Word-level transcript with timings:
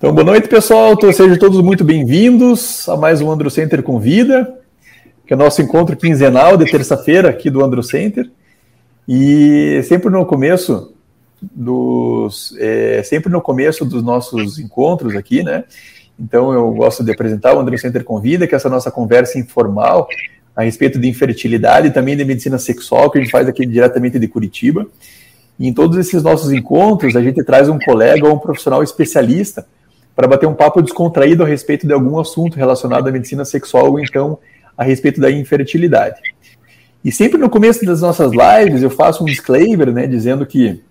Então, 0.00 0.14
boa 0.14 0.24
noite, 0.24 0.48
pessoal. 0.48 0.98
Sejam 1.12 1.36
todos 1.36 1.60
muito 1.60 1.84
bem-vindos 1.84 2.88
a 2.88 2.96
mais 2.96 3.20
um 3.20 3.30
Andro 3.30 3.50
Center 3.50 3.82
Convida, 3.82 4.58
que 5.26 5.32
é 5.32 5.36
o 5.36 5.38
nosso 5.38 5.60
encontro 5.60 5.94
quinzenal 5.94 6.56
de 6.56 6.64
terça-feira 6.64 7.28
aqui 7.28 7.50
do 7.50 7.62
Andro 7.62 7.82
Center. 7.82 8.30
E 9.06 9.82
sempre 9.84 10.10
no 10.10 10.24
começo 10.24 10.94
dos, 11.40 12.54
é, 12.58 13.02
sempre 13.02 13.30
no 13.30 13.40
começo 13.40 13.84
dos 13.84 14.02
nossos 14.02 14.58
encontros 14.58 15.14
aqui, 15.16 15.42
né? 15.42 15.64
Então, 16.18 16.52
eu 16.52 16.70
gosto 16.72 17.02
de 17.02 17.10
apresentar 17.10 17.54
o 17.54 17.60
Andro 17.60 17.76
Center 17.78 18.04
Convida, 18.04 18.46
que 18.46 18.54
essa 18.54 18.68
nossa 18.68 18.90
conversa 18.90 19.38
informal 19.38 20.06
a 20.54 20.62
respeito 20.62 20.98
de 20.98 21.08
infertilidade 21.08 21.88
e 21.88 21.90
também 21.90 22.16
de 22.16 22.24
medicina 22.24 22.58
sexual, 22.58 23.10
que 23.10 23.18
a 23.18 23.22
gente 23.22 23.30
faz 23.30 23.48
aqui 23.48 23.64
diretamente 23.64 24.18
de 24.18 24.28
Curitiba. 24.28 24.86
E 25.58 25.66
em 25.66 25.72
todos 25.72 25.96
esses 25.96 26.22
nossos 26.22 26.52
encontros, 26.52 27.16
a 27.16 27.22
gente 27.22 27.42
traz 27.42 27.68
um 27.68 27.78
colega 27.78 28.26
ou 28.28 28.34
um 28.34 28.38
profissional 28.38 28.82
especialista 28.82 29.66
para 30.14 30.28
bater 30.28 30.46
um 30.46 30.54
papo 30.54 30.82
descontraído 30.82 31.42
a 31.42 31.46
respeito 31.46 31.86
de 31.86 31.92
algum 31.94 32.18
assunto 32.18 32.56
relacionado 32.56 33.08
à 33.08 33.12
medicina 33.12 33.44
sexual 33.44 33.90
ou 33.90 34.00
então 34.00 34.38
a 34.76 34.84
respeito 34.84 35.20
da 35.20 35.30
infertilidade. 35.30 36.20
E 37.02 37.10
sempre 37.10 37.38
no 37.38 37.48
começo 37.48 37.84
das 37.86 38.02
nossas 38.02 38.32
lives 38.32 38.82
eu 38.82 38.90
faço 38.90 39.22
um 39.22 39.26
disclaimer, 39.26 39.90
né, 39.92 40.06
dizendo 40.06 40.44
que 40.44 40.82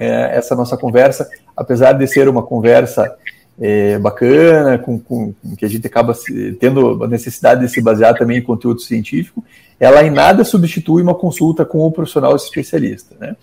é, 0.00 0.36
essa 0.36 0.56
nossa 0.56 0.78
conversa, 0.78 1.28
apesar 1.54 1.92
de 1.92 2.06
ser 2.08 2.26
uma 2.26 2.42
conversa 2.42 3.14
é, 3.60 3.98
bacana, 3.98 4.78
com, 4.78 4.98
com, 4.98 5.34
com, 5.34 5.56
que 5.56 5.66
a 5.66 5.68
gente 5.68 5.86
acaba 5.86 6.14
se, 6.14 6.52
tendo 6.54 7.04
a 7.04 7.06
necessidade 7.06 7.60
de 7.60 7.68
se 7.68 7.82
basear 7.82 8.16
também 8.16 8.38
em 8.38 8.42
conteúdo 8.42 8.80
científico, 8.80 9.44
ela 9.78 10.02
em 10.02 10.10
nada 10.10 10.42
substitui 10.42 11.02
uma 11.02 11.14
consulta 11.14 11.64
com 11.66 11.80
o 11.80 11.92
profissional 11.92 12.34
especialista. 12.34 13.14
Né? 13.20 13.36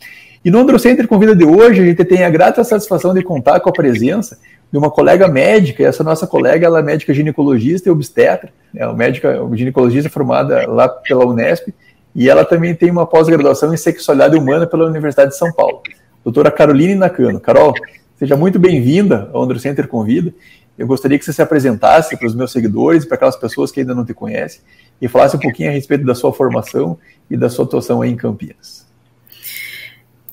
E 0.44 0.50
no 0.50 0.59
Androcenter 0.59 1.08
Convida 1.08 1.35
de 1.35 1.45
hoje, 1.45 1.81
a 1.81 1.85
gente 1.85 2.03
tem 2.03 2.23
a 2.23 2.30
grata 2.30 2.63
satisfação 2.63 3.13
de 3.13 3.22
contar 3.22 3.59
com 3.59 3.69
a 3.69 3.73
presença 3.73 4.39
de 4.72 4.78
uma 4.78 4.89
colega 4.89 5.28
médica, 5.28 5.83
e 5.83 5.85
essa 5.85 6.03
nossa 6.03 6.25
colega 6.25 6.66
ela 6.66 6.80
é 6.80 6.83
médica 6.83 7.13
ginecologista 7.13 7.88
e 7.88 7.91
obstetra, 7.91 8.50
é 8.75 8.85
uma 8.85 8.95
médica 8.95 9.39
ginecologista 9.53 10.09
formada 10.09 10.67
lá 10.67 10.89
pela 10.89 11.25
Unesp, 11.25 11.69
e 12.13 12.28
ela 12.30 12.44
também 12.44 12.73
tem 12.73 12.89
uma 12.89 13.05
pós-graduação 13.05 13.73
em 13.73 13.78
sexualidade 13.78 14.35
humana 14.35 14.66
pela 14.66 14.88
Universidade 14.88 15.31
de 15.31 15.38
São 15.38 15.52
Paulo. 15.53 15.81
Doutora 16.28 16.52
Caroline 16.52 16.94
Nakano. 16.94 17.39
Carol, 17.39 17.73
seja 18.17 18.36
muito 18.36 18.59
bem-vinda 18.59 19.30
ao 19.31 19.44
Andro 19.44 19.58
Center 19.58 19.88
Convida. 19.88 20.34
Eu 20.78 20.86
gostaria 20.86 21.17
que 21.17 21.23
você 21.23 21.31
se 21.31 21.42
apresentasse 21.42 22.17
para 22.17 22.28
os 22.28 22.36
meus 22.36 22.52
seguidores, 22.52 23.06
para 23.06 23.16
aquelas 23.16 23.38
pessoas 23.38 23.72
que 23.72 23.80
ainda 23.80 23.95
não 23.95 24.03
te 24.03 24.14
conhecem, 24.14 24.59
e 25.02 25.08
falasse 25.08 25.38
um 25.38 25.39
pouquinho 25.39 25.69
a 25.69 25.72
respeito 25.72 26.06
da 26.06 26.14
sua 26.14 26.34
formação 26.34 27.00
e 27.31 27.38
da 27.38 27.50
sua 27.50 27.64
atuação 27.64 28.02
aí 28.02 28.11
em 28.11 28.17
Campinas. 28.17 28.86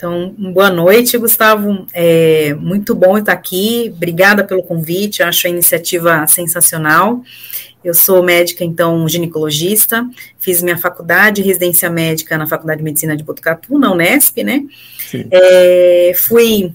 Então, 0.05 0.34
boa 0.52 0.69
noite, 0.69 1.16
Gustavo. 1.16 1.86
É 1.94 2.52
muito 2.60 2.94
bom 2.94 3.16
estar 3.16 3.33
aqui. 3.33 3.91
Obrigada 3.97 4.44
pelo 4.44 4.62
convite. 4.62 5.22
Acho 5.22 5.46
a 5.46 5.50
iniciativa 5.50 6.27
sensacional. 6.27 7.22
Eu 7.83 7.94
sou 7.94 8.22
médica, 8.22 8.62
então, 8.62 9.08
ginecologista. 9.08 10.06
Fiz 10.38 10.62
minha 10.62 10.77
faculdade, 10.77 11.41
residência 11.41 11.88
médica 11.88 12.36
na 12.36 12.46
Faculdade 12.46 12.80
de 12.80 12.84
Medicina 12.84 13.16
de 13.16 13.24
Botucatu, 13.24 13.78
na 13.78 13.91
Unesp, 13.91 14.42
né? 14.44 14.64
É, 15.30 16.12
fui 16.14 16.74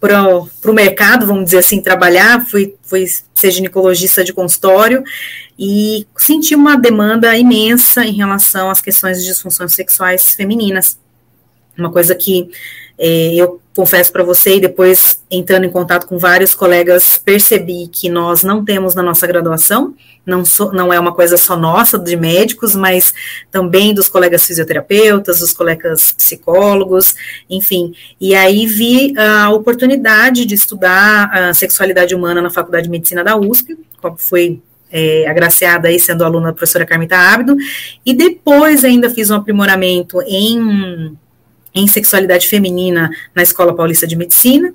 para 0.00 0.26
o 0.30 0.72
mercado, 0.72 1.26
vamos 1.26 1.44
dizer 1.44 1.58
assim, 1.58 1.78
trabalhar, 1.82 2.44
fui, 2.46 2.74
fui 2.82 3.04
ser 3.34 3.50
ginecologista 3.50 4.24
de 4.24 4.32
consultório 4.32 5.04
e 5.58 6.06
senti 6.16 6.54
uma 6.54 6.76
demanda 6.76 7.36
imensa 7.36 8.02
em 8.06 8.14
relação 8.14 8.70
às 8.70 8.80
questões 8.80 9.20
de 9.20 9.26
disfunções 9.26 9.74
sexuais 9.74 10.34
femininas. 10.34 11.01
Uma 11.76 11.90
coisa 11.90 12.14
que 12.14 12.50
é, 12.98 13.34
eu 13.34 13.60
confesso 13.74 14.12
para 14.12 14.22
você, 14.22 14.56
e 14.56 14.60
depois 14.60 15.22
entrando 15.30 15.64
em 15.64 15.70
contato 15.70 16.06
com 16.06 16.18
vários 16.18 16.54
colegas, 16.54 17.16
percebi 17.16 17.88
que 17.88 18.08
nós 18.10 18.42
não 18.42 18.64
temos 18.64 18.94
na 18.94 19.02
nossa 19.02 19.26
graduação, 19.26 19.94
não, 20.26 20.44
so, 20.44 20.70
não 20.72 20.92
é 20.92 21.00
uma 21.00 21.12
coisa 21.12 21.36
só 21.36 21.56
nossa, 21.56 21.98
de 21.98 22.14
médicos, 22.16 22.76
mas 22.76 23.14
também 23.50 23.94
dos 23.94 24.08
colegas 24.08 24.46
fisioterapeutas, 24.46 25.40
dos 25.40 25.52
colegas 25.52 26.12
psicólogos, 26.12 27.14
enfim. 27.48 27.94
E 28.20 28.34
aí 28.34 28.66
vi 28.66 29.14
a 29.18 29.50
oportunidade 29.50 30.44
de 30.44 30.54
estudar 30.54 31.30
a 31.32 31.54
sexualidade 31.54 32.14
humana 32.14 32.42
na 32.42 32.50
Faculdade 32.50 32.84
de 32.84 32.90
Medicina 32.90 33.24
da 33.24 33.36
USP, 33.36 33.76
foi 34.18 34.60
é, 34.90 35.26
agraciada 35.26 35.88
aí 35.88 35.98
sendo 35.98 36.24
aluna 36.24 36.48
da 36.48 36.52
professora 36.52 36.84
Carmita 36.84 37.16
Ábido, 37.16 37.56
e 38.04 38.12
depois 38.12 38.84
ainda 38.84 39.08
fiz 39.08 39.30
um 39.30 39.36
aprimoramento 39.36 40.20
em 40.22 41.16
em 41.74 41.86
sexualidade 41.86 42.48
feminina 42.48 43.10
na 43.34 43.42
Escola 43.42 43.74
Paulista 43.74 44.06
de 44.06 44.16
Medicina. 44.16 44.72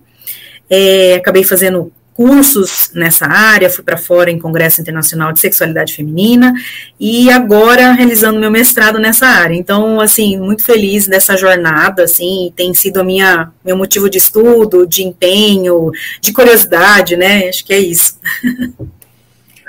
É, 0.69 1.15
acabei 1.15 1.43
fazendo 1.43 1.91
cursos 2.17 2.89
nessa 2.95 3.27
área, 3.27 3.69
fui 3.69 3.83
para 3.83 3.95
fora 3.95 4.31
em 4.31 4.39
Congresso 4.39 4.81
Internacional 4.81 5.31
de 5.31 5.39
Sexualidade 5.39 5.93
Feminina 5.93 6.51
e 6.99 7.29
agora 7.29 7.91
realizando 7.91 8.39
meu 8.39 8.49
mestrado 8.49 8.97
nessa 8.97 9.27
área. 9.27 9.53
Então, 9.53 10.01
assim, 10.01 10.35
muito 10.35 10.65
feliz 10.65 11.07
dessa 11.07 11.37
jornada, 11.37 12.05
assim, 12.05 12.51
tem 12.55 12.73
sido 12.73 12.99
a 12.99 13.03
minha 13.03 13.51
meu 13.63 13.77
motivo 13.77 14.09
de 14.09 14.17
estudo, 14.17 14.87
de 14.87 15.03
empenho, 15.03 15.91
de 16.19 16.33
curiosidade, 16.33 17.15
né? 17.15 17.49
Acho 17.49 17.63
que 17.63 17.73
é 17.73 17.77
isso. 17.77 18.19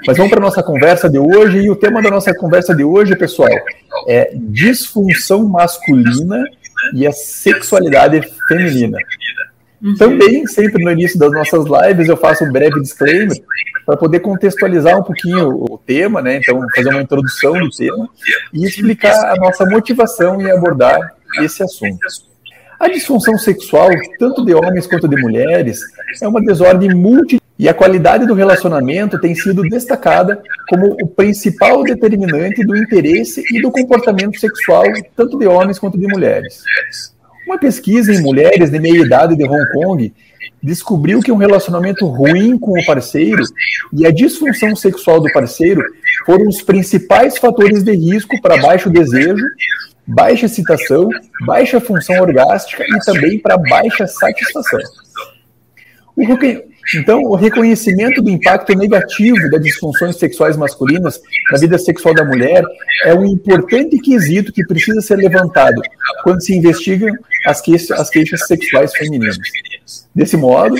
Mas 0.07 0.17
vamos 0.17 0.31
para 0.31 0.41
a 0.41 0.47
nossa 0.47 0.63
conversa 0.63 1.11
de 1.11 1.19
hoje, 1.19 1.59
e 1.59 1.71
o 1.71 1.77
tema 1.77 2.01
da 2.01 2.09
nossa 2.09 2.33
conversa 2.33 2.75
de 2.75 2.85
hoje, 2.85 3.17
pessoal, 3.17 3.51
é 4.07 4.31
disfunção 4.35 5.45
masculina 5.47 6.45
e 6.95 7.07
a 7.07 7.13
sexualidade 7.13 8.21
feminina. 8.47 8.99
Uhum. 9.83 9.95
Também, 9.97 10.47
sempre 10.47 10.83
no 10.85 10.91
início 10.91 11.19
das 11.19 11.33
nossas 11.33 11.65
lives, 11.67 12.09
eu 12.09 12.17
faço 12.17 12.45
um 12.45 12.51
breve 12.51 12.81
disclaimer 12.81 13.37
para 13.87 13.97
poder 13.97 14.21
contextualizar 14.21 14.99
um 14.99 15.03
pouquinho 15.03 15.49
o 15.49 15.79
tema, 15.79 16.21
né? 16.21 16.37
Então, 16.37 16.61
fazer 16.75 16.91
uma 16.91 17.01
introdução 17.01 17.53
do 17.55 17.71
tema 17.71 18.09
e 18.53 18.67
explicar 18.67 19.33
a 19.33 19.37
nossa 19.37 19.65
motivação 19.65 20.41
em 20.43 20.51
abordar 20.51 21.15
esse 21.41 21.63
assunto. 21.63 21.99
A 22.79 22.89
disfunção 22.89 23.37
sexual, 23.39 23.89
tanto 24.19 24.45
de 24.45 24.55
homens 24.55 24.87
quanto 24.87 25.09
de 25.09 25.17
mulheres, 25.21 25.81
é 26.23 26.29
uma 26.29 26.41
desordem 26.41 26.95
multi 26.95 27.38
e 27.59 27.69
a 27.69 27.75
qualidade 27.75 28.25
do 28.25 28.35
relacionamento 28.35 29.19
tem 29.19 29.35
sido 29.35 29.63
destacada 29.63 30.41
como 30.69 30.97
o 31.03 31.09
principal 31.09 31.83
determinante 31.83 32.65
do 32.65 32.77
interesse 32.77 33.43
e 33.53 33.61
do 33.61 33.71
comportamento 33.71 34.39
sexual, 34.39 34.85
tanto 35.17 35.39
de 35.39 35.47
homens 35.47 35.79
quanto 35.79 35.99
de 35.99 36.07
mulheres. 36.07 36.63
Uma 37.47 37.59
pesquisa 37.59 38.13
em 38.13 38.23
mulheres 38.23 38.71
de 38.71 38.79
meia 38.79 39.03
idade 39.03 39.35
de 39.35 39.43
Hong 39.43 39.73
Kong 39.73 40.13
descobriu 40.63 41.21
que 41.21 41.33
um 41.33 41.37
relacionamento 41.37 42.07
ruim 42.07 42.59
com 42.59 42.79
o 42.79 42.87
parceiro 42.87 43.43
e 43.93 44.07
a 44.07 44.11
disfunção 44.11 44.77
sexual 44.77 45.21
do 45.21 45.33
parceiro 45.33 45.83
foram 46.25 46.47
os 46.47 46.63
principais 46.63 47.39
fatores 47.39 47.83
de 47.83 47.93
risco 47.93 48.41
para 48.41 48.61
baixo 48.61 48.91
desejo, 48.91 49.45
baixa 50.07 50.47
excitação, 50.47 51.09
baixa 51.47 51.81
função 51.81 52.21
orgástica 52.21 52.85
e 52.87 52.99
também 53.05 53.39
para 53.39 53.57
baixa 53.57 54.07
satisfação. 54.07 54.81
O 56.15 56.27
então, 56.95 57.23
o 57.23 57.35
reconhecimento 57.35 58.23
do 58.23 58.31
impacto 58.31 58.75
negativo 58.75 59.51
das 59.51 59.63
disfunções 59.63 60.17
sexuais 60.17 60.57
masculinas 60.57 61.21
na 61.53 61.59
vida 61.59 61.79
sexual 61.79 62.15
da 62.15 62.25
mulher 62.25 62.63
é 63.05 63.15
um 63.15 63.27
importante 63.27 63.99
quesito 63.99 64.53
que 64.53 64.65
precisa 64.67 65.01
ser 65.01 65.17
levantado 65.17 65.81
quando 66.23 66.43
se 66.43 66.57
investigam 66.57 67.15
as 67.47 67.61
queixas, 67.61 67.91
as 67.91 68.09
queixas 68.09 68.47
sexuais 68.47 68.93
femininas. 68.93 69.39
Desse 70.19 70.37
modo, 70.37 70.75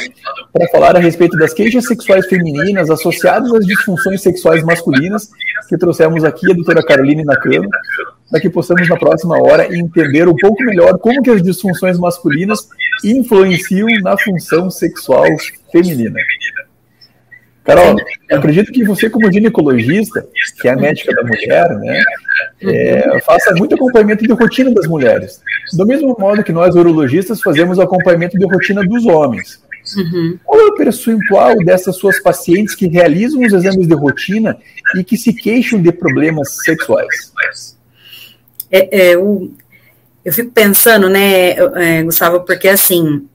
para 0.53 0.67
falar 0.67 0.97
a 0.97 0.99
respeito 0.99 1.39
das 1.39 1.55
queixas 1.55 1.85
sexuais 1.85 2.27
femininas 2.27 2.91
associadas 2.91 3.53
às 3.53 3.65
disfunções 3.65 4.21
sexuais 4.21 4.65
masculinas, 4.65 5.31
que 5.69 5.79
trouxemos 5.79 6.25
aqui 6.25 6.51
a 6.51 6.55
doutora 6.55 6.85
Caroline 6.85 7.23
Nakano, 7.23 7.69
para 8.29 8.41
que 8.41 8.51
possamos 8.51 8.89
na 8.89 8.97
próxima 8.97 9.41
hora 9.41 9.73
entender 9.73 10.27
um 10.27 10.35
pouco 10.35 10.61
melhor 10.65 10.99
como 10.99 11.23
que 11.23 11.31
as 11.31 11.41
disfunções 11.41 11.97
masculinas 12.01 12.67
influenciam 13.05 13.87
na 14.03 14.19
função 14.19 14.69
sexual 14.73 15.29
feminina. 15.71 16.19
Carol, 17.69 17.97
eu 18.31 18.39
acredito 18.39 18.73
que 18.73 18.83
você, 18.83 19.11
como 19.11 19.31
ginecologista, 19.31 20.27
que 20.59 20.69
é 20.69 20.71
a 20.71 20.77
médica 20.77 21.15
da 21.15 21.23
mulher, 21.23 21.69
né, 21.77 22.03
é, 22.63 23.21
faça 23.21 23.55
muito 23.55 23.75
acompanhamento 23.75 24.27
de 24.27 24.33
rotina 24.33 24.71
das 24.71 24.87
mulheres. 24.87 25.43
Do 25.75 25.87
mesmo 25.87 26.17
modo 26.19 26.43
que 26.43 26.51
nós, 26.51 26.75
urologistas, 26.75 27.43
fazemos 27.43 27.77
o 27.77 27.83
acompanhamento 27.83 28.39
de 28.39 28.47
rotina 28.47 28.83
dos 28.83 29.05
homens. 29.05 29.63
Uhum. 29.95 30.39
Qual 30.47 30.59
é 30.59 30.65
o 30.65 30.77
percentual 30.77 31.57
dessas 31.59 31.97
suas 31.97 32.19
pacientes 32.23 32.75
que 32.75 32.89
realizam 32.89 33.43
os 33.43 33.53
exames 33.53 33.87
de 33.87 33.95
rotina 33.95 34.57
e 34.97 35.05
que 35.05 35.19
se 35.19 35.35
queixam 35.35 35.83
de 35.83 35.93
problemas 35.93 36.57
sexuais? 36.65 37.33
É, 38.71 39.11
é, 39.11 39.19
o, 39.19 39.53
eu 40.25 40.33
fico 40.33 40.51
pensando, 40.53 41.11
né, 41.11 41.51
é, 41.51 42.03
Gustavo, 42.03 42.41
porque 42.41 42.69
assim, 42.69 43.29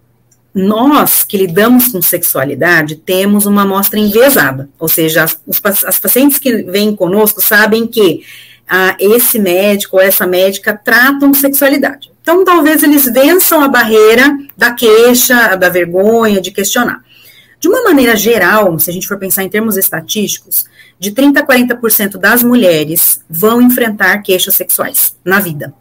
nós 0.54 1.24
que 1.24 1.38
lidamos 1.38 1.88
com 1.88 2.02
sexualidade 2.02 2.96
temos 2.96 3.46
uma 3.46 3.64
amostra 3.64 4.00
enviesada, 4.00 4.70
ou 4.78 4.88
seja, 4.88 5.24
as, 5.24 5.40
as 5.86 6.00
pacientes 6.00 6.38
que 6.38 6.64
vêm 6.64 6.96
conosco 6.96 7.42
sabem 7.42 7.88
que 7.88 8.24
ah, 8.70 8.96
esse 9.00 9.40
médico 9.40 9.98
ou 9.98 10.02
essa 10.02 10.28
médica 10.28 10.74
tratam 10.74 11.34
sexualidade. 11.34 12.12
Então, 12.22 12.46
talvez 12.46 12.84
eles 12.84 13.06
vençam 13.06 13.62
a 13.62 13.68
barreira 13.68 14.38
da 14.56 14.72
queixa, 14.72 15.56
da 15.56 15.70
vergonha, 15.70 16.40
de 16.40 16.52
questionar. 16.52 17.04
De 17.60 17.68
uma 17.68 17.84
maneira 17.84 18.16
geral, 18.16 18.78
se 18.80 18.90
a 18.90 18.94
gente 18.94 19.08
for 19.08 19.18
pensar 19.18 19.44
em 19.44 19.50
termos 19.50 19.78
estatísticos, 19.78 20.66
de 21.00 21.12
30% 21.12 21.38
a 21.38 21.46
40% 21.46 22.18
das 22.18 22.44
mulheres 22.44 23.22
vão 23.30 23.62
enfrentar 23.62 24.22
queixas 24.22 24.56
sexuais 24.56 25.16
na 25.24 25.40
vida. 25.40 25.74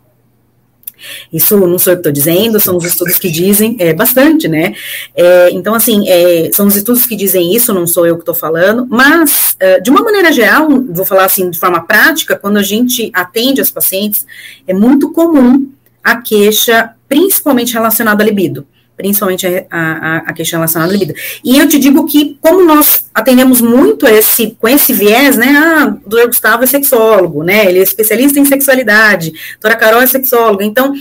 Isso 1.32 1.56
não 1.56 1.78
sou 1.78 1.93
eu 1.93 1.96
que 1.96 2.00
estou 2.00 2.12
dizendo, 2.12 2.60
são 2.60 2.76
os 2.76 2.84
estudos 2.84 3.19
que 3.19 3.31
dizem, 3.31 3.76
é 3.78 3.93
bastante, 3.93 4.49
né? 4.49 4.75
É, 5.14 5.50
então, 5.50 5.75
assim, 5.75 6.08
é, 6.08 6.50
são 6.52 6.66
os 6.66 6.76
estudos 6.76 7.06
que 7.06 7.16
dizem 7.16 7.54
isso, 7.54 7.72
não 7.72 7.87
sou 7.87 8.06
eu 8.06 8.16
que 8.16 8.22
estou 8.22 8.34
falando, 8.34 8.87
mas, 8.88 9.56
é, 9.58 9.81
de 9.81 9.90
uma 9.90 10.02
maneira 10.02 10.32
geral, 10.32 10.69
vou 10.69 11.04
falar 11.04 11.25
assim 11.25 11.50
de 11.50 11.58
forma 11.58 11.81
prática, 11.87 12.37
quando 12.37 12.56
a 12.56 12.62
gente 12.62 13.10
atende 13.14 13.60
as 13.60 13.70
pacientes, 13.70 14.26
é 14.66 14.75
muito 14.75 15.12
comum 15.12 15.69
a 16.02 16.16
queixa, 16.16 16.90
principalmente 17.08 17.72
relacionada 17.72 18.22
à 18.22 18.26
libido 18.26 18.66
principalmente 18.96 19.46
a, 19.46 19.62
a, 19.70 20.16
a, 20.18 20.32
questão 20.32 20.58
relacionada 20.58 20.92
à 20.92 20.96
libido. 20.96 21.14
E 21.44 21.58
eu 21.58 21.68
te 21.68 21.78
digo 21.78 22.06
que, 22.06 22.36
como 22.40 22.64
nós 22.64 23.06
atendemos 23.14 23.60
muito 23.60 24.06
esse, 24.06 24.56
com 24.60 24.68
esse 24.68 24.92
viés, 24.92 25.36
né, 25.36 25.48
ah, 25.56 25.96
o 26.04 26.08
doutor 26.08 26.26
Gustavo 26.26 26.64
é 26.64 26.66
sexólogo, 26.66 27.42
né, 27.42 27.66
ele 27.66 27.78
é 27.78 27.82
especialista 27.82 28.38
em 28.38 28.44
sexualidade, 28.44 29.28
a 29.28 29.52
doutora 29.54 29.76
Carol 29.76 30.02
é 30.02 30.06
sexóloga, 30.06 30.64
então, 30.64 30.94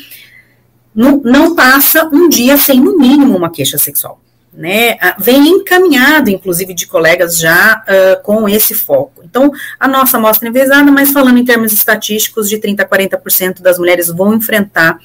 não, 0.95 1.21
não 1.23 1.55
passa 1.55 2.09
um 2.11 2.27
dia 2.27 2.57
sem, 2.57 2.79
no 2.79 2.97
mínimo, 2.97 3.38
uma 3.38 3.51
queixa 3.51 3.77
sexual. 3.77 4.19
Né, 4.53 4.97
vem 5.17 5.47
encaminhado, 5.47 6.29
inclusive, 6.29 6.73
de 6.73 6.85
colegas 6.85 7.38
já 7.38 7.85
uh, 7.88 8.21
com 8.21 8.49
esse 8.49 8.73
foco. 8.73 9.21
Então, 9.23 9.49
a 9.79 9.88
nossa 9.88 10.17
amostra 10.17 10.45
é 10.45 10.49
envezada, 10.49 10.91
mas 10.91 11.11
falando 11.11 11.38
em 11.38 11.45
termos 11.45 11.71
estatísticos, 11.71 12.49
de 12.49 12.57
30% 12.57 12.81
a 12.81 12.85
40% 12.85 13.61
das 13.61 13.79
mulheres 13.79 14.09
vão 14.09 14.33
enfrentar 14.33 14.99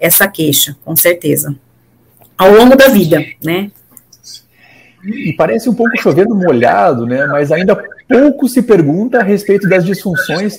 essa 0.00 0.26
queixa, 0.26 0.76
com 0.84 0.96
certeza 0.96 1.54
ao 2.38 2.52
longo 2.52 2.76
da 2.76 2.88
vida, 2.88 3.22
né? 3.42 3.70
E 5.04 5.32
parece 5.34 5.68
um 5.68 5.74
pouco 5.74 5.96
chovendo 6.00 6.34
molhado, 6.34 7.06
né? 7.06 7.26
Mas 7.26 7.50
ainda 7.50 7.76
pouco 8.08 8.48
se 8.48 8.62
pergunta 8.62 9.18
a 9.18 9.22
respeito 9.22 9.68
das 9.68 9.84
disfunções 9.84 10.58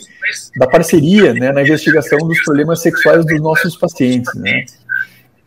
da 0.58 0.68
parceria, 0.68 1.34
né? 1.34 1.52
Na 1.52 1.62
investigação 1.62 2.20
dos 2.20 2.42
problemas 2.44 2.82
sexuais 2.82 3.26
dos 3.26 3.42
nossos 3.42 3.76
pacientes, 3.76 4.34
né? 4.36 4.66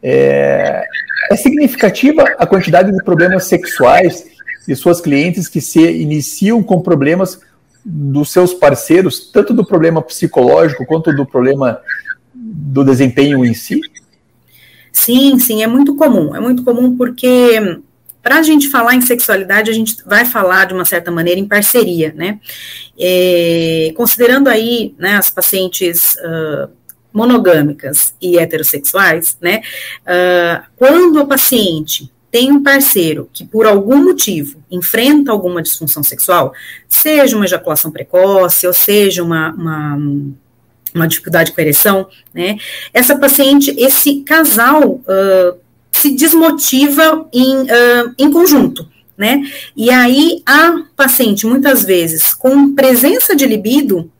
É, 0.02 0.84
é 1.30 1.36
significativa 1.36 2.24
a 2.38 2.46
quantidade 2.46 2.90
de 2.90 3.02
problemas 3.04 3.44
sexuais 3.44 4.24
de 4.66 4.74
suas 4.74 5.00
clientes 5.00 5.48
que 5.48 5.60
se 5.60 5.80
iniciam 5.80 6.62
com 6.62 6.80
problemas 6.80 7.40
dos 7.84 8.30
seus 8.30 8.54
parceiros, 8.54 9.30
tanto 9.30 9.52
do 9.52 9.64
problema 9.64 10.00
psicológico 10.00 10.86
quanto 10.86 11.12
do 11.12 11.26
problema 11.26 11.80
do 12.34 12.84
desempenho 12.84 13.44
em 13.44 13.54
si? 13.54 13.80
Sim, 14.92 15.38
sim, 15.38 15.62
é 15.62 15.66
muito 15.66 15.96
comum. 15.96 16.36
É 16.36 16.40
muito 16.40 16.62
comum 16.62 16.96
porque 16.96 17.80
para 18.22 18.38
a 18.38 18.42
gente 18.42 18.68
falar 18.68 18.94
em 18.94 19.00
sexualidade, 19.00 19.70
a 19.70 19.74
gente 19.74 19.96
vai 20.06 20.24
falar 20.24 20.66
de 20.66 20.74
uma 20.74 20.84
certa 20.84 21.10
maneira 21.10 21.40
em 21.40 21.48
parceria, 21.48 22.12
né? 22.14 22.38
É, 22.98 23.92
considerando 23.96 24.48
aí 24.48 24.94
né, 24.96 25.16
as 25.16 25.28
pacientes 25.28 26.14
uh, 26.16 26.70
monogâmicas 27.12 28.14
e 28.20 28.38
heterossexuais, 28.38 29.36
né? 29.40 29.60
Uh, 30.02 30.62
quando 30.76 31.18
a 31.18 31.26
paciente 31.26 32.12
tem 32.30 32.50
um 32.50 32.62
parceiro 32.62 33.28
que, 33.32 33.44
por 33.44 33.66
algum 33.66 34.04
motivo, 34.04 34.62
enfrenta 34.70 35.32
alguma 35.32 35.60
disfunção 35.60 36.02
sexual, 36.02 36.54
seja 36.88 37.36
uma 37.36 37.44
ejaculação 37.44 37.90
precoce, 37.90 38.66
ou 38.66 38.72
seja 38.72 39.22
uma, 39.22 39.52
uma 39.52 39.98
uma 40.94 41.08
dificuldade 41.08 41.52
com 41.52 41.60
ereção, 41.60 42.08
né? 42.34 42.56
Essa 42.92 43.16
paciente, 43.16 43.74
esse 43.78 44.20
casal 44.20 44.82
uh, 44.82 45.58
se 45.90 46.10
desmotiva 46.10 47.28
em, 47.32 47.62
uh, 47.62 48.14
em 48.18 48.30
conjunto, 48.30 48.88
né? 49.16 49.42
E 49.76 49.90
aí 49.90 50.42
a 50.46 50.82
paciente, 50.96 51.46
muitas 51.46 51.84
vezes, 51.84 52.34
com 52.34 52.74
presença 52.74 53.34
de 53.34 53.46
libido, 53.46 54.10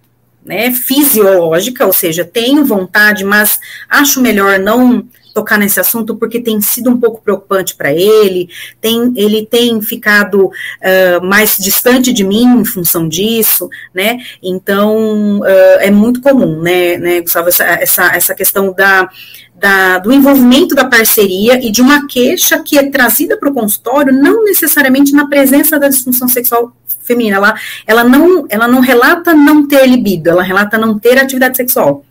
né, 0.44 0.72
fisiológica, 0.72 1.86
ou 1.86 1.92
seja, 1.92 2.24
tenho 2.24 2.64
vontade, 2.64 3.24
mas 3.24 3.60
acho 3.88 4.20
melhor 4.20 4.58
não 4.58 5.06
tocar 5.32 5.58
nesse 5.58 5.80
assunto 5.80 6.16
porque 6.16 6.40
tem 6.40 6.60
sido 6.60 6.90
um 6.90 6.98
pouco 6.98 7.22
preocupante 7.22 7.74
para 7.74 7.92
ele, 7.92 8.48
tem, 8.80 9.12
ele 9.16 9.46
tem 9.46 9.80
ficado 9.80 10.46
uh, 10.46 11.24
mais 11.24 11.56
distante 11.56 12.12
de 12.12 12.24
mim 12.24 12.60
em 12.60 12.64
função 12.64 13.08
disso, 13.08 13.68
né? 13.94 14.18
Então 14.42 15.40
uh, 15.40 15.78
é 15.80 15.90
muito 15.90 16.20
comum, 16.20 16.60
né, 16.60 16.96
né 16.96 17.20
Gustavo, 17.20 17.48
essa, 17.48 17.64
essa, 17.64 18.06
essa 18.14 18.34
questão 18.34 18.72
da, 18.72 19.08
da, 19.54 19.98
do 19.98 20.12
envolvimento 20.12 20.74
da 20.74 20.84
parceria 20.84 21.64
e 21.64 21.70
de 21.70 21.80
uma 21.80 22.06
queixa 22.06 22.58
que 22.58 22.78
é 22.78 22.90
trazida 22.90 23.36
para 23.36 23.48
o 23.48 23.54
consultório, 23.54 24.12
não 24.12 24.44
necessariamente 24.44 25.12
na 25.12 25.28
presença 25.28 25.78
da 25.78 25.88
disfunção 25.88 26.28
sexual 26.28 26.72
feminina. 27.00 27.36
Ela, 27.36 27.54
ela, 27.86 28.04
não, 28.04 28.46
ela 28.48 28.68
não 28.68 28.80
relata 28.80 29.34
não 29.34 29.66
ter 29.66 29.86
libido, 29.86 30.30
ela 30.30 30.42
relata 30.42 30.78
não 30.78 30.98
ter 30.98 31.18
atividade 31.18 31.56
sexual, 31.56 32.04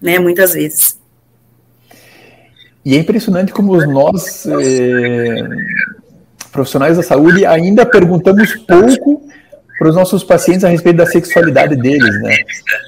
né? 0.00 0.18
Muitas 0.18 0.54
vezes. 0.54 1.03
E 2.84 2.94
é 2.94 2.98
impressionante 2.98 3.52
como 3.52 3.76
nós, 3.86 4.46
é, 4.46 5.42
profissionais 6.52 6.96
da 6.96 7.02
saúde, 7.02 7.46
ainda 7.46 7.86
perguntamos 7.86 8.54
pouco 8.54 9.22
para 9.78 9.88
os 9.88 9.96
nossos 9.96 10.22
pacientes 10.22 10.64
a 10.64 10.68
respeito 10.68 10.96
da 10.96 11.06
sexualidade 11.06 11.76
deles, 11.76 12.22
né? 12.22 12.36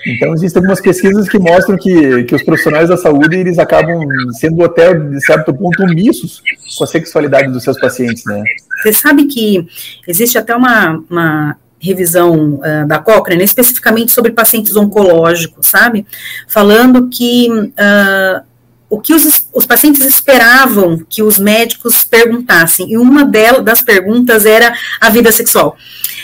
Então 0.06 0.32
existem 0.34 0.60
algumas 0.60 0.80
pesquisas 0.80 1.28
que 1.28 1.38
mostram 1.38 1.76
que, 1.76 2.24
que 2.24 2.34
os 2.34 2.42
profissionais 2.42 2.88
da 2.88 2.96
saúde 2.96 3.36
eles 3.36 3.58
acabam 3.58 4.00
sendo 4.32 4.64
até 4.64 4.94
de 4.94 5.20
certo 5.24 5.52
ponto 5.52 5.82
omissos 5.82 6.42
com 6.78 6.84
a 6.84 6.86
sexualidade 6.86 7.50
dos 7.52 7.64
seus 7.64 7.78
pacientes, 7.78 8.24
né? 8.24 8.42
Você 8.82 8.92
sabe 8.92 9.26
que 9.26 9.66
existe 10.06 10.38
até 10.38 10.54
uma, 10.54 11.02
uma 11.10 11.56
revisão 11.80 12.54
uh, 12.54 12.86
da 12.86 12.98
Cochrane, 12.98 13.42
especificamente 13.42 14.12
sobre 14.12 14.32
pacientes 14.32 14.76
oncológicos, 14.76 15.66
sabe? 15.66 16.06
Falando 16.46 17.08
que 17.08 17.48
uh, 17.50 18.44
o 18.88 19.00
que 19.00 19.12
os, 19.12 19.48
os, 19.52 19.66
pacientes 19.66 20.04
esperavam 20.04 21.04
que 21.08 21.22
os 21.22 21.38
médicos 21.38 22.04
perguntassem, 22.04 22.92
e 22.92 22.96
uma 22.96 23.24
delas, 23.24 23.64
das 23.64 23.82
perguntas 23.82 24.46
era 24.46 24.72
a 25.00 25.10
vida 25.10 25.32
sexual. 25.32 25.76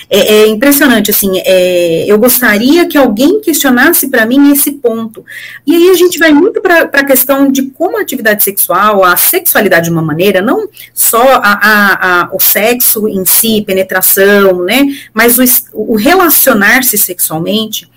É, 0.09 0.43
é 0.43 0.47
impressionante, 0.47 1.11
assim, 1.11 1.41
é, 1.45 2.05
eu 2.07 2.19
gostaria 2.19 2.87
que 2.87 2.97
alguém 2.97 3.41
questionasse 3.41 4.09
para 4.09 4.27
mim 4.27 4.53
esse 4.53 4.73
ponto. 4.73 5.25
E 5.67 5.75
aí 5.75 5.91
a 5.91 5.95
gente 5.95 6.19
vai 6.19 6.33
muito 6.33 6.61
para 6.61 6.83
a 6.83 7.05
questão 7.05 7.51
de 7.51 7.63
como 7.71 7.99
a 7.99 8.03
atividade 8.03 8.45
sexual, 8.45 9.03
a 9.03 9.17
sexualidade 9.17 9.87
de 9.87 9.93
uma 9.93 10.03
maneira, 10.03 10.41
não 10.41 10.69
só 10.95 11.41
a, 11.43 11.53
a, 11.53 12.23
a, 12.23 12.31
o 12.33 12.39
sexo 12.39 13.09
em 13.09 13.25
si, 13.25 13.65
penetração, 13.67 14.63
né, 14.63 14.87
mas 15.13 15.39
o, 15.39 15.93
o 15.93 15.97
relacionar-se 15.97 16.97
sexualmente, 16.97 17.91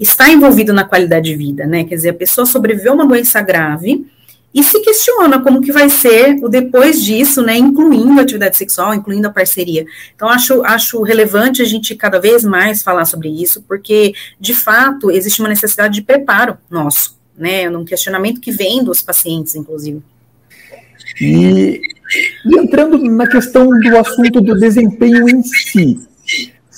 está 0.00 0.30
envolvido 0.30 0.72
na 0.72 0.84
qualidade 0.84 1.30
de 1.30 1.36
vida, 1.36 1.66
né? 1.66 1.84
Quer 1.84 1.96
dizer, 1.96 2.08
a 2.10 2.14
pessoa 2.14 2.46
sobreviveu 2.46 2.92
a 2.92 2.94
uma 2.94 3.06
doença 3.06 3.40
grave 3.42 4.06
e 4.52 4.64
se 4.64 4.80
questiona 4.80 5.40
como 5.40 5.60
que 5.60 5.70
vai 5.70 5.88
ser 5.88 6.36
o 6.42 6.48
depois 6.48 7.04
disso, 7.04 7.42
né? 7.42 7.56
Incluindo 7.56 8.18
a 8.18 8.22
atividade 8.22 8.56
sexual, 8.56 8.92
incluindo 8.94 9.28
a 9.28 9.30
parceria. 9.30 9.86
Então, 10.14 10.28
acho, 10.28 10.64
acho 10.64 11.02
relevante 11.02 11.62
a 11.62 11.64
gente 11.64 11.94
cada 11.94 12.18
vez 12.18 12.44
mais 12.44 12.82
falar 12.82 13.04
sobre 13.04 13.28
isso, 13.28 13.62
porque, 13.68 14.12
de 14.40 14.54
fato, 14.54 15.10
existe 15.10 15.40
uma 15.40 15.48
necessidade 15.48 15.94
de 15.94 16.02
preparo 16.02 16.58
nosso, 16.68 17.16
né? 17.38 17.70
Num 17.70 17.84
questionamento 17.84 18.40
que 18.40 18.50
vem 18.50 18.82
dos 18.82 19.02
pacientes, 19.02 19.54
inclusive. 19.54 20.02
E, 21.20 21.80
e 22.46 22.58
entrando 22.58 22.98
na 22.98 23.26
questão 23.26 23.68
do 23.68 23.98
assunto 23.98 24.40
do 24.40 24.58
desempenho 24.58 25.28
em 25.28 25.42
si, 25.42 26.00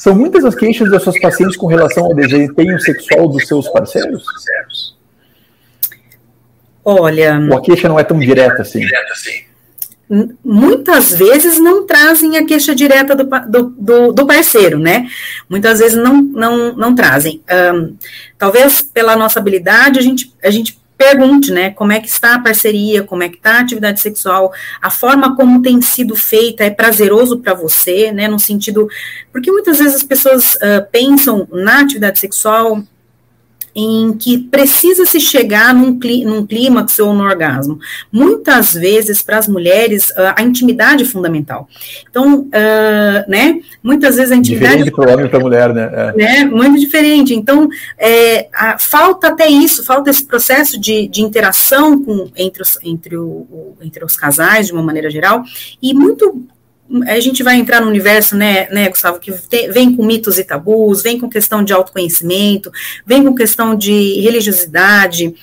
são 0.02 0.16
muitas 0.16 0.44
as 0.44 0.56
queixas 0.56 0.90
das 0.90 1.00
suas 1.04 1.16
pacientes 1.20 1.56
com 1.56 1.68
relação 1.68 2.06
ao 2.06 2.12
desempenho 2.12 2.76
sexual 2.80 3.28
dos 3.28 3.46
seus 3.46 3.68
parceiros? 3.68 4.24
Olha. 6.84 7.38
Ou 7.48 7.58
a 7.58 7.62
queixa 7.62 7.88
não 7.88 8.00
é 8.00 8.02
tão 8.02 8.18
direta 8.18 8.62
assim? 8.62 8.80
Muitas 10.44 11.12
vezes 11.12 11.60
não 11.60 11.86
trazem 11.86 12.36
a 12.36 12.44
queixa 12.44 12.74
direta 12.74 13.14
do, 13.14 13.70
do, 13.78 14.12
do 14.12 14.26
parceiro, 14.26 14.76
né? 14.76 15.08
Muitas 15.48 15.78
vezes 15.78 15.96
não, 15.96 16.20
não, 16.20 16.74
não 16.74 16.94
trazem. 16.96 17.40
Um, 17.72 17.96
talvez 18.36 18.82
pela 18.82 19.14
nossa 19.14 19.38
habilidade 19.38 20.00
a 20.00 20.02
gente, 20.02 20.34
a 20.42 20.50
gente 20.50 20.81
pergunte, 21.02 21.50
né, 21.50 21.70
como 21.70 21.90
é 21.90 21.98
que 21.98 22.06
está 22.06 22.36
a 22.36 22.38
parceria, 22.38 23.02
como 23.02 23.24
é 23.24 23.28
que 23.28 23.36
está 23.36 23.56
a 23.56 23.60
atividade 23.60 24.00
sexual, 24.00 24.52
a 24.80 24.88
forma 24.88 25.34
como 25.34 25.60
tem 25.60 25.82
sido 25.82 26.14
feita 26.14 26.62
é 26.62 26.70
prazeroso 26.70 27.40
para 27.40 27.54
você, 27.54 28.12
né, 28.12 28.28
no 28.28 28.38
sentido, 28.38 28.88
porque 29.32 29.50
muitas 29.50 29.78
vezes 29.78 29.96
as 29.96 30.02
pessoas 30.04 30.54
uh, 30.54 30.86
pensam 30.92 31.48
na 31.50 31.80
atividade 31.80 32.20
sexual 32.20 32.84
em 33.74 34.12
que 34.12 34.38
precisa 34.38 35.06
se 35.06 35.18
chegar 35.18 35.74
num, 35.74 35.98
num 36.24 36.46
clímax 36.46 36.98
ou 36.98 37.14
no 37.14 37.24
orgasmo. 37.24 37.78
Muitas 38.10 38.74
vezes, 38.74 39.22
para 39.22 39.38
as 39.38 39.48
mulheres, 39.48 40.12
a 40.36 40.42
intimidade 40.42 41.02
é 41.02 41.06
fundamental. 41.06 41.68
Então, 42.08 42.40
uh, 42.40 43.30
né, 43.30 43.60
muitas 43.82 44.16
vezes 44.16 44.32
a 44.32 44.36
intimidade... 44.36 44.84
Diferente 44.84 44.94
para 44.94 45.08
o 45.08 45.12
homem 45.12 45.26
e 45.26 45.28
para 45.28 45.38
a 45.38 45.42
mulher, 45.42 45.74
né? 45.74 45.90
É. 45.92 46.12
né? 46.16 46.44
Muito 46.44 46.78
diferente. 46.78 47.34
Então, 47.34 47.68
é, 47.98 48.48
a, 48.54 48.78
falta 48.78 49.28
até 49.28 49.48
isso, 49.48 49.84
falta 49.84 50.10
esse 50.10 50.24
processo 50.24 50.78
de, 50.78 51.08
de 51.08 51.22
interação 51.22 52.02
com, 52.02 52.30
entre, 52.36 52.62
os, 52.62 52.78
entre, 52.82 53.16
o, 53.16 53.26
o, 53.26 53.76
entre 53.80 54.04
os 54.04 54.16
casais, 54.16 54.66
de 54.66 54.72
uma 54.72 54.82
maneira 54.82 55.10
geral, 55.10 55.42
e 55.80 55.94
muito 55.94 56.44
a 57.06 57.20
gente 57.20 57.42
vai 57.42 57.56
entrar 57.56 57.80
no 57.80 57.88
universo, 57.88 58.36
né, 58.36 58.68
né 58.70 58.88
Gustavo, 58.88 59.18
que 59.18 59.32
tem, 59.48 59.70
vem 59.70 59.96
com 59.96 60.04
mitos 60.04 60.38
e 60.38 60.44
tabus, 60.44 61.02
vem 61.02 61.18
com 61.18 61.28
questão 61.28 61.64
de 61.64 61.72
autoconhecimento, 61.72 62.70
vem 63.06 63.24
com 63.24 63.34
questão 63.34 63.74
de 63.74 64.20
religiosidade, 64.20 65.34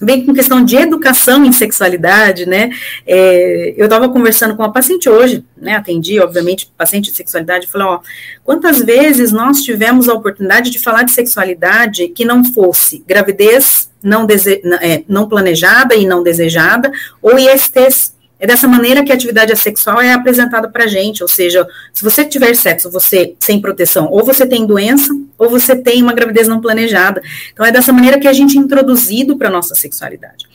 vem 0.00 0.24
com 0.24 0.34
questão 0.34 0.64
de 0.64 0.76
educação 0.76 1.44
em 1.44 1.52
sexualidade, 1.52 2.46
né? 2.46 2.70
É, 3.06 3.74
eu 3.76 3.84
estava 3.84 4.08
conversando 4.08 4.56
com 4.56 4.62
uma 4.62 4.72
paciente 4.72 5.08
hoje, 5.08 5.44
né? 5.56 5.76
Atendi, 5.76 6.18
obviamente, 6.20 6.72
paciente 6.76 7.10
de 7.10 7.16
sexualidade, 7.16 7.66
e 7.66 7.68
falei, 7.68 7.86
ó, 7.86 8.00
quantas 8.44 8.82
vezes 8.82 9.32
nós 9.32 9.62
tivemos 9.62 10.08
a 10.08 10.14
oportunidade 10.14 10.70
de 10.70 10.78
falar 10.78 11.02
de 11.02 11.12
sexualidade 11.12 12.08
que 12.08 12.24
não 12.24 12.44
fosse 12.44 13.04
gravidez 13.06 13.90
não, 14.02 14.24
dese, 14.24 14.62
é, 14.80 15.02
não 15.08 15.28
planejada 15.28 15.94
e 15.94 16.06
não 16.06 16.22
desejada, 16.22 16.92
ou 17.20 17.38
ISTs, 17.38 18.16
é 18.40 18.46
dessa 18.46 18.68
maneira 18.68 19.04
que 19.04 19.10
a 19.10 19.14
atividade 19.14 19.54
sexual 19.56 20.00
é 20.00 20.12
apresentada 20.12 20.68
para 20.68 20.86
gente, 20.86 21.22
ou 21.22 21.28
seja, 21.28 21.66
se 21.92 22.02
você 22.04 22.24
tiver 22.24 22.54
sexo, 22.54 22.90
você 22.90 23.34
sem 23.40 23.60
proteção, 23.60 24.08
ou 24.10 24.24
você 24.24 24.46
tem 24.46 24.64
doença, 24.64 25.12
ou 25.36 25.50
você 25.50 25.74
tem 25.74 26.02
uma 26.02 26.12
gravidez 26.12 26.46
não 26.46 26.60
planejada. 26.60 27.20
Então 27.52 27.66
é 27.66 27.72
dessa 27.72 27.92
maneira 27.92 28.18
que 28.18 28.28
a 28.28 28.32
gente 28.32 28.56
é 28.56 28.60
introduzido 28.60 29.36
para 29.36 29.50
nossa 29.50 29.74
sexualidade. 29.74 30.46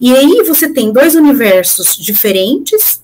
E 0.00 0.14
aí 0.14 0.42
você 0.46 0.68
tem 0.72 0.92
dois 0.92 1.14
universos 1.14 1.96
diferentes, 1.96 3.02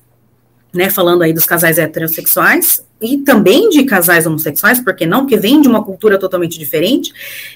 né, 0.73 0.91
falando 0.91 1.23
aí 1.23 1.33
dos 1.33 1.45
casais 1.45 1.79
heterossexuais 1.79 2.85
e 3.01 3.19
também 3.19 3.69
de 3.69 3.85
casais 3.85 4.27
homossexuais, 4.27 4.81
porque 4.81 5.07
não? 5.07 5.21
Porque 5.21 5.37
vem 5.37 5.61
de 5.61 5.69
uma 5.69 5.85
cultura 5.85 6.19
totalmente 6.19 6.59
diferente. 6.59 7.13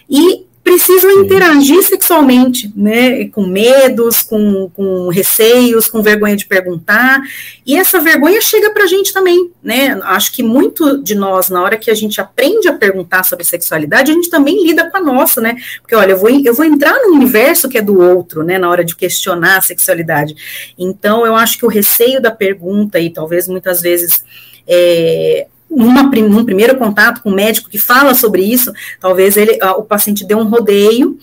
E 0.09 0.47
precisam 0.69 1.11
interagir 1.23 1.83
sexualmente, 1.83 2.71
né, 2.77 3.27
com 3.31 3.47
medos, 3.47 4.23
com, 4.23 4.71
com 4.75 5.09
receios, 5.09 5.89
com 5.89 6.03
vergonha 6.03 6.37
de 6.37 6.47
perguntar, 6.47 7.23
e 7.65 7.75
essa 7.75 7.99
vergonha 7.99 8.39
chega 8.43 8.71
para 8.71 8.85
a 8.85 8.87
gente 8.87 9.11
também, 9.11 9.51
né, 9.63 9.99
acho 10.03 10.31
que 10.31 10.43
muito 10.43 11.03
de 11.03 11.15
nós, 11.15 11.49
na 11.49 11.63
hora 11.63 11.79
que 11.79 11.91
a 11.91 11.95
gente 11.95 12.21
aprende 12.21 12.69
a 12.69 12.75
perguntar 12.75 13.23
sobre 13.25 13.47
sexualidade, 13.47 14.11
a 14.11 14.15
gente 14.15 14.29
também 14.29 14.63
lida 14.63 14.91
com 14.91 14.99
a 14.99 15.01
nossa, 15.01 15.41
né, 15.41 15.57
porque 15.81 15.95
olha, 15.95 16.11
eu 16.11 16.19
vou, 16.19 16.29
eu 16.29 16.55
vou 16.55 16.67
entrar 16.67 17.01
no 17.03 17.15
universo 17.15 17.67
que 17.67 17.79
é 17.79 17.83
do 17.83 17.99
outro, 17.99 18.43
né, 18.43 18.59
na 18.59 18.69
hora 18.69 18.85
de 18.85 18.95
questionar 18.95 19.57
a 19.57 19.63
sexualidade, 19.63 20.35
então 20.79 21.25
eu 21.25 21.35
acho 21.35 21.57
que 21.57 21.65
o 21.65 21.71
receio 21.71 22.21
da 22.21 22.31
pergunta, 22.31 23.01
e 23.01 23.09
talvez 23.09 23.49
muitas 23.49 23.81
vezes, 23.81 24.23
é, 24.67 25.47
numa, 25.71 26.03
num 26.03 26.45
primeiro 26.45 26.77
contato 26.77 27.23
com 27.23 27.31
o 27.31 27.35
médico 27.35 27.69
que 27.69 27.79
fala 27.79 28.15
sobre 28.15 28.43
isso, 28.43 28.73
talvez 29.01 29.37
ele, 29.37 29.59
o 29.77 29.83
paciente 29.83 30.25
dê 30.25 30.35
um 30.35 30.49
rodeio, 30.49 31.19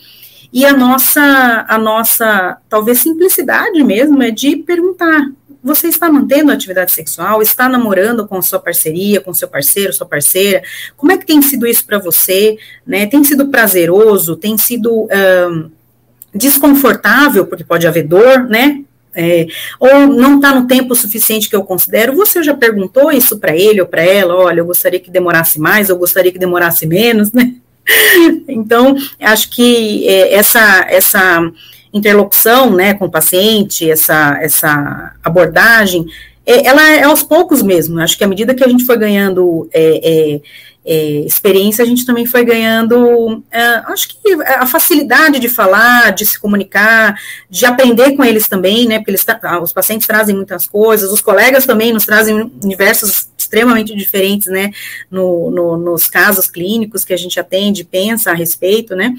e 0.52 0.64
a 0.64 0.72
nossa, 0.72 1.66
a 1.68 1.78
nossa, 1.78 2.58
talvez 2.68 3.00
simplicidade 3.00 3.82
mesmo, 3.82 4.22
é 4.22 4.30
de 4.30 4.56
perguntar, 4.56 5.26
você 5.62 5.88
está 5.88 6.10
mantendo 6.10 6.52
atividade 6.52 6.92
sexual, 6.92 7.42
está 7.42 7.68
namorando 7.68 8.26
com 8.26 8.40
sua 8.40 8.60
parceria, 8.60 9.20
com 9.20 9.34
seu 9.34 9.48
parceiro, 9.48 9.92
sua 9.92 10.06
parceira, 10.06 10.62
como 10.96 11.10
é 11.10 11.18
que 11.18 11.26
tem 11.26 11.42
sido 11.42 11.66
isso 11.66 11.84
para 11.84 11.98
você, 11.98 12.56
né, 12.86 13.06
tem 13.06 13.24
sido 13.24 13.48
prazeroso, 13.48 14.36
tem 14.36 14.56
sido 14.56 15.08
um, 15.10 15.70
desconfortável, 16.32 17.46
porque 17.46 17.64
pode 17.64 17.86
haver 17.86 18.06
dor, 18.06 18.44
né, 18.44 18.84
é, 19.16 19.46
ou 19.80 20.06
não 20.06 20.36
está 20.36 20.54
no 20.54 20.66
tempo 20.66 20.94
suficiente 20.94 21.48
que 21.48 21.56
eu 21.56 21.64
considero, 21.64 22.14
você 22.14 22.42
já 22.42 22.54
perguntou 22.54 23.10
isso 23.10 23.38
para 23.38 23.56
ele 23.56 23.80
ou 23.80 23.86
para 23.86 24.02
ela? 24.02 24.34
Olha, 24.36 24.60
eu 24.60 24.66
gostaria 24.66 25.00
que 25.00 25.10
demorasse 25.10 25.58
mais, 25.58 25.88
eu 25.88 25.96
gostaria 25.96 26.30
que 26.30 26.38
demorasse 26.38 26.86
menos, 26.86 27.32
né? 27.32 27.54
Então, 28.48 28.96
acho 29.20 29.50
que 29.50 30.08
é, 30.08 30.34
essa, 30.34 30.86
essa 30.88 31.52
interlocução 31.92 32.70
né, 32.70 32.94
com 32.94 33.06
o 33.06 33.10
paciente, 33.10 33.88
essa, 33.88 34.38
essa 34.40 35.14
abordagem, 35.22 36.06
é, 36.44 36.66
ela 36.66 36.82
é 36.90 37.04
aos 37.04 37.22
poucos 37.22 37.62
mesmo. 37.62 38.00
Acho 38.00 38.18
que 38.18 38.24
à 38.24 38.28
medida 38.28 38.54
que 38.54 38.64
a 38.64 38.68
gente 38.68 38.84
foi 38.84 38.98
ganhando 38.98 39.68
é, 39.72 40.40
é 40.88 41.26
experiência, 41.26 41.82
a 41.82 41.86
gente 41.86 42.06
também 42.06 42.24
foi 42.24 42.44
ganhando, 42.44 43.42
é, 43.50 43.60
acho 43.88 44.08
que 44.08 44.34
a 44.44 44.64
facilidade 44.66 45.40
de 45.40 45.48
falar, 45.48 46.12
de 46.12 46.24
se 46.24 46.38
comunicar, 46.38 47.20
de 47.50 47.66
aprender 47.66 48.16
com 48.16 48.24
eles 48.24 48.46
também, 48.46 48.86
né, 48.86 48.98
porque 48.98 49.10
eles, 49.10 49.26
ah, 49.42 49.60
os 49.60 49.72
pacientes 49.72 50.06
trazem 50.06 50.36
muitas 50.36 50.64
coisas, 50.66 51.10
os 51.10 51.20
colegas 51.20 51.66
também 51.66 51.92
nos 51.92 52.06
trazem 52.06 52.52
universos 52.62 53.28
extremamente 53.36 53.96
diferentes, 53.96 54.46
né, 54.46 54.70
no, 55.10 55.50
no, 55.50 55.76
nos 55.76 56.06
casos 56.06 56.48
clínicos 56.48 57.04
que 57.04 57.12
a 57.12 57.18
gente 57.18 57.40
atende, 57.40 57.82
pensa 57.82 58.30
a 58.30 58.34
respeito, 58.34 58.94
né, 58.94 59.12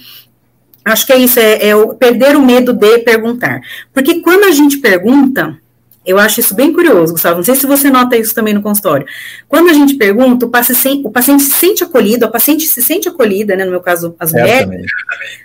acho 0.86 1.06
que 1.06 1.12
é 1.12 1.18
isso, 1.18 1.38
é, 1.38 1.68
é 1.68 1.94
perder 2.00 2.38
o 2.38 2.42
medo 2.42 2.72
de 2.72 3.00
perguntar, 3.00 3.60
porque 3.94 4.22
quando 4.22 4.46
a 4.46 4.52
gente 4.52 4.78
pergunta, 4.78 5.60
eu 6.08 6.18
acho 6.18 6.40
isso 6.40 6.56
bem 6.56 6.72
curioso, 6.72 7.12
Gustavo. 7.12 7.36
Não 7.36 7.44
sei 7.44 7.54
se 7.54 7.68
você 7.68 7.90
nota 7.90 8.16
isso 8.16 8.34
também 8.34 8.54
no 8.54 8.62
consultório. 8.62 9.06
Quando 9.46 9.70
a 9.70 9.74
gente 9.74 9.96
pergunta, 9.96 10.46
o 10.46 10.50
paciente, 10.50 11.06
o 11.06 11.12
paciente 11.12 11.44
se 11.44 11.52
sente 11.52 11.84
acolhido, 11.84 12.24
a 12.24 12.30
paciente 12.30 12.66
se 12.66 12.82
sente 12.82 13.10
acolhida, 13.10 13.58
né? 13.58 13.66
No 13.66 13.72
meu 13.72 13.82
caso, 13.82 14.16
as 14.18 14.32
mulheres, 14.32 14.70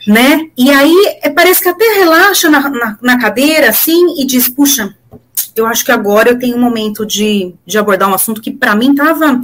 né? 0.07 0.47
E 0.57 0.71
aí 0.71 1.19
é, 1.21 1.28
parece 1.31 1.61
que 1.61 1.69
até 1.69 1.85
relaxa 1.99 2.49
na, 2.49 2.71
na, 2.71 2.99
na, 3.02 3.19
cadeira, 3.19 3.71
assim, 3.71 4.21
e 4.21 4.25
diz, 4.25 4.49
puxa, 4.49 4.95
eu 5.57 5.66
acho 5.66 5.85
que 5.85 5.90
agora 5.90 6.31
eu 6.31 6.38
tenho 6.38 6.57
um 6.57 6.61
momento 6.61 7.04
de, 7.04 7.52
de 7.66 7.76
abordar 7.76 8.09
um 8.09 8.14
assunto 8.14 8.40
que 8.40 8.52
para 8.52 8.76
mim 8.76 8.95
tava, 8.95 9.40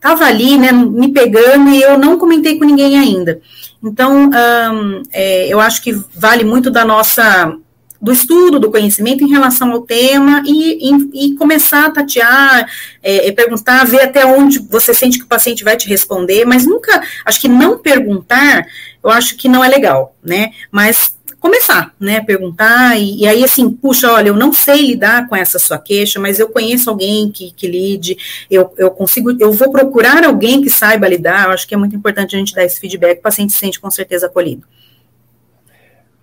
tava 0.00 0.24
ali, 0.24 0.56
né? 0.56 0.72
Me 0.72 1.12
pegando 1.12 1.68
e 1.68 1.82
eu 1.82 1.98
não 1.98 2.18
comentei 2.18 2.58
com 2.58 2.64
ninguém 2.64 2.98
ainda. 2.98 3.42
Então, 3.84 4.30
um, 4.30 5.02
é, 5.12 5.52
eu 5.52 5.60
acho 5.60 5.82
que 5.82 5.92
vale 6.14 6.44
muito 6.44 6.70
da 6.70 6.82
nossa 6.82 7.54
do 8.02 8.10
estudo, 8.10 8.58
do 8.58 8.68
conhecimento 8.68 9.22
em 9.22 9.30
relação 9.30 9.70
ao 9.70 9.82
tema 9.82 10.42
e, 10.44 10.90
e, 10.90 11.26
e 11.26 11.34
começar 11.36 11.86
a 11.86 11.90
tatear, 11.90 12.68
é, 13.00 13.28
é, 13.28 13.32
perguntar, 13.32 13.86
ver 13.86 14.02
até 14.02 14.26
onde 14.26 14.58
você 14.58 14.92
sente 14.92 15.18
que 15.18 15.24
o 15.24 15.28
paciente 15.28 15.62
vai 15.62 15.76
te 15.76 15.88
responder, 15.88 16.44
mas 16.44 16.66
nunca, 16.66 17.00
acho 17.24 17.40
que 17.40 17.46
não 17.46 17.78
perguntar, 17.78 18.66
eu 19.04 19.08
acho 19.08 19.36
que 19.36 19.48
não 19.48 19.62
é 19.62 19.68
legal, 19.68 20.16
né? 20.20 20.50
Mas 20.68 21.14
começar, 21.38 21.94
né, 21.98 22.20
perguntar, 22.20 22.96
e, 23.00 23.20
e, 23.20 23.26
aí 23.26 23.44
assim, 23.44 23.70
puxa, 23.70 24.12
olha, 24.12 24.28
eu 24.28 24.36
não 24.36 24.52
sei 24.52 24.86
lidar 24.86 25.28
com 25.28 25.36
essa 25.36 25.58
sua 25.58 25.78
queixa, 25.78 26.18
mas 26.18 26.40
eu 26.40 26.48
conheço 26.48 26.90
alguém 26.90 27.30
que, 27.30 27.52
que 27.52 27.68
lide, 27.68 28.16
eu, 28.50 28.72
eu 28.78 28.90
consigo, 28.90 29.30
eu 29.40 29.52
vou 29.52 29.70
procurar 29.70 30.24
alguém 30.24 30.60
que 30.60 30.70
saiba 30.70 31.08
lidar, 31.08 31.46
eu 31.46 31.50
acho 31.52 31.66
que 31.66 31.74
é 31.74 31.76
muito 31.76 31.94
importante 31.94 32.34
a 32.34 32.38
gente 32.38 32.54
dar 32.54 32.64
esse 32.64 32.80
feedback, 32.80 33.18
o 33.18 33.22
paciente 33.22 33.52
se 33.52 33.58
sente 33.58 33.80
com 33.80 33.90
certeza 33.90 34.26
acolhido. 34.26 34.64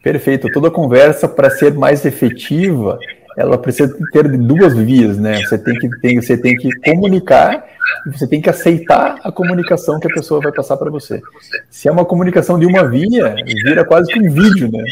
Perfeito. 0.04 0.52
Toda 0.52 0.72
conversa, 0.72 1.28
para 1.28 1.50
ser 1.50 1.74
mais 1.74 2.06
efetiva, 2.06 3.00
ela 3.38 3.58
precisa 3.58 3.96
ter 4.12 4.28
duas 4.38 4.76
vias, 4.76 5.18
né? 5.18 5.40
Você 5.42 5.58
tem 5.58 5.76
que, 5.76 5.90
tem, 6.02 6.22
você 6.22 6.38
tem 6.38 6.56
que 6.56 6.70
comunicar 6.82 7.66
e 8.06 8.12
você 8.12 8.28
tem 8.28 8.42
que 8.42 8.50
aceitar 8.50 9.18
a 9.24 9.32
comunicação 9.32 10.00
que 10.00 10.08
a 10.08 10.14
pessoa 10.14 10.42
vai 10.42 10.52
passar 10.52 10.78
para 10.78 10.90
você. 10.92 11.22
Se 11.70 11.88
é 11.88 11.92
uma 11.92 12.06
comunicação 12.06 12.60
de 12.60 12.66
uma 12.66 12.88
via, 12.88 13.36
vira 13.64 13.86
quase 13.86 14.12
que 14.12 14.20
um 14.20 14.32
vídeo, 14.32 14.70
né? 14.72 14.84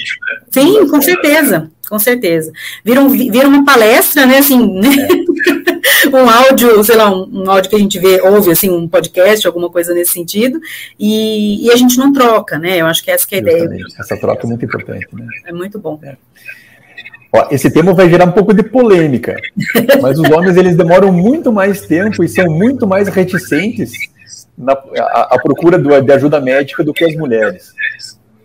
Sim, 0.49 0.87
com 0.87 1.01
certeza, 1.01 1.69
com 1.89 1.99
certeza. 1.99 2.51
Vira, 2.83 3.01
um, 3.01 3.09
vira 3.09 3.47
uma 3.47 3.65
palestra, 3.65 4.25
né? 4.25 4.37
Assim, 4.37 4.79
né? 4.79 4.89
É. 5.09 5.26
um 6.13 6.29
áudio, 6.29 6.83
sei 6.83 6.95
lá, 6.95 7.09
um, 7.09 7.43
um, 7.43 7.51
áudio 7.51 7.69
que 7.69 7.75
a 7.75 7.79
gente 7.79 7.99
vê, 7.99 8.21
ouve, 8.21 8.51
assim, 8.51 8.69
um 8.69 8.87
podcast, 8.87 9.45
alguma 9.45 9.69
coisa 9.69 9.93
nesse 9.93 10.11
sentido, 10.11 10.59
e, 10.99 11.65
e 11.65 11.71
a 11.71 11.75
gente 11.75 11.97
não 11.97 12.13
troca, 12.13 12.57
né? 12.57 12.81
Eu 12.81 12.85
acho 12.85 13.03
que 13.03 13.11
essa 13.11 13.27
que 13.27 13.35
é 13.35 13.37
a 13.39 13.41
ideia. 13.41 13.69
Essa 13.99 14.17
troca 14.17 14.45
é 14.45 14.49
muito 14.49 14.65
importante, 14.65 15.07
né? 15.13 15.25
É 15.45 15.51
muito 15.51 15.79
bom. 15.79 15.99
É. 16.03 16.15
Ó, 17.33 17.47
esse 17.51 17.69
tema 17.69 17.93
vai 17.93 18.09
gerar 18.09 18.25
um 18.25 18.31
pouco 18.31 18.53
de 18.53 18.63
polêmica, 18.63 19.35
mas 20.01 20.17
os 20.17 20.29
homens 20.29 20.55
eles 20.55 20.75
demoram 20.75 21.11
muito 21.11 21.51
mais 21.51 21.81
tempo 21.81 22.23
e 22.23 22.27
são 22.27 22.45
muito 22.45 22.87
mais 22.87 23.07
reticentes 23.07 23.91
na 24.57 24.73
a, 24.73 25.35
a 25.35 25.39
procura 25.39 25.77
do, 25.77 26.01
de 26.01 26.11
ajuda 26.11 26.39
médica 26.39 26.83
do 26.83 26.93
que 26.93 27.03
as 27.03 27.15
mulheres. 27.15 27.73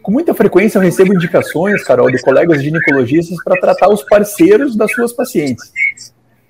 Com 0.02 0.10
muita 0.10 0.34
frequência 0.34 0.78
eu 0.78 0.82
recebo 0.82 1.14
indicações, 1.14 1.84
Carol, 1.84 2.10
de 2.10 2.20
colegas 2.20 2.60
ginecologistas 2.60 3.38
para 3.44 3.60
tratar 3.60 3.88
os 3.88 4.02
parceiros 4.02 4.74
das 4.74 4.92
suas 4.92 5.12
pacientes. 5.12 5.72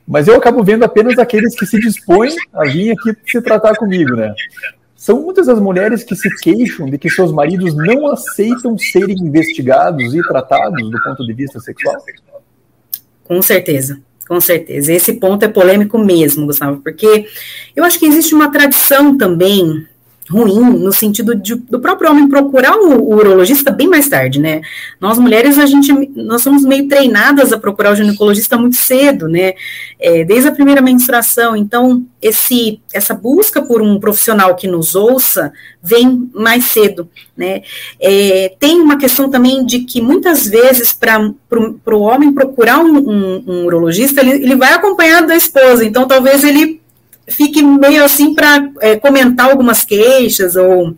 Mas 0.06 0.28
eu 0.28 0.36
acabo 0.36 0.62
vendo 0.62 0.84
apenas 0.84 1.18
aqueles 1.18 1.54
que 1.54 1.64
se 1.64 1.78
dispõem 1.78 2.34
a 2.52 2.64
vir 2.64 2.92
aqui 2.92 3.16
se 3.26 3.40
tratar 3.40 3.76
comigo, 3.76 4.16
né? 4.16 4.34
São 4.94 5.20
muitas 5.20 5.48
as 5.48 5.58
mulheres 5.58 6.04
que 6.04 6.14
se 6.14 6.28
queixam 6.40 6.86
de 6.86 6.96
que 6.96 7.10
seus 7.10 7.32
maridos 7.32 7.74
não 7.74 8.06
aceitam 8.12 8.78
serem 8.78 9.16
investigados 9.18 10.14
e 10.14 10.22
tratados 10.22 10.90
do 10.90 11.02
ponto 11.02 11.26
de 11.26 11.32
vista 11.32 11.58
sexual? 11.58 11.96
Com 13.24 13.42
certeza, 13.42 14.00
com 14.28 14.40
certeza. 14.40 14.92
Esse 14.92 15.14
ponto 15.14 15.44
é 15.44 15.48
polêmico 15.48 15.98
mesmo, 15.98 16.46
Gustavo, 16.46 16.80
porque 16.82 17.26
eu 17.74 17.84
acho 17.84 17.98
que 17.98 18.06
existe 18.06 18.34
uma 18.34 18.52
tradição 18.52 19.16
também 19.16 19.86
ruim 20.32 20.78
no 20.78 20.92
sentido 20.92 21.34
de, 21.34 21.54
do 21.54 21.78
próprio 21.78 22.10
homem 22.10 22.28
procurar 22.28 22.76
o, 22.76 23.00
o, 23.00 23.14
urologista 23.14 23.70
bem 23.70 23.86
mais 23.86 24.08
tarde, 24.08 24.40
né? 24.40 24.62
Nós 25.00 25.18
mulheres 25.18 25.58
a 25.58 25.66
gente 25.66 25.92
nós 26.16 26.42
somos 26.42 26.64
meio 26.64 26.88
treinadas 26.88 27.52
a 27.52 27.58
procurar 27.58 27.92
o 27.92 27.96
ginecologista 27.96 28.56
muito 28.56 28.76
cedo, 28.76 29.28
né? 29.28 29.54
É, 30.00 30.24
desde 30.24 30.48
a 30.48 30.52
primeira 30.52 30.80
menstruação. 30.80 31.54
Então 31.54 32.04
esse 32.20 32.80
essa 32.92 33.14
busca 33.14 33.62
por 33.62 33.82
um 33.82 34.00
profissional 34.00 34.54
que 34.56 34.66
nos 34.66 34.94
ouça 34.94 35.52
vem 35.82 36.30
mais 36.34 36.64
cedo, 36.64 37.08
né? 37.36 37.62
É, 38.00 38.54
tem 38.58 38.80
uma 38.80 38.96
questão 38.96 39.30
também 39.30 39.64
de 39.64 39.80
que 39.80 40.00
muitas 40.00 40.46
vezes 40.46 40.92
para 40.92 41.20
o 41.50 42.00
homem 42.00 42.32
procurar 42.32 42.78
um, 42.80 42.98
um, 42.98 43.44
um 43.46 43.64
urologista 43.66 44.20
ele, 44.20 44.44
ele 44.44 44.56
vai 44.56 44.72
acompanhado 44.72 45.26
da 45.26 45.36
esposa. 45.36 45.84
Então 45.84 46.06
talvez 46.06 46.42
ele 46.42 46.81
fique 47.28 47.62
meio 47.62 48.04
assim 48.04 48.34
para 48.34 48.70
é, 48.80 48.96
comentar 48.96 49.50
algumas 49.50 49.84
queixas 49.84 50.56
ou, 50.56 50.94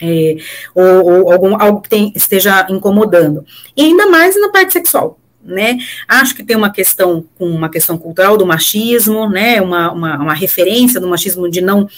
é, 0.00 0.36
ou, 0.74 1.04
ou, 1.04 1.32
algum, 1.32 1.60
algo 1.60 1.80
que 1.80 1.88
tem, 1.88 2.12
esteja 2.16 2.66
incomodando. 2.70 3.44
E 3.76 3.82
ainda 3.82 4.06
mais 4.06 4.40
na 4.40 4.48
parte 4.48 4.72
sexual. 4.72 5.19
Né? 5.50 5.78
Acho 6.06 6.34
que 6.34 6.44
tem 6.44 6.56
uma 6.56 6.70
questão 6.70 7.24
com 7.36 7.46
uma 7.46 7.68
questão 7.68 7.98
cultural 7.98 8.36
do 8.36 8.46
machismo, 8.46 9.28
né? 9.28 9.60
Uma, 9.60 9.92
uma, 9.92 10.16
uma 10.16 10.34
referência 10.34 11.00
do 11.00 11.08
machismo 11.08 11.50
de 11.50 11.60
não 11.60 11.88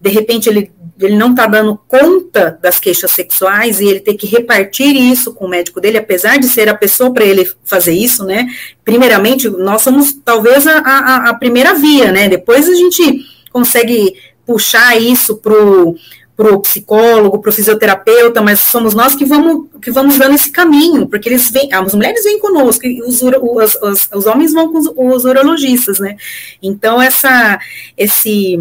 de 0.00 0.08
repente 0.08 0.48
ele, 0.48 0.72
ele 0.98 1.14
não 1.14 1.30
está 1.30 1.46
dando 1.46 1.78
conta 1.86 2.58
das 2.62 2.80
queixas 2.80 3.10
sexuais 3.10 3.80
e 3.80 3.86
ele 3.86 4.00
tem 4.00 4.16
que 4.16 4.26
repartir 4.26 4.96
isso 4.96 5.34
com 5.34 5.44
o 5.44 5.48
médico 5.48 5.80
dele, 5.80 5.98
apesar 5.98 6.38
de 6.38 6.48
ser 6.48 6.68
a 6.70 6.74
pessoa 6.74 7.12
para 7.12 7.24
ele 7.24 7.46
fazer 7.64 7.92
isso, 7.92 8.24
né? 8.24 8.46
Primeiramente, 8.82 9.48
nós 9.50 9.82
somos 9.82 10.12
talvez 10.24 10.66
a, 10.66 10.78
a, 10.78 11.30
a 11.30 11.34
primeira 11.34 11.74
via, 11.74 12.10
né? 12.10 12.28
Depois 12.28 12.66
a 12.66 12.74
gente 12.74 13.26
consegue 13.52 14.14
puxar 14.46 15.00
isso 15.00 15.36
pro 15.36 15.94
para 16.36 16.54
o 16.54 16.60
psicólogo, 16.60 17.38
para 17.38 17.50
o 17.50 17.52
fisioterapeuta, 17.52 18.40
mas 18.40 18.60
somos 18.60 18.94
nós 18.94 19.14
que 19.14 19.24
vamos, 19.24 19.66
que 19.82 19.90
vamos 19.90 20.16
dando 20.16 20.34
esse 20.34 20.50
caminho, 20.50 21.06
porque 21.06 21.28
eles 21.28 21.50
vêm, 21.50 21.72
as 21.72 21.94
mulheres 21.94 22.24
vêm 22.24 22.38
conosco, 22.38 22.86
e 22.86 23.02
os, 23.02 23.20
os, 23.22 23.76
os, 23.82 24.08
os 24.14 24.26
homens 24.26 24.52
vão 24.52 24.72
com 24.72 24.78
os, 24.78 24.90
os 24.96 25.24
urologistas, 25.24 25.98
né? 25.98 26.16
Então, 26.62 27.00
essa, 27.00 27.58
esse, 27.96 28.58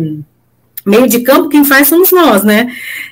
meio 0.85 1.07
de 1.07 1.19
campo, 1.21 1.49
quem 1.49 1.63
faz 1.63 1.87
somos 1.87 2.11
nós, 2.11 2.43
né? 2.43 2.67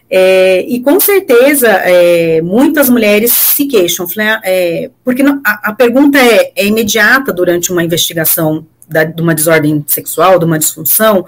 É, 0.10 0.62
e 0.68 0.80
com 0.82 1.00
certeza, 1.00 1.68
é, 1.68 2.42
muitas 2.42 2.90
mulheres 2.90 3.32
se 3.32 3.66
queixam, 3.66 4.08
é, 4.44 4.90
porque 5.04 5.22
não, 5.22 5.42
a, 5.46 5.70
a, 5.70 5.74
pergunta 5.74 6.18
é, 6.18 6.52
é, 6.56 6.66
imediata 6.66 7.34
durante 7.34 7.72
uma 7.72 7.84
investigação 7.84 8.66
da, 8.88 9.03
de 9.03 9.22
uma 9.22 9.36
desordem 9.36 9.84
sexual, 9.88 10.39
de 10.39 10.46
uma 10.46 10.60
disfunção, 10.60 11.25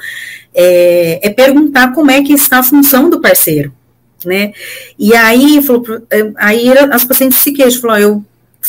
é, 0.54 1.28
é, 1.28 1.30
perguntar 1.30 1.94
como 1.94 2.12
é 2.12 2.24
que 2.24 2.34
está 2.34 2.60
a 2.60 2.64
função 2.64 3.10
do 3.10 3.22
parceiro, 3.22 3.74
né? 4.26 4.54
E 4.98 5.14
aí, 5.14 5.62
falou, 5.62 5.84
é, 6.10 6.32
aí 6.38 6.70
as 6.92 7.06
pacientes 7.06 7.40
se 7.40 7.52
queixam, 7.52 7.82
falou, 7.82 7.98
eu 7.98 8.24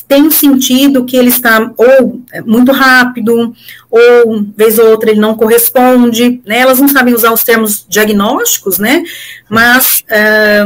tem 0.07 0.31
sentido 0.31 1.05
que 1.05 1.17
ele 1.17 1.31
está 1.31 1.73
ou 1.77 2.23
muito 2.47 2.71
rápido, 2.71 3.55
ou 3.91 4.47
vez 4.57 4.79
ou 4.79 4.89
outra 4.89 5.11
ele 5.11 5.21
não 5.21 5.35
corresponde, 5.35 6.41
né? 6.47 6.61
Elas 6.61 6.81
não 6.81 6.89
sabem 6.89 7.13
usar 7.13 7.33
os 7.33 7.43
termos 7.43 7.85
diagnósticos, 7.89 8.79
né? 8.79 9.03
Mas 9.49 10.05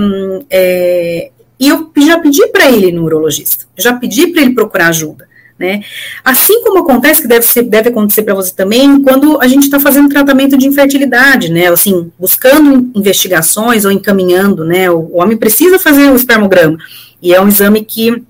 um, 0.00 0.44
é, 0.50 1.30
e 1.58 1.68
eu 1.68 1.90
já 2.04 2.18
pedi 2.18 2.46
para 2.48 2.70
ele 2.70 2.92
no 2.92 3.04
urologista, 3.04 3.64
já 3.76 3.94
pedi 3.94 4.26
para 4.26 4.42
ele 4.42 4.54
procurar 4.54 4.88
ajuda. 4.88 5.26
Né? 5.56 5.82
Assim 6.24 6.64
como 6.64 6.80
acontece, 6.80 7.22
que 7.22 7.28
deve, 7.28 7.46
ser, 7.46 7.62
deve 7.62 7.88
acontecer 7.88 8.22
para 8.24 8.34
você 8.34 8.52
também, 8.52 9.00
quando 9.02 9.40
a 9.40 9.46
gente 9.46 9.64
está 9.64 9.78
fazendo 9.78 10.08
tratamento 10.08 10.58
de 10.58 10.66
infertilidade, 10.66 11.48
né? 11.48 11.68
Assim, 11.68 12.10
buscando 12.18 12.90
investigações 12.92 13.84
ou 13.84 13.92
encaminhando, 13.92 14.64
né? 14.64 14.90
O, 14.90 14.98
o 14.98 15.22
homem 15.22 15.36
precisa 15.36 15.78
fazer 15.78 16.10
o 16.10 16.16
espermograma, 16.16 16.76
e 17.22 17.32
é 17.32 17.40
um 17.40 17.46
exame 17.46 17.84
que 17.84 18.20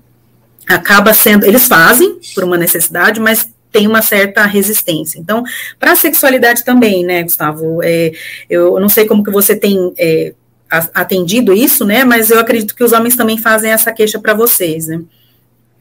acaba 0.67 1.15
sendo, 1.15 1.45
eles 1.45 1.65
fazem 1.65 2.19
por 2.35 2.43
uma 2.43 2.57
necessidade, 2.57 3.19
mas 3.19 3.49
tem 3.71 3.87
uma 3.87 4.01
certa 4.01 4.45
resistência. 4.45 5.19
Então, 5.19 5.43
para 5.79 5.91
a 5.91 5.95
sexualidade 5.95 6.63
também, 6.63 7.03
né, 7.03 7.23
Gustavo? 7.23 7.81
É, 7.83 8.13
eu 8.49 8.79
não 8.79 8.87
sei 8.87 9.05
como 9.05 9.23
que 9.23 9.31
você 9.31 9.53
tem 9.53 9.93
é, 9.97 10.33
atendido 10.69 11.53
isso, 11.53 11.83
né? 11.83 12.05
Mas 12.05 12.29
eu 12.29 12.39
acredito 12.39 12.73
que 12.73 12.83
os 12.83 12.93
homens 12.93 13.15
também 13.15 13.37
fazem 13.37 13.71
essa 13.71 13.91
queixa 13.91 14.17
para 14.17 14.33
vocês, 14.33 14.87
né? 14.87 15.01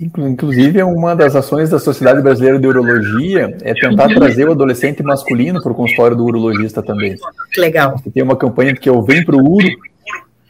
Inclusive, 0.00 0.82
uma 0.82 1.14
das 1.14 1.36
ações 1.36 1.70
da 1.70 1.78
Sociedade 1.78 2.20
Brasileira 2.20 2.58
de 2.58 2.66
Urologia 2.66 3.56
é 3.62 3.72
tentar 3.74 4.08
trazer 4.08 4.48
o 4.48 4.52
adolescente 4.52 5.02
masculino 5.02 5.62
para 5.62 5.70
o 5.70 5.74
consultório 5.74 6.16
do 6.16 6.24
urologista 6.24 6.82
também. 6.82 7.16
Legal. 7.56 8.00
Tem 8.12 8.22
uma 8.22 8.36
campanha 8.36 8.74
que 8.74 8.88
eu 8.88 9.00
Vem 9.02 9.24
para 9.24 9.36
o 9.36 9.52
Uro, 9.52 9.68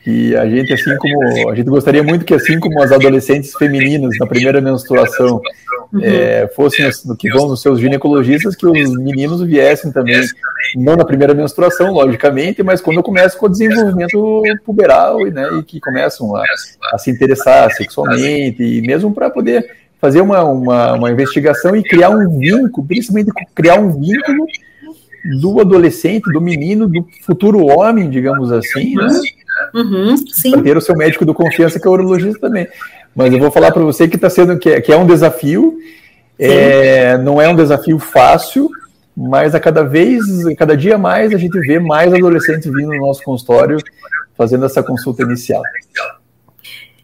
e 0.07 0.37
a 0.37 0.47
gente, 0.47 0.73
assim 0.73 0.97
como. 0.99 1.51
A 1.51 1.55
gente 1.55 1.71
gostaria 1.71 2.03
muito 2.03 2.25
que, 2.25 2.35
assim 2.35 2.61
como 2.61 2.83
as 2.83 2.93
adolescentes 2.93 3.55
femininas 3.55 4.17
na 4.19 4.27
primeira 4.27 4.61
menstruação 4.61 5.41
uhum. 5.93 6.01
é, 6.03 6.47
fossem 6.49 6.91
no 7.07 7.17
que 7.17 7.31
vão 7.31 7.49
nos 7.49 7.63
seus 7.63 7.81
ginecologistas, 7.81 8.55
que 8.55 8.67
os 8.67 8.93
meninos 8.99 9.41
viessem 9.43 9.91
também, 9.91 10.23
não 10.77 10.95
na 10.95 11.07
primeira 11.07 11.33
menstruação, 11.33 11.91
logicamente, 11.93 12.63
mas 12.63 12.83
quando 12.83 13.03
começam 13.03 13.41
com 13.41 13.47
o 13.47 13.49
desenvolvimento 13.49 14.43
puberal 14.65 15.19
né, 15.25 15.49
e 15.59 15.63
que 15.63 15.81
começam 15.81 16.37
a, 16.37 16.43
a 16.93 16.99
se 16.99 17.11
interessar 17.11 17.73
sexualmente, 17.73 18.63
e 18.63 18.83
mesmo 18.83 19.15
para 19.15 19.31
poder 19.31 19.67
fazer 19.99 20.21
uma, 20.21 20.45
uma, 20.45 20.93
uma 20.93 21.11
investigação 21.11 21.75
e 21.75 21.83
criar 21.83 22.11
um 22.11 22.39
vínculo, 22.39 22.87
principalmente 22.87 23.33
criar 23.55 23.79
um 23.81 23.89
vínculo 23.99 24.47
do 25.25 25.61
adolescente, 25.61 26.33
do 26.33 26.41
menino, 26.41 26.87
do 26.87 27.07
futuro 27.23 27.65
homem, 27.67 28.11
digamos 28.11 28.53
assim, 28.53 28.95
né? 28.95 29.09
Uhum, 29.73 30.15
para 30.51 30.63
ter 30.63 30.77
o 30.77 30.81
seu 30.81 30.97
médico 30.97 31.25
do 31.25 31.33
confiança, 31.33 31.81
que 31.81 31.87
é 31.87 31.91
o 31.91 31.95
urologista 31.95 32.41
também. 32.41 32.69
Mas 33.15 33.33
eu 33.33 33.39
vou 33.39 33.51
falar 33.51 33.73
para 33.73 33.83
você 33.83 34.07
que 34.07 34.17
está 34.17 34.29
sendo 34.29 34.59
que 34.59 34.69
é, 34.69 34.81
que 34.81 34.93
é 34.93 34.97
um 34.97 35.07
desafio, 35.07 35.79
é, 36.39 37.17
não 37.19 37.41
é 37.41 37.49
um 37.49 37.57
desafio 37.57 37.99
fácil, 37.99 38.69
mas 39.17 39.55
a 39.55 39.61
cada 39.61 39.83
vez, 39.83 40.47
a 40.47 40.55
cada 40.55 40.77
dia 40.77 40.99
mais, 40.99 41.33
a 41.33 41.39
gente 41.39 41.59
vê 41.61 41.79
mais 41.79 42.13
adolescentes 42.13 42.67
vindo 42.67 42.89
no 42.89 43.07
nosso 43.07 43.23
consultório 43.23 43.79
fazendo 44.37 44.65
essa 44.65 44.83
consulta 44.83 45.23
inicial. 45.23 45.63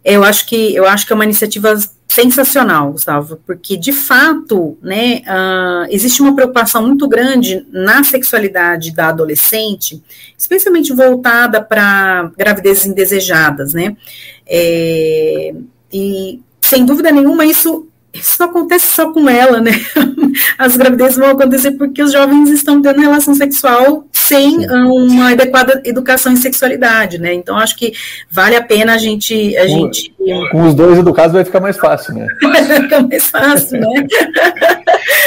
Eu 0.04 0.24
acho 0.24 0.46
que 0.46 0.74
eu 0.74 0.86
acho 0.86 1.06
que 1.06 1.12
é 1.12 1.14
uma 1.14 1.24
iniciativa 1.24 1.74
sensacional, 2.10 2.90
Gustavo, 2.90 3.40
porque 3.46 3.76
de 3.76 3.92
fato, 3.92 4.76
né, 4.82 5.22
uh, 5.28 5.86
existe 5.90 6.20
uma 6.20 6.34
preocupação 6.34 6.84
muito 6.84 7.06
grande 7.06 7.64
na 7.70 8.02
sexualidade 8.02 8.90
da 8.90 9.10
adolescente, 9.10 10.02
especialmente 10.36 10.92
voltada 10.92 11.62
para 11.62 12.32
gravidezes 12.36 12.84
indesejadas, 12.84 13.72
né? 13.72 13.96
É, 14.44 15.54
e 15.92 16.40
sem 16.60 16.84
dúvida 16.84 17.12
nenhuma 17.12 17.46
isso 17.46 17.86
isso 18.12 18.36
não 18.40 18.48
acontece 18.48 18.88
só 18.88 19.12
com 19.12 19.28
ela, 19.28 19.60
né? 19.60 19.70
As 20.58 20.76
gravidezes 20.76 21.16
vão 21.16 21.30
acontecer 21.30 21.72
porque 21.72 22.02
os 22.02 22.12
jovens 22.12 22.50
estão 22.50 22.82
tendo 22.82 23.00
relação 23.00 23.34
sexual 23.34 24.04
sem 24.12 24.68
uma 24.68 25.30
adequada 25.30 25.80
educação 25.84 26.32
em 26.32 26.36
sexualidade, 26.36 27.18
né? 27.18 27.32
Então 27.34 27.56
acho 27.56 27.76
que 27.76 27.92
vale 28.30 28.56
a 28.56 28.62
pena 28.62 28.94
a 28.94 28.98
gente. 28.98 29.56
A 29.56 29.66
com, 29.66 29.68
gente... 29.68 30.12
com 30.50 30.62
os 30.62 30.74
dois 30.74 30.98
educados 30.98 31.32
vai 31.32 31.44
ficar 31.44 31.60
mais 31.60 31.76
fácil, 31.76 32.14
né? 32.14 32.26
vai 32.42 32.82
ficar 32.82 33.02
mais 33.02 33.26
fácil, 33.26 33.80
né? 33.80 34.06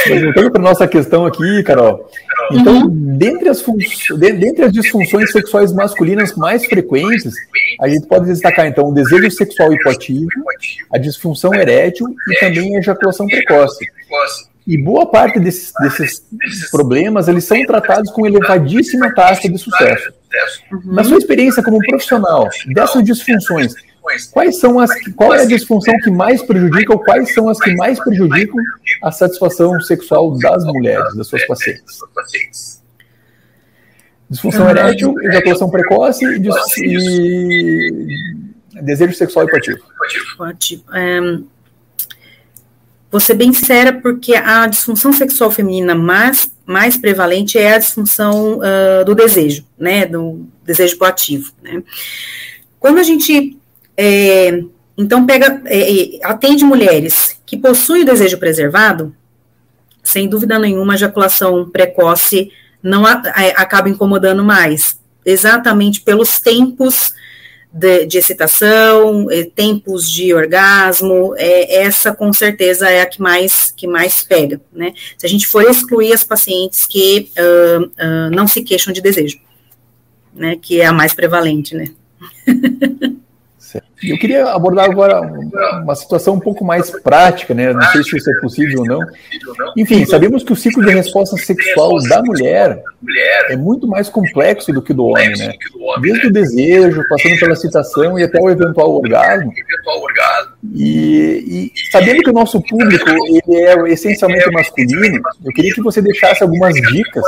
Voltando 0.22 0.52
para 0.52 0.62
nossa 0.62 0.88
questão 0.88 1.26
aqui, 1.26 1.64
Carol. 1.64 2.10
Então, 2.52 2.84
uhum. 2.84 3.18
dentre, 3.18 3.50
as 3.50 3.64
dentre 4.18 4.66
as 4.66 4.72
disfunções 4.72 5.32
sexuais 5.32 5.74
masculinas 5.74 6.36
mais 6.36 6.66
frequentes, 6.66 7.34
a 7.80 7.88
gente 7.88 8.06
pode 8.06 8.26
destacar, 8.26 8.68
então, 8.68 8.90
o 8.90 8.94
desejo 8.94 9.32
sexual 9.32 9.74
hipoativo, 9.74 10.28
a 10.92 10.98
disfunção 10.98 11.54
erétil 11.54 12.08
e 12.30 12.40
também 12.40 12.76
a 12.76 12.80
ejaculação 12.80 13.28
precoce. 13.28 13.86
E 14.66 14.78
boa 14.78 15.06
parte 15.06 15.40
desses, 15.40 15.74
desses 15.82 16.70
problemas, 16.72 17.28
eles 17.28 17.44
são 17.44 17.62
tratados 17.66 18.12
com 18.12 18.26
elevadíssima 18.26 19.14
taxa 19.14 19.50
de 19.50 19.58
sucesso. 19.58 20.14
Uhum. 20.72 20.94
Na 20.94 21.04
sua 21.04 21.18
experiência 21.18 21.64
como 21.64 21.80
profissional, 21.80 22.50
dessas 22.74 23.04
disfunções, 23.04 23.74
quais 24.32 24.60
são 24.60 24.80
as, 24.80 24.92
qual 25.16 25.34
é 25.34 25.42
a 25.42 25.46
disfunção 25.46 25.94
que 26.04 26.12
mais 26.12 26.42
prejudica 26.42 26.94
ou 26.94 27.00
quais 27.00 27.34
são 27.34 27.48
as 27.50 27.60
que 27.60 27.74
mais 27.76 28.00
prejudicam 28.04 28.60
a 29.02 29.12
satisfação 29.12 29.80
sexual 29.82 30.38
das 30.38 30.66
mulheres, 30.66 31.16
das 31.16 31.28
suas 31.28 31.46
pacientes? 31.48 32.02
Disfunção 34.30 34.70
erétil, 34.70 35.16
ejaculação 35.22 35.70
precoce 35.70 36.26
e, 36.26 36.42
e 38.76 38.82
desejo 38.82 39.14
sexual. 39.14 39.46
Hipoativo. 39.46 39.80
Um, 40.94 41.46
vou 43.12 43.20
ser 43.20 43.36
bem 43.36 43.54
sincera, 43.54 43.94
porque 43.94 44.34
a 44.36 44.66
disfunção 44.68 45.14
sexual 45.14 45.52
feminina 45.52 45.94
mais, 45.94 46.52
mais 46.66 46.98
prevalente 46.98 47.58
é 47.58 47.76
a 47.76 47.78
disfunção 47.78 48.58
uh, 48.58 49.06
do 49.06 49.14
desejo, 49.14 49.66
né, 49.78 50.06
do 50.06 50.48
desejo 50.66 50.98
coativo, 50.98 51.54
né. 51.62 51.84
Quando 52.80 52.98
a 53.00 53.04
gente, 53.04 53.58
é, 53.98 54.64
então, 54.98 55.26
pega, 55.26 55.62
é, 55.66 56.18
é 56.18 56.20
atende 56.24 56.64
mulheres 56.64 57.40
que 57.46 57.58
possuem 57.58 58.04
o 58.04 58.06
desejo 58.06 58.38
preservado, 58.38 59.16
sem 60.04 60.28
dúvida 60.28 60.60
nenhuma, 60.60 60.94
a 60.94 60.96
ejaculação 60.96 61.70
precoce 61.70 62.52
não 62.82 63.06
a, 63.06 63.14
acaba 63.56 63.90
incomodando 63.90 64.44
mais, 64.44 65.00
exatamente 65.26 66.02
pelos 66.02 66.40
tempos 66.40 67.14
de, 67.72 68.06
de 68.06 68.18
excitação, 68.20 69.32
eh, 69.32 69.50
tempos 69.56 70.12
de 70.12 70.34
orgasmo, 70.34 71.34
é, 71.38 71.84
essa 71.84 72.14
com 72.14 72.32
certeza 72.32 72.88
é 72.88 73.02
a 73.02 73.06
que 73.06 73.20
mais, 73.20 73.74
que 73.76 73.88
mais 73.88 74.22
pega, 74.22 74.62
né? 74.72 74.94
Se 75.18 75.26
a 75.26 75.30
gente 75.30 75.48
for 75.48 75.64
excluir 75.64 76.14
as 76.14 76.24
pacientes 76.24 76.86
que 76.86 77.32
uh, 77.36 77.84
uh, 77.86 78.30
não 78.32 78.48
se 78.48 78.62
queixam 78.62 78.94
de 78.94 79.02
desejo, 79.02 79.40
né? 80.36 80.58
Que 80.62 80.82
é 80.82 80.86
a 80.86 80.94
mais 80.94 81.16
prevalente, 81.16 81.74
né? 81.74 81.88
Eu 84.04 84.18
queria 84.18 84.50
abordar 84.52 84.90
agora 84.90 85.22
uma 85.82 85.96
situação 85.96 86.36
um 86.36 86.40
pouco 86.40 86.66
mais 86.66 86.90
prática, 87.02 87.54
né? 87.54 87.72
Não 87.72 87.82
sei 87.92 88.04
se 88.04 88.18
isso 88.18 88.30
é 88.30 88.40
possível 88.42 88.82
ou 88.82 88.86
não. 88.86 89.00
Enfim, 89.78 90.06
sabemos 90.06 90.44
que 90.44 90.52
o 90.52 90.56
ciclo 90.56 90.86
de 90.86 90.92
resposta 90.94 91.38
sexual 91.38 91.98
da 92.08 92.22
mulher 92.22 92.82
é 93.50 93.56
muito 93.56 93.88
mais 93.88 94.10
complexo 94.10 94.74
do 94.74 94.82
que 94.82 94.94
do 94.94 95.06
homem, 95.06 95.38
né? 95.38 95.54
Desde 96.02 96.28
o 96.28 96.32
desejo, 96.32 97.04
passando 97.08 97.40
pela 97.40 97.54
excitação 97.54 98.20
e 98.20 98.24
até 98.24 98.40
o 98.42 98.50
eventual 98.50 98.94
orgasmo. 98.94 99.54
E, 100.72 101.72
e 101.76 101.92
sabendo 101.92 102.24
que 102.24 102.30
o 102.30 102.34
nosso 102.34 102.62
público 102.62 103.10
ele 103.10 103.58
é 103.58 103.92
essencialmente 103.92 104.50
masculino, 104.50 105.22
eu 105.44 105.52
queria 105.52 105.74
que 105.74 105.82
você 105.82 106.02
deixasse 106.02 106.42
algumas 106.42 106.74
dicas 106.74 107.26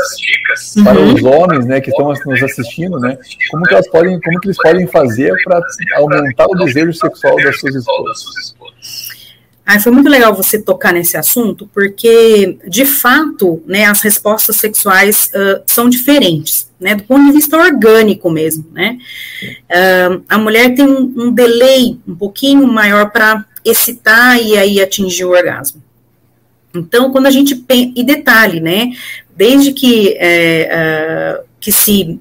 para 0.83 0.99
os 0.99 1.21
homens, 1.21 1.65
né, 1.65 1.81
que 1.81 1.89
estão 1.89 2.07
nos 2.07 2.43
assistindo, 2.43 2.97
né? 2.99 3.17
Como 3.51 3.63
que 3.65 3.73
elas 3.73 3.87
podem, 3.89 4.19
como 4.21 4.39
que 4.39 4.47
eles 4.47 4.57
podem 4.57 4.87
fazer 4.87 5.33
para 5.43 5.59
aumentar 5.95 6.45
o 6.45 6.65
desejo 6.65 6.93
sexual 6.93 7.35
das 7.35 7.59
suas 7.59 7.75
esposas. 7.75 8.55
Foi 9.81 9.91
muito 9.91 10.09
legal 10.09 10.33
você 10.33 10.61
tocar 10.61 10.93
nesse 10.93 11.17
assunto, 11.17 11.67
porque, 11.73 12.57
de 12.67 12.85
fato, 12.85 13.63
né, 13.65 13.85
as 13.85 14.01
respostas 14.01 14.57
sexuais 14.57 15.31
uh, 15.33 15.61
são 15.65 15.89
diferentes, 15.89 16.69
né, 16.79 16.95
do 16.95 17.03
ponto 17.03 17.25
de 17.25 17.31
vista 17.31 17.57
orgânico 17.57 18.29
mesmo, 18.29 18.65
né. 18.71 18.97
Uh, 19.69 20.23
a 20.29 20.37
mulher 20.37 20.75
tem 20.75 20.85
um, 20.85 21.13
um 21.17 21.31
delay 21.31 21.99
um 22.07 22.15
pouquinho 22.15 22.67
maior 22.67 23.09
para 23.09 23.43
excitar 23.63 24.39
e 24.39 24.55
aí 24.55 24.79
atingir 24.79 25.25
o 25.25 25.31
orgasmo. 25.31 25.83
Então, 26.73 27.11
quando 27.11 27.25
a 27.25 27.31
gente 27.31 27.65
e 27.69 28.03
detalhe, 28.03 28.59
né, 28.59 28.91
desde 29.35 29.73
que, 29.73 30.15
é, 30.19 31.39
uh, 31.41 31.45
que 31.59 31.71
se 31.71 32.19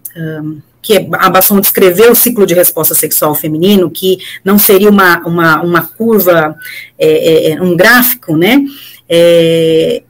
que 0.84 1.08
a 1.12 1.30
Basson 1.30 1.60
descreveu 1.60 2.12
o 2.12 2.14
ciclo 2.14 2.46
de 2.46 2.52
resposta 2.52 2.94
sexual 2.94 3.34
feminino, 3.34 3.90
que 3.90 4.18
não 4.44 4.58
seria 4.58 4.90
uma, 4.90 5.18
uma, 5.26 5.62
uma 5.62 5.82
curva, 5.82 6.54
é, 6.98 7.08
é, 7.08 7.52
é 7.52 7.62
um 7.62 7.74
gráfico, 7.74 8.36
né? 8.36 8.62
É, 9.08 10.02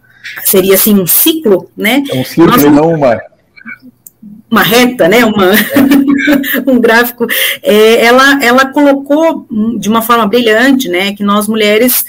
seria 0.44 0.74
assim 0.74 0.98
um 0.98 1.06
ciclo, 1.06 1.70
né? 1.76 2.02
É 2.10 2.16
um 2.18 2.24
ciclo 2.24 2.60
e 2.60 2.70
não 2.70 2.92
uma 2.92 3.20
uma 4.50 4.62
reta, 4.62 5.08
né, 5.08 5.24
uma, 5.24 5.50
um 6.64 6.78
gráfico, 6.78 7.26
é, 7.60 8.04
ela, 8.04 8.40
ela 8.40 8.66
colocou 8.66 9.48
de 9.80 9.88
uma 9.88 10.00
forma 10.00 10.28
brilhante, 10.28 10.88
né, 10.88 11.12
que 11.12 11.24
nós 11.24 11.48
mulheres 11.48 12.06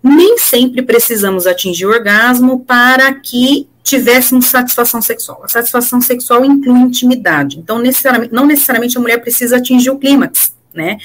nem 0.00 0.38
sempre 0.38 0.80
precisamos 0.80 1.44
atingir 1.44 1.86
o 1.86 1.90
orgasmo 1.90 2.60
para 2.60 3.12
que 3.14 3.66
tivéssemos 3.86 4.46
satisfação 4.46 5.00
sexual. 5.00 5.40
A 5.44 5.48
satisfação 5.48 6.00
sexual 6.00 6.44
inclui 6.44 6.80
intimidade. 6.80 7.56
Então, 7.56 7.78
necessariamente, 7.78 8.34
não 8.34 8.44
necessariamente 8.44 8.98
a 8.98 9.00
mulher 9.00 9.18
precisa 9.18 9.58
atingir 9.58 9.90
o 9.90 9.98
clímax, 9.98 10.52
né? 10.74 10.98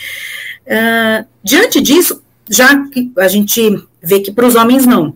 Uh, 0.65 1.28
diante 1.44 1.80
disso, 1.80 2.24
já 2.50 2.76
que 2.89 3.12
a 3.20 3.28
gente 3.28 3.88
vê 4.02 4.20
que 4.20 4.32
para 4.32 4.48
os 4.48 4.56
homens 4.56 4.88
não, 4.88 5.15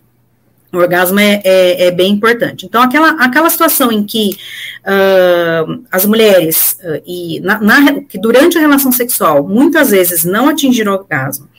o 0.71 0.77
orgasmo 0.77 1.19
é, 1.19 1.41
é, 1.43 1.87
é, 1.87 1.91
bem 1.91 2.11
importante. 2.11 2.67
Então, 2.67 2.83
aquela, 2.83 3.09
aquela 3.13 3.49
situação 3.49 3.91
em 3.91 4.03
que 4.03 4.37
uh, 4.81 5.83
as 5.91 6.05
mulheres, 6.05 6.77
uh, 6.83 7.01
e 7.03 7.39
na, 7.39 7.59
na, 7.59 8.01
que 8.01 8.19
durante 8.19 8.59
a 8.59 8.61
relação 8.61 8.91
sexual, 8.91 9.47
muitas 9.47 9.89
vezes 9.89 10.23
não 10.23 10.49
atingiram 10.49 10.91
o 10.91 10.97
orgasmo, 10.97 11.49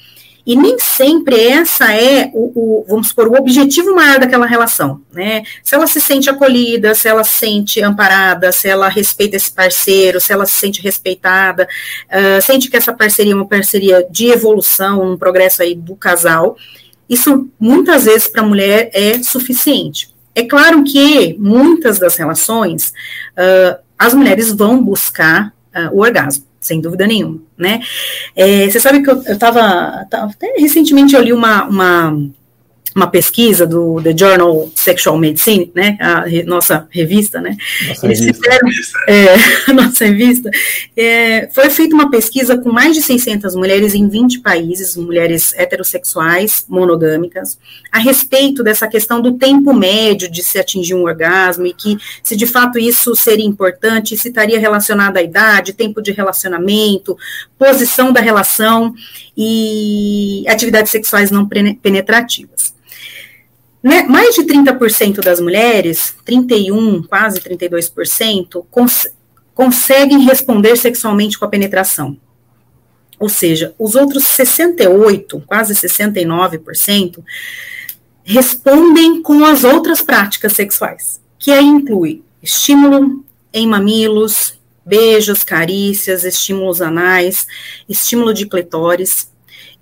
e 0.47 0.55
nem 0.55 0.79
sempre 0.79 1.41
essa 1.41 1.93
é 1.93 2.31
o, 2.33 2.53
o, 2.55 2.87
vamos 2.89 3.09
supor, 3.09 3.27
o 3.27 3.37
objetivo 3.37 3.93
maior 3.97 4.21
daquela 4.21 4.47
relação, 4.47 5.03
né? 5.13 5.43
Se 5.65 5.75
ela 5.75 5.89
se 5.89 6.01
sente 6.01 6.31
acolhida, 6.31 6.95
se 6.95 7.09
ela 7.09 7.25
se 7.25 7.37
sente 7.37 7.83
amparada, 7.83 8.53
se 8.53 8.69
ela 8.69 8.89
respeita 8.89 9.35
esse 9.35 9.51
parceiro, 9.51 10.21
se 10.21 10.33
ela 10.33 10.47
se 10.47 10.55
sente 10.55 10.81
respeitada, 10.81 11.67
uh, 12.07 12.41
sente 12.41 12.71
que 12.71 12.77
essa 12.77 12.93
parceria 12.93 13.33
é 13.33 13.37
uma 13.37 13.49
parceria 13.49 14.07
de 14.09 14.29
evolução, 14.29 15.03
um 15.03 15.17
progresso 15.17 15.63
aí 15.63 15.75
do 15.75 15.97
casal, 15.97 16.57
isso 17.11 17.49
muitas 17.59 18.05
vezes 18.05 18.29
para 18.29 18.43
a 18.43 18.47
mulher 18.47 18.89
é 18.95 19.21
suficiente. 19.25 20.15
É 20.33 20.45
claro 20.45 20.85
que 20.85 21.35
muitas 21.41 21.99
das 21.99 22.17
relações, 22.17 22.93
uh, 23.33 23.81
as 23.99 24.15
mulheres 24.15 24.53
vão 24.53 24.81
buscar 24.81 25.53
uh, 25.75 25.93
o 25.93 26.03
orgasmo 26.03 26.46
sem 26.67 26.81
dúvida 26.81 27.07
nenhuma, 27.07 27.41
né? 27.57 27.81
É, 28.35 28.69
você 28.69 28.81
sabe 28.81 29.03
que 29.03 29.11
eu 29.11 29.21
estava, 29.23 29.61
até 30.01 30.55
recentemente 30.59 31.15
eu 31.15 31.23
li 31.23 31.33
uma, 31.33 31.65
uma 31.65 32.29
uma 32.97 33.07
pesquisa 33.09 33.67
do 33.67 34.01
The 34.03 34.17
Journal 34.17 34.71
Sexual 34.75 35.19
Medicine, 35.19 35.71
né, 35.75 35.99
a 36.01 36.23
re, 36.23 36.43
nossa 36.45 36.89
revista, 36.91 37.43
né, 37.43 37.55
nossa 37.89 38.07
eles 38.07 38.21
revista. 38.21 38.43
fizeram, 38.43 38.69
é, 39.07 39.35
a 39.71 39.75
nossa 39.75 40.05
revista, 40.07 40.51
é, 40.97 41.47
foi 41.53 41.69
feita 41.69 41.95
uma 41.95 42.11
pesquisa 42.11 42.57
com 42.57 42.73
mais 42.73 42.97
de 42.97 43.03
600 43.03 43.55
mulheres 43.55 43.95
em 43.95 44.09
20 44.09 44.41
países, 44.41 44.97
mulheres 44.97 45.53
heterossexuais, 45.57 46.65
monogâmicas, 46.67 47.59
a 47.93 47.99
respeito 47.99 48.65
dessa 48.65 48.89
questão 48.89 49.21
do 49.21 49.35
tempo 49.35 49.75
médio 49.75 50.31
de 50.31 50.43
se 50.43 50.59
atingir 50.59 50.95
um 50.95 51.05
orgasmo 51.05 51.67
e 51.67 51.75
que 51.75 51.99
se 52.23 52.35
de 52.35 52.47
fato 52.47 52.79
isso 52.79 53.15
seria 53.15 53.45
importante, 53.45 54.17
se 54.17 54.29
estaria 54.29 54.59
relacionado 54.59 55.19
à 55.19 55.23
idade, 55.23 55.75
tempo 55.75 56.01
de 56.01 56.13
relacionamento, 56.13 57.15
posição 57.59 58.11
da 58.11 58.23
relação 58.23 58.95
e 59.37 60.45
atividades 60.49 60.91
sexuais 60.91 61.31
não 61.31 61.47
penetrativas. 61.47 62.56
Né, 63.87 64.03
mais 64.03 64.35
de 64.35 64.43
30% 64.43 65.21
das 65.21 65.39
mulheres, 65.39 66.17
31, 66.25 67.05
quase 67.05 67.41
32%, 67.41 68.67
cons 68.69 69.07
conseguem 69.55 70.25
responder 70.25 70.75
sexualmente 70.75 71.39
com 71.39 71.45
a 71.45 71.49
penetração. 71.49 72.19
Ou 73.17 73.29
seja, 73.29 73.77
os 73.79 73.95
outros 73.95 74.25
68, 74.25 75.41
quase 75.47 75.73
69%, 75.73 77.23
respondem 78.25 79.23
com 79.23 79.45
as 79.45 79.63
outras 79.63 80.03
práticas 80.03 80.55
sexuais, 80.55 81.21
que 81.39 81.53
aí 81.53 81.65
inclui 81.65 82.25
estímulo 82.43 83.25
em 83.53 83.69
mamilos, 83.69 84.59
beijos, 84.85 85.45
carícias, 85.45 86.25
estímulos 86.25 86.83
anais, 86.83 87.47
estímulo 87.89 88.35
de 88.35 88.47
clitóris, 88.47 89.31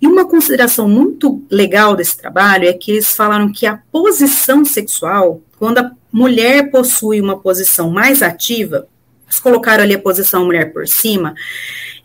e 0.01 0.07
uma 0.07 0.25
consideração 0.25 0.87
muito 0.87 1.43
legal 1.49 1.95
desse 1.95 2.17
trabalho 2.17 2.67
é 2.67 2.73
que 2.73 2.91
eles 2.91 3.13
falaram 3.13 3.51
que 3.51 3.65
a 3.65 3.79
posição 3.91 4.65
sexual, 4.65 5.41
quando 5.57 5.79
a 5.79 5.91
mulher 6.11 6.69
possui 6.69 7.21
uma 7.21 7.37
posição 7.37 7.89
mais 7.89 8.21
ativa, 8.21 8.87
eles 9.25 9.39
colocaram 9.39 9.83
ali 9.83 9.93
a 9.93 9.99
posição 9.99 10.45
mulher 10.45 10.71
por 10.71 10.87
cima, 10.87 11.33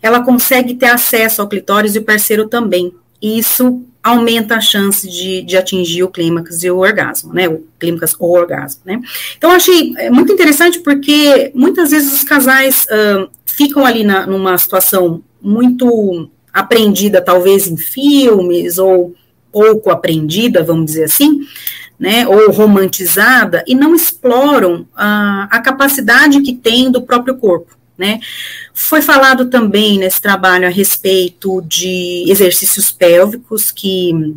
ela 0.01 0.23
consegue 0.23 0.73
ter 0.73 0.87
acesso 0.87 1.41
ao 1.41 1.47
clitóris 1.47 1.95
e 1.95 1.99
o 1.99 2.03
parceiro 2.03 2.47
também. 2.47 2.93
E 3.21 3.37
isso 3.37 3.83
aumenta 4.03 4.55
a 4.55 4.61
chance 4.61 5.07
de, 5.07 5.43
de 5.43 5.55
atingir 5.55 6.03
o 6.03 6.09
clímax 6.09 6.63
e 6.63 6.71
o 6.71 6.79
orgasmo, 6.79 7.33
né? 7.33 7.47
O 7.47 7.63
clímax 7.79 8.15
ou 8.19 8.31
orgasmo, 8.31 8.81
né? 8.83 8.99
Então, 9.37 9.51
achei 9.51 9.93
é, 9.97 10.09
muito 10.09 10.33
interessante 10.33 10.79
porque 10.79 11.51
muitas 11.53 11.91
vezes 11.91 12.11
os 12.11 12.23
casais 12.23 12.85
uh, 12.85 13.29
ficam 13.45 13.85
ali 13.85 14.03
na, 14.03 14.25
numa 14.25 14.57
situação 14.57 15.23
muito 15.39 16.29
aprendida 16.53 17.21
talvez 17.21 17.67
em 17.67 17.77
filmes 17.77 18.77
ou 18.77 19.15
pouco 19.51 19.89
aprendida, 19.89 20.63
vamos 20.63 20.85
dizer 20.85 21.05
assim, 21.05 21.41
né, 21.99 22.27
ou 22.27 22.51
romantizada, 22.51 23.63
e 23.67 23.75
não 23.75 23.93
exploram 23.93 24.87
a, 24.95 25.47
a 25.51 25.59
capacidade 25.59 26.41
que 26.41 26.55
tem 26.55 26.89
do 26.89 27.01
próprio 27.01 27.35
corpo. 27.35 27.77
Né? 27.97 28.19
Foi 28.73 29.01
falado 29.01 29.45
também 29.45 29.99
nesse 29.99 30.19
trabalho 30.19 30.65
a 30.65 30.71
respeito 30.71 31.61
de 31.61 32.25
exercícios 32.27 32.91
pélvicos, 32.91 33.69
que 33.69 34.35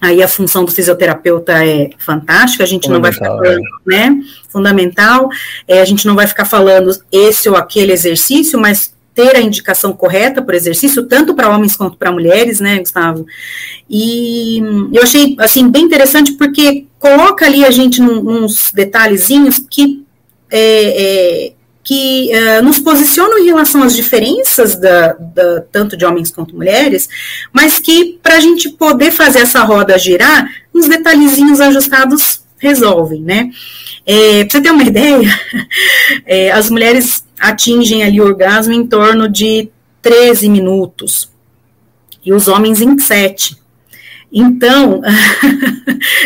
aí 0.00 0.22
a 0.22 0.28
função 0.28 0.64
do 0.64 0.70
fisioterapeuta 0.70 1.64
é 1.64 1.90
fantástica, 1.98 2.62
a 2.62 2.66
gente 2.66 2.88
não 2.88 3.00
vai 3.00 3.12
ficar 3.12 3.26
falando, 3.26 3.62
né? 3.86 4.20
Fundamental, 4.48 5.28
é, 5.66 5.80
a 5.80 5.84
gente 5.84 6.06
não 6.06 6.14
vai 6.14 6.26
ficar 6.26 6.44
falando 6.44 6.92
esse 7.10 7.48
ou 7.48 7.56
aquele 7.56 7.92
exercício, 7.92 8.60
mas 8.60 8.91
ter 9.14 9.36
a 9.36 9.40
indicação 9.40 9.92
correta 9.92 10.40
por 10.40 10.54
exercício, 10.54 11.06
tanto 11.06 11.34
para 11.34 11.54
homens 11.54 11.76
quanto 11.76 11.96
para 11.96 12.12
mulheres, 12.12 12.60
né, 12.60 12.78
Gustavo? 12.78 13.26
E 13.88 14.58
eu 14.92 15.02
achei, 15.02 15.36
assim, 15.38 15.68
bem 15.68 15.84
interessante 15.84 16.32
porque 16.32 16.86
coloca 16.98 17.44
ali 17.44 17.64
a 17.64 17.70
gente 17.70 18.00
num, 18.00 18.44
uns 18.44 18.72
detalhezinhos 18.72 19.58
que, 19.58 20.02
é, 20.50 21.48
é, 21.48 21.52
que 21.84 22.32
é, 22.32 22.62
nos 22.62 22.78
posicionam 22.78 23.38
em 23.38 23.46
relação 23.46 23.82
às 23.82 23.94
diferenças 23.94 24.76
da, 24.76 25.12
da, 25.12 25.60
tanto 25.72 25.96
de 25.96 26.04
homens 26.04 26.30
quanto 26.30 26.56
mulheres, 26.56 27.08
mas 27.52 27.78
que 27.78 28.18
para 28.22 28.36
a 28.36 28.40
gente 28.40 28.70
poder 28.70 29.10
fazer 29.10 29.40
essa 29.40 29.62
roda 29.62 29.98
girar, 29.98 30.48
uns 30.74 30.88
detalhezinhos 30.88 31.60
ajustados 31.60 32.40
resolvem, 32.58 33.20
né? 33.20 33.50
É, 34.06 34.44
para 34.44 34.52
você 34.52 34.60
ter 34.60 34.70
uma 34.70 34.82
ideia, 34.84 35.40
é, 36.24 36.50
as 36.52 36.70
mulheres 36.70 37.24
atingem 37.42 38.04
ali 38.04 38.20
o 38.20 38.24
orgasmo 38.24 38.72
em 38.72 38.86
torno 38.86 39.28
de 39.28 39.68
13 40.00 40.48
minutos. 40.48 41.28
E 42.24 42.32
os 42.32 42.46
homens 42.46 42.80
em 42.80 42.96
7. 42.98 43.60
Então, 44.34 45.02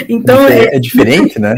então 0.09 0.47
é, 0.47 0.77
é, 0.77 0.79
diferente, 0.79 1.41
né? 1.41 1.57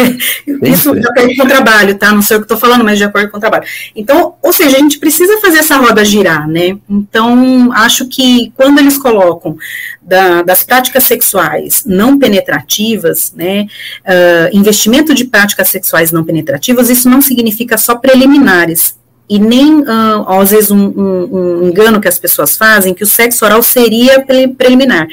Isso 0.64 0.98
de 0.98 1.06
acordo 1.06 1.36
com 1.36 1.42
o 1.42 1.46
trabalho, 1.46 1.94
tá? 1.94 2.10
Não 2.10 2.22
sei 2.22 2.38
o 2.38 2.40
que 2.40 2.44
estou 2.44 2.56
falando, 2.56 2.82
mas 2.82 2.96
de 2.96 3.04
acordo 3.04 3.30
com 3.30 3.36
o 3.36 3.40
trabalho. 3.40 3.64
Então, 3.94 4.34
ou 4.40 4.50
seja, 4.50 4.78
a 4.78 4.80
gente 4.80 4.98
precisa 4.98 5.38
fazer 5.42 5.58
essa 5.58 5.76
roda 5.76 6.02
girar, 6.02 6.48
né? 6.48 6.78
Então, 6.88 7.70
acho 7.74 8.08
que 8.08 8.50
quando 8.56 8.78
eles 8.78 8.96
colocam 8.96 9.58
da, 10.00 10.40
das 10.40 10.62
práticas 10.62 11.04
sexuais 11.04 11.84
não 11.84 12.18
penetrativas, 12.18 13.34
né? 13.36 13.66
Uh, 14.06 14.56
investimento 14.56 15.12
de 15.12 15.26
práticas 15.26 15.68
sexuais 15.68 16.10
não 16.10 16.24
penetrativas, 16.24 16.88
isso 16.88 17.10
não 17.10 17.20
significa 17.20 17.76
só 17.76 17.94
preliminares 17.94 18.98
e 19.30 19.38
nem, 19.38 19.82
uh, 19.82 20.28
às 20.28 20.50
vezes, 20.50 20.72
um, 20.72 20.88
um, 20.88 21.28
um, 21.30 21.68
engano 21.68 22.00
que 22.00 22.08
as 22.08 22.18
pessoas 22.18 22.56
fazem, 22.56 22.92
que 22.92 23.04
o 23.04 23.06
sexo 23.06 23.44
oral 23.44 23.62
seria 23.62 24.26
preliminar. 24.58 25.06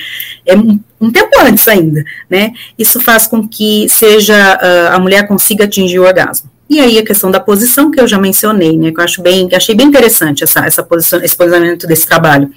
É 0.44 0.56
um, 0.58 0.80
um 1.00 1.12
tempo 1.12 1.30
antes 1.40 1.68
ainda, 1.68 2.04
né? 2.28 2.52
Isso 2.80 3.00
faz 3.00 3.28
com 3.28 3.48
que 3.48 3.88
seja, 3.88 4.34
uh, 4.34 4.96
a 4.96 5.00
mulher 5.00 5.28
consiga 5.28 5.66
atingir 5.66 6.00
o 6.00 6.04
orgasmo. 6.04 6.50
E 6.68 6.80
aí 6.80 6.98
a 6.98 7.06
questão 7.06 7.30
da 7.30 7.40
posição 7.40 7.92
que 7.92 8.02
eu 8.02 8.08
já 8.08 8.18
mencionei, 8.18 8.76
né? 8.76 8.92
Que 8.92 9.00
eu 9.00 9.04
acho 9.04 9.22
bem, 9.22 9.48
achei 9.54 9.76
bem 9.76 9.86
interessante 9.86 10.44
essa, 10.44 10.66
essa 10.66 10.82
posição, 10.82 11.22
esse 11.22 11.36
posicionamento 11.36 11.86
desse 11.86 12.08
trabalho. 12.08 12.52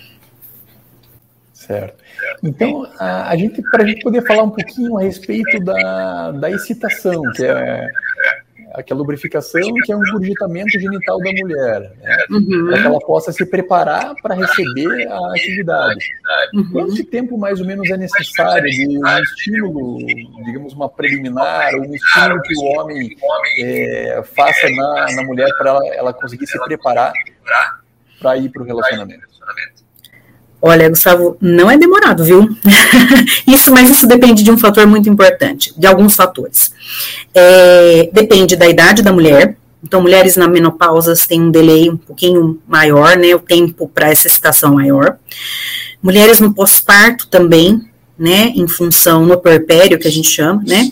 Certo. 1.53 2.01
Então, 2.42 2.90
a, 2.99 3.29
a 3.29 3.37
gente, 3.37 3.61
para 3.70 3.85
a 3.85 3.87
gente 3.87 4.03
poder 4.03 4.27
falar 4.27 4.44
um 4.44 4.51
pouquinho 4.51 4.96
a 4.96 5.03
respeito 5.03 5.62
da, 5.62 6.31
da 6.33 6.51
excitação, 6.51 7.20
que 7.37 7.44
é 7.44 7.87
aquela 8.73 9.01
lubrificação 9.01 9.61
que 9.85 9.93
é 9.93 9.97
um 9.97 10.03
gurgitamento 10.13 10.79
genital 10.79 11.19
da 11.19 11.33
mulher, 11.33 11.93
né? 12.01 12.17
uhum. 12.31 12.69
para 12.69 12.81
que 12.81 12.87
ela 12.87 12.99
possa 13.01 13.33
se 13.33 13.45
preparar 13.47 14.15
para 14.23 14.35
receber 14.35 15.09
a 15.09 15.31
atividade. 15.33 16.05
Uhum. 16.55 16.71
Quanto 16.73 17.05
tempo 17.05 17.37
mais 17.39 17.61
ou 17.61 17.67
menos 17.67 17.89
é 17.91 17.97
necessário 17.97 18.71
de 18.71 18.99
um 18.99 19.19
estímulo, 19.19 19.99
digamos 20.45 20.73
uma 20.73 20.89
preliminar, 20.89 21.75
um 21.75 21.95
estímulo 21.95 22.43
que 22.43 22.55
o 22.57 22.65
homem 22.65 23.17
é, 23.59 24.23
faça 24.35 24.69
na, 24.71 25.07
na 25.17 25.23
mulher 25.25 25.49
para 25.59 25.71
ela, 25.71 25.87
ela 25.95 26.13
conseguir 26.13 26.47
se 26.47 26.59
preparar 26.65 27.13
para 28.21 28.37
ir 28.37 28.51
para 28.51 28.63
o 28.63 28.65
relacionamento? 28.67 29.30
Olha, 30.62 30.88
Gustavo, 30.90 31.38
não 31.40 31.70
é 31.70 31.79
demorado, 31.79 32.23
viu? 32.23 32.46
isso, 33.46 33.73
mas 33.73 33.88
isso 33.88 34.07
depende 34.07 34.42
de 34.42 34.51
um 34.51 34.59
fator 34.59 34.87
muito 34.87 35.09
importante, 35.09 35.73
de 35.77 35.87
alguns 35.87 36.14
fatores. 36.14 36.73
É, 37.35 38.11
depende 38.12 38.57
da 38.57 38.68
idade 38.68 39.03
da 39.03 39.12
mulher. 39.12 39.57
Então, 39.83 40.03
mulheres 40.03 40.37
na 40.37 40.46
menopausa 40.46 41.14
têm 41.27 41.40
um 41.40 41.51
delay 41.51 41.88
um 41.88 41.96
pouquinho 41.96 42.61
maior, 42.68 43.16
né? 43.16 43.35
O 43.35 43.38
tempo 43.38 43.88
para 43.88 44.11
essa 44.11 44.29
excitação 44.29 44.75
maior. 44.75 45.16
Mulheres 46.03 46.40
no 46.40 46.53
pós-parto 46.53 47.27
também, 47.29 47.81
né? 48.18 48.53
Em 48.55 48.68
função 48.68 49.25
no 49.25 49.38
puerpério, 49.38 49.99
que 49.99 50.09
a 50.09 50.12
gente 50.12 50.29
chama, 50.29 50.62
né? 50.66 50.90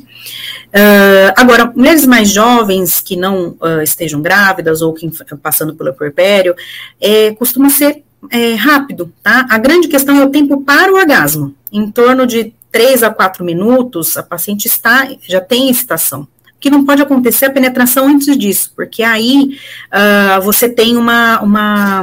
Uh, 0.69 1.33
agora, 1.37 1.71
mulheres 1.75 2.07
mais 2.07 2.31
jovens 2.31 3.01
que 3.01 3.17
não 3.17 3.57
uh, 3.61 3.83
estejam 3.83 4.21
grávidas 4.23 4.81
ou 4.81 4.95
que 4.95 5.11
passando 5.43 5.75
pelo 5.75 5.93
puerpério, 5.95 6.55
é, 7.01 7.33
costuma 7.33 7.69
ser 7.71 8.03
é, 8.31 8.55
rápido, 8.55 9.13
tá? 9.23 9.47
A 9.49 9.59
grande 9.59 9.89
questão 9.89 10.19
é 10.21 10.25
o 10.25 10.31
tempo 10.31 10.63
para 10.63 10.93
o 10.93 10.97
orgasmo. 10.97 11.55
Em 11.73 11.91
torno 11.91 12.27
de 12.27 12.53
3 12.71 13.03
a 13.03 13.11
4 13.11 13.45
minutos, 13.45 14.17
a 14.17 14.23
paciente 14.23 14.67
está, 14.67 15.09
já 15.27 15.41
tem 15.41 15.71
excitação. 15.71 16.23
O 16.23 16.61
que 16.61 16.71
não 16.71 16.85
pode 16.85 17.01
acontecer 17.01 17.47
é 17.47 17.49
a 17.49 17.53
penetração 17.53 18.07
antes 18.07 18.37
disso, 18.37 18.73
porque 18.75 19.03
aí 19.03 19.59
uh, 19.93 20.43
você 20.43 20.69
tem 20.69 20.97
uma, 20.97 21.41
uma, 21.41 22.03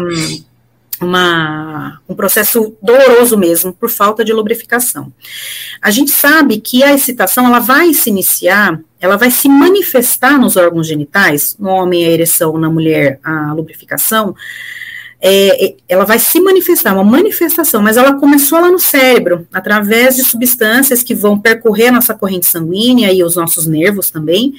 uma, 1.01 2.01
um 2.07 2.15
processo 2.15 2.75
doloroso 2.81 3.37
mesmo, 3.37 3.73
por 3.73 3.89
falta 3.89 4.23
de 4.23 4.31
lubrificação. 4.31 5.11
A 5.81 5.91
gente 5.91 6.11
sabe 6.11 6.59
que 6.59 6.83
a 6.83 6.93
excitação, 6.93 7.45
ela 7.45 7.59
vai 7.59 7.93
se 7.93 8.09
iniciar, 8.09 8.79
ela 8.99 9.17
vai 9.17 9.29
se 9.29 9.49
manifestar 9.49 10.39
nos 10.39 10.55
órgãos 10.55 10.87
genitais, 10.87 11.55
no 11.59 11.69
homem 11.69 12.05
a 12.05 12.09
ereção, 12.09 12.57
na 12.57 12.69
mulher 12.69 13.19
a 13.23 13.53
lubrificação, 13.53 14.33
é, 15.27 15.65
é, 15.65 15.75
ela 15.89 16.05
vai 16.05 16.19
se 16.19 16.39
manifestar, 16.39 16.93
uma 16.93 17.03
manifestação, 17.03 17.81
mas 17.81 17.97
ela 17.97 18.13
começou 18.19 18.61
lá 18.61 18.69
no 18.69 18.77
cérebro, 18.77 19.47
através 19.51 20.15
de 20.15 20.23
substâncias 20.23 21.01
que 21.01 21.15
vão 21.15 21.39
percorrer 21.39 21.87
a 21.87 21.93
nossa 21.93 22.13
corrente 22.13 22.45
sanguínea 22.45 23.11
e 23.11 23.23
os 23.23 23.35
nossos 23.35 23.65
nervos 23.65 24.11
também, 24.11 24.53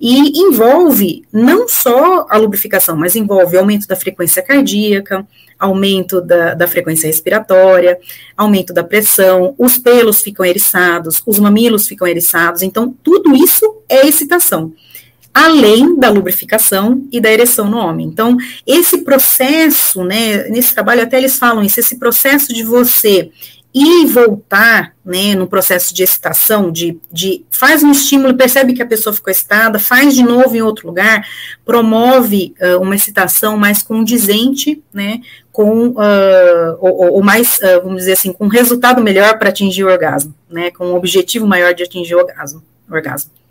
e 0.00 0.38
envolve 0.38 1.24
não 1.32 1.66
só 1.66 2.28
a 2.30 2.36
lubrificação, 2.36 2.96
mas 2.96 3.16
envolve 3.16 3.56
aumento 3.56 3.88
da 3.88 3.96
frequência 3.96 4.40
cardíaca, 4.40 5.26
aumento 5.58 6.20
da, 6.20 6.54
da 6.54 6.68
frequência 6.68 7.08
respiratória, 7.08 7.98
aumento 8.36 8.72
da 8.72 8.84
pressão, 8.84 9.52
os 9.58 9.78
pelos 9.78 10.20
ficam 10.20 10.46
eriçados, 10.46 11.20
os 11.26 11.40
mamilos 11.40 11.88
ficam 11.88 12.06
eriçados, 12.06 12.62
então 12.62 12.94
tudo 13.02 13.34
isso 13.34 13.82
é 13.88 14.06
excitação 14.06 14.72
além 15.34 15.98
da 15.98 16.08
lubrificação 16.08 17.04
e 17.10 17.20
da 17.20 17.30
ereção 17.30 17.68
no 17.68 17.76
homem. 17.76 18.06
Então, 18.06 18.36
esse 18.64 18.98
processo, 18.98 20.04
né, 20.04 20.48
nesse 20.48 20.72
trabalho 20.72 21.02
até 21.02 21.18
eles 21.18 21.36
falam 21.36 21.64
isso, 21.64 21.80
esse 21.80 21.98
processo 21.98 22.54
de 22.54 22.62
você 22.62 23.32
ir 23.74 24.04
e 24.04 24.06
voltar, 24.06 24.94
né, 25.04 25.34
no 25.34 25.48
processo 25.48 25.92
de 25.92 26.04
excitação, 26.04 26.70
de, 26.70 26.96
de 27.10 27.44
faz 27.50 27.82
um 27.82 27.90
estímulo, 27.90 28.36
percebe 28.36 28.72
que 28.72 28.82
a 28.82 28.86
pessoa 28.86 29.12
ficou 29.12 29.32
excitada, 29.32 29.80
faz 29.80 30.14
de 30.14 30.22
novo 30.22 30.54
em 30.54 30.62
outro 30.62 30.86
lugar, 30.86 31.26
promove 31.64 32.54
uh, 32.60 32.80
uma 32.80 32.94
excitação 32.94 33.56
mais 33.56 33.82
condizente, 33.82 34.80
né, 34.92 35.20
com, 35.50 35.88
uh, 35.88 36.78
ou, 36.78 37.14
ou, 37.14 37.22
mais, 37.22 37.58
uh, 37.58 37.82
vamos 37.82 38.02
dizer 38.02 38.12
assim, 38.12 38.32
com 38.32 38.44
um 38.44 38.48
resultado 38.48 39.02
melhor 39.02 39.36
para 39.40 39.48
atingir 39.48 39.82
o 39.82 39.88
orgasmo, 39.88 40.32
né, 40.48 40.70
com 40.70 40.86
um 40.86 40.94
objetivo 40.94 41.44
maior 41.44 41.74
de 41.74 41.82
atingir 41.82 42.14
o 42.14 42.18
orgasmo. 42.18 42.62
orgasmo. 42.88 43.43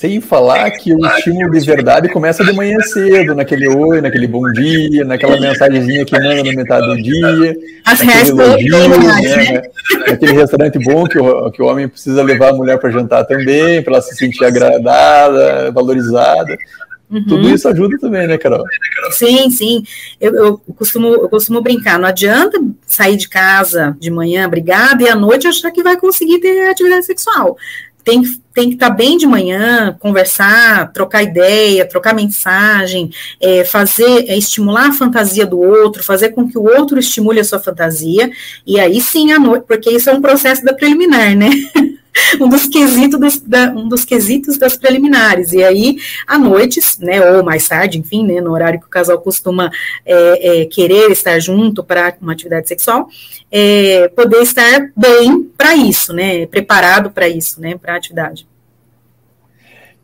Sem 0.00 0.18
falar 0.18 0.70
que 0.70 0.94
o 0.94 1.06
estímulo 1.06 1.50
de 1.50 1.60
verdade 1.60 2.08
começa 2.08 2.42
de 2.42 2.54
manhã 2.54 2.80
cedo, 2.80 3.34
naquele 3.34 3.68
oi, 3.68 4.00
naquele 4.00 4.26
bom 4.26 4.50
dia, 4.50 5.04
naquela 5.04 5.38
mensagenzinha 5.38 6.06
que 6.06 6.18
manda 6.18 6.42
na 6.42 6.52
metade 6.54 6.86
do 6.86 6.96
dia, 7.02 7.54
As 7.84 8.00
elogio, 8.00 8.88
né, 8.88 9.60
naquele 10.08 10.32
restaurante 10.32 10.78
bom 10.78 11.04
que 11.04 11.18
o, 11.18 11.50
que 11.50 11.60
o 11.60 11.66
homem 11.66 11.86
precisa 11.86 12.22
levar 12.22 12.48
a 12.48 12.54
mulher 12.54 12.78
para 12.78 12.90
jantar 12.90 13.26
também, 13.26 13.82
para 13.82 13.92
ela 13.92 14.02
se 14.02 14.16
sentir 14.16 14.42
agradada, 14.42 15.70
valorizada. 15.70 16.56
Uhum. 17.10 17.26
Tudo 17.26 17.50
isso 17.50 17.68
ajuda 17.68 17.98
também, 18.00 18.26
né, 18.26 18.38
Carol? 18.38 18.64
Sim, 19.10 19.50
sim. 19.50 19.82
Eu, 20.18 20.34
eu, 20.34 20.60
costumo, 20.76 21.08
eu 21.08 21.28
costumo 21.28 21.60
brincar. 21.60 21.98
Não 21.98 22.08
adianta 22.08 22.58
sair 22.86 23.16
de 23.18 23.28
casa 23.28 23.94
de 24.00 24.10
manhã, 24.10 24.48
brigada, 24.48 25.02
e 25.02 25.08
à 25.08 25.14
noite 25.14 25.46
achar 25.46 25.70
que 25.72 25.82
vai 25.82 25.98
conseguir 25.98 26.38
ter 26.38 26.70
atividade 26.70 27.04
sexual 27.04 27.58
tem, 28.04 28.22
tem 28.54 28.68
que 28.68 28.74
estar 28.74 28.90
tá 28.90 28.94
bem 28.94 29.16
de 29.16 29.26
manhã, 29.26 29.96
conversar, 29.98 30.92
trocar 30.92 31.22
ideia, 31.22 31.88
trocar 31.88 32.14
mensagem, 32.14 33.10
é, 33.40 33.64
fazer, 33.64 34.28
é, 34.28 34.36
estimular 34.36 34.88
a 34.88 34.92
fantasia 34.92 35.46
do 35.46 35.60
outro, 35.60 36.02
fazer 36.02 36.30
com 36.30 36.48
que 36.48 36.58
o 36.58 36.64
outro 36.64 36.98
estimule 36.98 37.40
a 37.40 37.44
sua 37.44 37.58
fantasia, 37.58 38.30
e 38.66 38.78
aí 38.80 39.00
sim 39.00 39.32
à 39.32 39.38
noite, 39.38 39.64
porque 39.66 39.90
isso 39.90 40.10
é 40.10 40.12
um 40.12 40.20
processo 40.20 40.64
da 40.64 40.72
preliminar, 40.72 41.36
né? 41.36 41.50
um 42.40 42.48
dos 42.48 42.66
quesitos 42.66 43.40
da, 43.40 43.70
um 43.70 43.88
dos 43.88 44.04
quesitos 44.04 44.58
das 44.58 44.76
preliminares. 44.76 45.52
E 45.52 45.62
aí, 45.62 45.96
à 46.26 46.38
noite, 46.38 46.80
né, 47.00 47.20
ou 47.32 47.44
mais 47.44 47.66
tarde, 47.68 47.98
enfim, 47.98 48.26
né, 48.26 48.40
no 48.40 48.52
horário 48.52 48.80
que 48.80 48.86
o 48.86 48.90
casal 48.90 49.18
costuma 49.20 49.70
é, 50.04 50.62
é, 50.62 50.64
querer 50.66 51.10
estar 51.10 51.38
junto 51.38 51.82
para 51.82 52.14
uma 52.20 52.32
atividade 52.32 52.68
sexual, 52.68 53.08
é, 53.50 54.08
poder 54.08 54.42
estar 54.42 54.90
bem 54.96 55.50
para 55.56 55.76
isso, 55.76 56.12
né, 56.12 56.46
preparado 56.46 57.10
para 57.10 57.28
isso, 57.28 57.60
né, 57.60 57.76
para 57.76 57.94
a 57.94 57.96
atividade. 57.96 58.46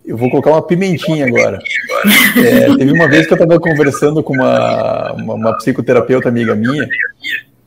Eu 0.05 0.17
vou 0.17 0.31
colocar 0.31 0.51
uma 0.51 0.63
pimentinha 0.63 1.27
agora. 1.27 1.59
É, 2.37 2.77
teve 2.77 2.93
uma 2.93 3.09
vez 3.09 3.27
que 3.27 3.33
eu 3.33 3.37
estava 3.37 3.59
conversando 3.59 4.23
com 4.23 4.35
uma, 4.35 5.13
uma, 5.15 5.35
uma 5.35 5.57
psicoterapeuta 5.57 6.29
amiga 6.29 6.55
minha, 6.55 6.89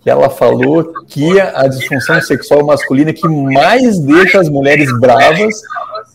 que 0.02 0.10
ela 0.10 0.30
falou 0.30 0.94
que 1.08 1.40
a 1.40 1.68
disfunção 1.68 2.22
sexual 2.22 2.66
masculina 2.66 3.12
que 3.12 3.28
mais 3.28 4.00
deixa 4.00 4.40
as 4.40 4.50
mulheres 4.50 4.90
bravas 5.00 5.62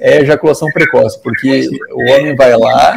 é 0.01 0.23
ejaculação 0.23 0.68
precoce, 0.70 1.20
porque 1.23 1.68
o 1.92 2.12
homem 2.12 2.35
vai 2.35 2.57
lá, 2.57 2.97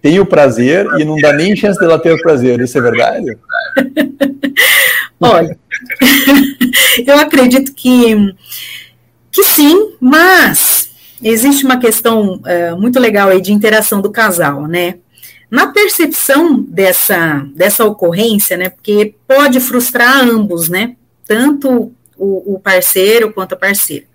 tem 0.00 0.20
o 0.20 0.26
prazer 0.26 0.86
e 0.98 1.04
não 1.04 1.16
dá 1.16 1.32
nem 1.32 1.56
chance 1.56 1.78
dela 1.78 1.98
ter 1.98 2.12
o 2.12 2.22
prazer. 2.22 2.60
Isso 2.60 2.78
é 2.78 2.80
verdade? 2.80 3.36
Olha, 5.20 5.58
eu 7.06 7.18
acredito 7.18 7.72
que, 7.74 8.34
que 9.32 9.44
sim, 9.44 9.94
mas 10.00 10.90
existe 11.22 11.64
uma 11.64 11.78
questão 11.78 12.34
uh, 12.34 12.78
muito 12.78 13.00
legal 13.00 13.28
aí 13.28 13.40
de 13.40 13.52
interação 13.52 14.00
do 14.00 14.10
casal, 14.10 14.66
né? 14.66 14.96
Na 15.50 15.68
percepção 15.68 16.60
dessa, 16.60 17.46
dessa 17.54 17.84
ocorrência, 17.84 18.56
né, 18.56 18.68
porque 18.68 19.14
pode 19.26 19.60
frustrar 19.60 20.28
ambos, 20.28 20.68
né, 20.68 20.96
tanto 21.26 21.92
o, 22.16 22.54
o 22.54 22.58
parceiro 22.58 23.32
quanto 23.32 23.52
a 23.52 23.56
parceira. 23.56 24.06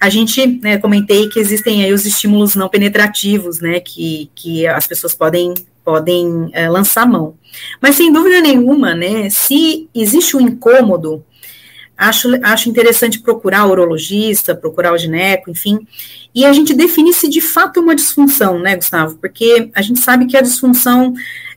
A 0.00 0.08
gente, 0.08 0.46
né, 0.62 0.78
comentei 0.78 1.28
que 1.28 1.40
existem 1.40 1.84
aí 1.84 1.92
os 1.92 2.06
estímulos 2.06 2.54
não 2.54 2.68
penetrativos, 2.68 3.60
né, 3.60 3.80
que, 3.80 4.30
que 4.34 4.66
as 4.66 4.86
pessoas 4.86 5.14
podem 5.14 5.54
podem 5.88 6.50
é, 6.52 6.68
lançar 6.68 7.06
mão. 7.06 7.34
Mas 7.80 7.94
sem 7.94 8.12
dúvida 8.12 8.42
nenhuma, 8.42 8.94
né, 8.94 9.30
se 9.30 9.88
existe 9.94 10.36
um 10.36 10.40
incômodo, 10.42 11.24
acho, 11.98 12.28
acho 12.44 12.68
interessante 12.68 13.18
procurar 13.18 13.66
o 13.66 13.72
urologista, 13.72 14.54
procurar 14.54 14.92
o 14.92 14.98
gineco, 14.98 15.50
enfim, 15.50 15.80
e 16.32 16.46
a 16.46 16.52
gente 16.52 16.72
definir 16.72 17.12
se 17.12 17.28
de 17.28 17.40
fato 17.40 17.80
é 17.80 17.82
uma 17.82 17.96
disfunção, 17.96 18.60
né, 18.60 18.76
Gustavo? 18.76 19.16
Porque 19.16 19.70
a 19.74 19.82
gente 19.82 19.98
sabe 19.98 20.26
que 20.26 20.36
a 20.36 20.40
disfunção 20.40 21.12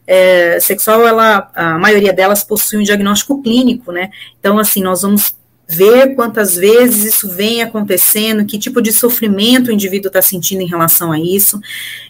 é, 0.08 0.60
sexual, 0.60 1.08
ela, 1.08 1.51
a 1.54 1.77
maioria 1.77 2.12
delas 2.12 2.43
possui 2.43 2.80
um 2.80 2.84
diagnóstico 2.84 3.41
clínico, 3.41 3.91
né? 3.91 4.10
Então, 4.39 4.58
assim, 4.58 4.82
nós 4.82 5.04
vamos 5.04 5.36
ver 5.67 6.15
quantas 6.15 6.56
vezes 6.56 7.13
isso 7.13 7.30
vem 7.30 7.62
acontecendo, 7.62 8.45
que 8.45 8.60
tipo 8.60 8.82
de 8.82 8.91
sofrimento 8.91 9.69
o 9.69 9.71
indivíduo 9.71 10.08
está 10.08 10.21
sentindo 10.21 10.62
em 10.62 10.67
relação 10.67 11.12
a 11.12 11.19
isso. 11.19 11.62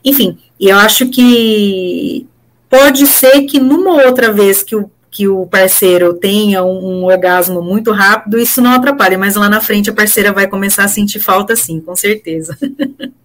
Enfim, 0.04 0.38
e 0.60 0.70
eu 0.70 0.78
acho 0.78 1.10
que 1.10 2.28
pode 2.70 3.06
ser 3.06 3.44
que 3.44 3.60
numa 3.60 4.04
outra 4.04 4.32
vez 4.32 4.64
que 4.64 4.76
o, 4.76 4.90
que 5.12 5.28
o 5.28 5.46
parceiro 5.46 6.14
tenha 6.14 6.64
um, 6.64 7.02
um 7.02 7.04
orgasmo 7.04 7.62
muito 7.62 7.92
rápido, 7.92 8.40
isso 8.40 8.62
não 8.62 8.72
atrapalha, 8.72 9.18
mas 9.18 9.36
lá 9.36 9.50
na 9.50 9.60
frente 9.60 9.90
a 9.90 9.94
parceira 9.94 10.32
vai 10.32 10.48
começar 10.48 10.86
a 10.86 10.88
sentir 10.88 11.20
falta 11.20 11.56
sim, 11.56 11.82
com 11.82 11.96
certeza. 11.96 12.58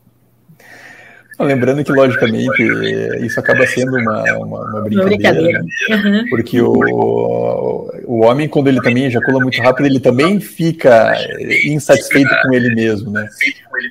Lembrando 1.38 1.84
que, 1.84 1.92
logicamente, 1.92 2.62
isso 3.20 3.38
acaba 3.38 3.66
sendo 3.66 3.96
uma, 3.96 4.22
uma, 4.38 4.60
uma 4.70 4.80
brincadeira, 4.82 5.62
né? 5.62 5.66
uhum. 5.90 6.24
porque 6.30 6.60
o, 6.62 7.90
o 8.06 8.20
homem, 8.24 8.48
quando 8.48 8.68
ele 8.68 8.80
também 8.80 9.04
ejacula 9.04 9.38
muito 9.40 9.60
rápido, 9.60 9.86
ele 9.86 10.00
também 10.00 10.40
fica 10.40 11.14
insatisfeito 11.64 12.30
com 12.42 12.54
ele 12.54 12.74
mesmo, 12.74 13.10
né? 13.10 13.28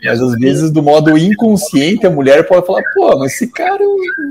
Mas 0.04 0.22
às 0.22 0.34
vezes, 0.40 0.72
do 0.72 0.82
modo 0.82 1.16
inconsciente, 1.16 2.08
a 2.08 2.10
mulher 2.10 2.48
pode 2.48 2.66
falar, 2.66 2.82
pô, 2.96 3.16
mas 3.20 3.34
esse 3.34 3.48
cara 3.52 3.84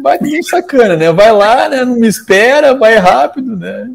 vai 0.03 0.18
um 0.20 0.42
sacana, 0.42 0.96
né? 0.96 1.12
Vai 1.12 1.31
lá, 1.31 1.68
né? 1.68 1.85
Não 1.85 1.96
me 1.96 2.09
espera, 2.09 2.74
vai 2.74 2.96
rápido, 2.96 3.57
né? 3.57 3.88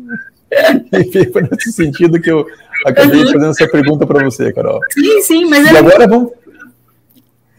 E 0.91 1.32
foi 1.32 1.43
nesse 1.43 1.71
sentido 1.71 2.19
que 2.19 2.32
eu 2.32 2.43
acabei 2.86 3.23
fazendo 3.25 3.51
essa 3.51 3.67
pergunta 3.67 4.08
para 4.08 4.23
você, 4.23 4.51
Carol. 4.51 4.79
Sim, 4.91 5.21
sim, 5.21 5.45
mas... 5.45 5.71
E 5.71 5.77
agora 5.77 6.08
vamos 6.08 6.32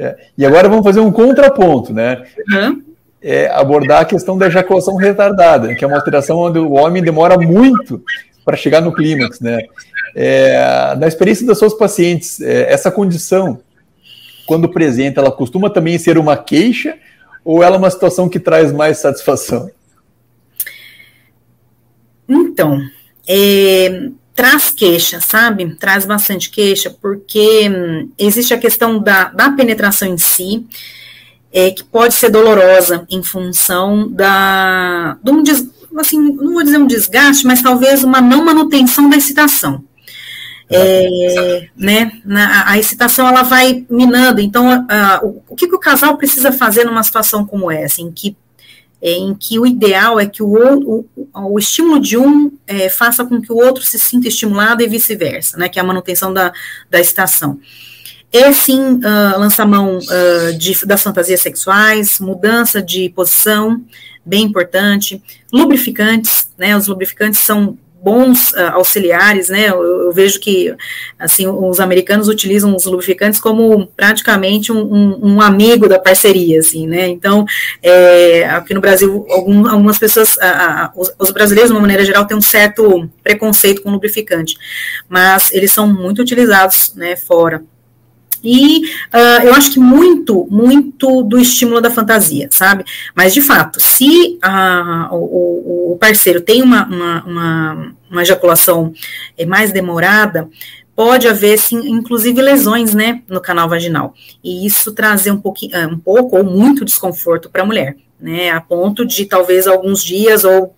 é, 0.01 0.17
e 0.39 0.47
agora 0.47 0.67
vamos 0.67 0.83
fazer 0.83 1.01
um 1.01 1.13
contraponto, 1.13 1.93
né? 1.93 2.25
Uhum. 2.49 2.83
É, 3.23 3.51
abordar 3.51 4.01
a 4.01 4.05
questão 4.07 4.39
da 4.39 4.47
ejaculação 4.47 4.97
retardada, 4.97 5.75
que 5.75 5.85
é 5.85 5.87
uma 5.87 5.99
alteração 5.99 6.39
onde 6.39 6.59
o 6.59 6.73
homem 6.73 7.03
demora 7.03 7.37
muito 7.37 8.03
para 8.43 8.57
chegar 8.57 8.81
no 8.81 8.95
clímax, 8.95 9.41
né? 9.41 9.59
É, 10.17 10.95
na 10.99 11.07
experiência 11.07 11.47
das 11.47 11.59
suas 11.59 11.75
pacientes, 11.75 12.41
é, 12.41 12.73
essa 12.73 12.91
condição, 12.91 13.61
quando 14.47 14.71
presente, 14.71 15.19
ela 15.19 15.31
costuma 15.31 15.69
também 15.69 15.99
ser 15.99 16.17
uma 16.17 16.35
queixa 16.35 16.97
ou 17.45 17.63
ela 17.63 17.77
é 17.77 17.79
uma 17.79 17.91
situação 17.91 18.27
que 18.27 18.41
traz 18.41 18.73
mais 18.73 18.99
satisfação? 18.99 19.71
Então, 22.27 22.81
é, 23.29 24.09
traz 24.41 24.71
queixa, 24.71 25.21
sabe? 25.21 25.75
Traz 25.75 26.07
bastante 26.07 26.49
queixa, 26.49 26.89
porque 26.89 27.69
hum, 27.69 28.11
existe 28.19 28.55
a 28.55 28.59
questão 28.59 28.99
da, 28.99 29.25
da 29.25 29.51
penetração 29.51 30.09
em 30.09 30.17
si, 30.17 30.65
é, 31.53 31.71
que 31.71 31.85
pode 31.85 32.15
ser 32.15 32.31
dolorosa 32.31 33.07
em 33.11 33.23
função 33.23 34.11
da, 34.11 35.19
de 35.23 35.31
um, 35.31 35.43
des, 35.43 35.69
assim, 35.99 36.19
não 36.19 36.55
vou 36.55 36.63
dizer 36.63 36.79
um 36.79 36.87
desgaste, 36.87 37.47
mas 37.47 37.61
talvez 37.61 38.03
uma 38.03 38.23
não 38.23 38.43
manutenção 38.43 39.11
da 39.11 39.17
excitação. 39.19 39.85
É, 40.71 41.69
né, 41.77 42.11
na, 42.25 42.71
a 42.71 42.79
excitação 42.79 43.29
ela 43.29 43.43
vai 43.43 43.85
minando. 43.91 44.41
Então, 44.41 44.87
a, 44.89 45.21
o, 45.23 45.43
o 45.51 45.55
que, 45.55 45.69
que, 45.69 45.75
o 45.75 45.81
casal 45.81 46.17
precisa 46.17 46.51
fazer 46.51 46.85
numa 46.85 47.03
situação 47.03 47.45
como 47.45 47.71
essa, 47.71 48.01
em 48.01 48.11
que 48.11 48.35
em 49.03 49.35
que 49.35 49.59
o 49.59 49.67
ideal 49.67 50.21
é 50.21 50.27
que 50.27 50.43
o, 50.43 50.49
o, 50.53 51.07
o 51.35 51.59
estímulo 51.59 52.01
de 52.01 52.19
um 52.19 52.53
é, 52.67 52.89
faça 52.89 53.25
com 53.25 53.41
que 53.41 53.53
o 53.53 53.57
outro 53.57 53.83
se 53.83 53.99
sinta 53.99 54.29
estimulado 54.29 54.83
e 54.83 54.89
vice-versa, 54.89 55.57
né, 55.57 55.69
que 55.69 55.79
é 55.79 55.83
a 55.83 55.85
manutenção 55.85 56.33
da, 56.33 56.53
da 56.91 57.01
estação. 57.01 57.59
É 58.33 58.53
sim 58.53 58.97
uh, 58.97 59.39
lançar 59.39 59.67
mão 59.67 59.99
uh, 59.99 60.53
de, 60.57 60.87
das 60.87 61.03
fantasias 61.03 61.41
sexuais, 61.41 62.21
mudança 62.21 62.81
de 62.81 63.09
posição, 63.09 63.83
bem 64.25 64.45
importante, 64.45 65.21
lubrificantes, 65.53 66.49
né, 66.57 66.77
os 66.77 66.87
lubrificantes 66.87 67.41
são 67.41 67.77
bons 68.03 68.53
uh, 68.53 68.73
auxiliares, 68.73 69.49
né? 69.49 69.69
Eu, 69.69 69.83
eu, 69.83 70.13
vejo 70.13 70.41
que 70.41 70.75
assim 71.19 71.47
os 71.47 71.79
americanos 71.81 72.29
utilizam 72.29 72.75
os 72.75 72.87
lubrificantes 72.87 73.39
como 73.39 73.87
praticamente 73.97 74.73
um, 74.73 74.81
um, 74.81 75.35
um 75.35 75.41
amigo 75.41 75.89
da 75.89 75.99
parceria, 75.99 76.61
assim, 76.61 76.87
né? 76.87 77.09
Então, 77.09 77.45
é, 77.83 78.49
aqui 78.49 78.73
no 78.73 78.81
Brasil, 78.81 79.27
algum, 79.31 79.69
algumas 79.69 79.99
pessoas, 79.99 80.37
os, 80.97 81.13
os, 81.19 81.31
brasileiros, 81.31 81.71
de 81.71 81.75
uma 81.75 81.81
maneira 81.81 82.05
geral, 82.05 82.27
têm 82.27 82.37
um 82.37 82.43
certo 82.43 83.09
preconceito 83.23 83.83
com 83.83 83.91
lubrificante, 83.91 84.57
mas 85.09 85.53
eles 85.53 85.73
são 85.73 85.87
muito 85.87 86.23
utilizados, 86.23 86.95
né? 86.97 87.17
Fora. 87.17 87.63
E 88.43 88.87
uh, 88.87 89.45
eu 89.45 89.55
acho 89.55 89.73
que 89.73 89.79
muito, 89.79 90.47
muito 90.51 91.23
do 91.23 91.39
estímulo 91.39 91.81
da 91.81 91.91
fantasia, 91.91 92.49
sabe? 92.51 92.85
Mas, 93.15 93.35
de 93.35 93.41
fato, 93.41 93.81
se 93.81 94.39
uh, 94.45 95.15
o, 95.15 95.93
o, 95.93 95.99
parceiro 95.99 96.41
tem 96.41 96.63
uma, 96.63 96.87
uma, 96.87 97.25
uma, 97.25 97.95
uma 98.11 98.23
ejaculação 98.23 98.93
eh, 99.37 99.45
mais 99.45 99.73
demorada, 99.73 100.49
pode 100.97 101.29
haver, 101.29 101.59
sim, 101.59 101.89
inclusive 101.91 102.41
lesões, 102.41 102.95
né, 102.95 103.23
no 103.29 103.41
canal 103.41 103.69
vaginal. 103.69 104.15
E 104.43 104.67
isso 104.67 104.93
trazer 104.93 105.31
um, 105.31 105.41
pouquinho, 105.41 105.89
um 105.89 105.99
pouco 105.99 106.37
ou 106.37 106.45
muito 106.45 106.85
desconforto 106.85 107.49
para 107.49 107.63
a 107.63 107.67
mulher, 107.67 107.97
né, 108.19 108.51
a 108.51 108.61
ponto 108.61 109.07
de 109.07 109.25
talvez 109.25 109.67
alguns 109.67 110.05
dias 110.05 110.45
ou 110.45 110.75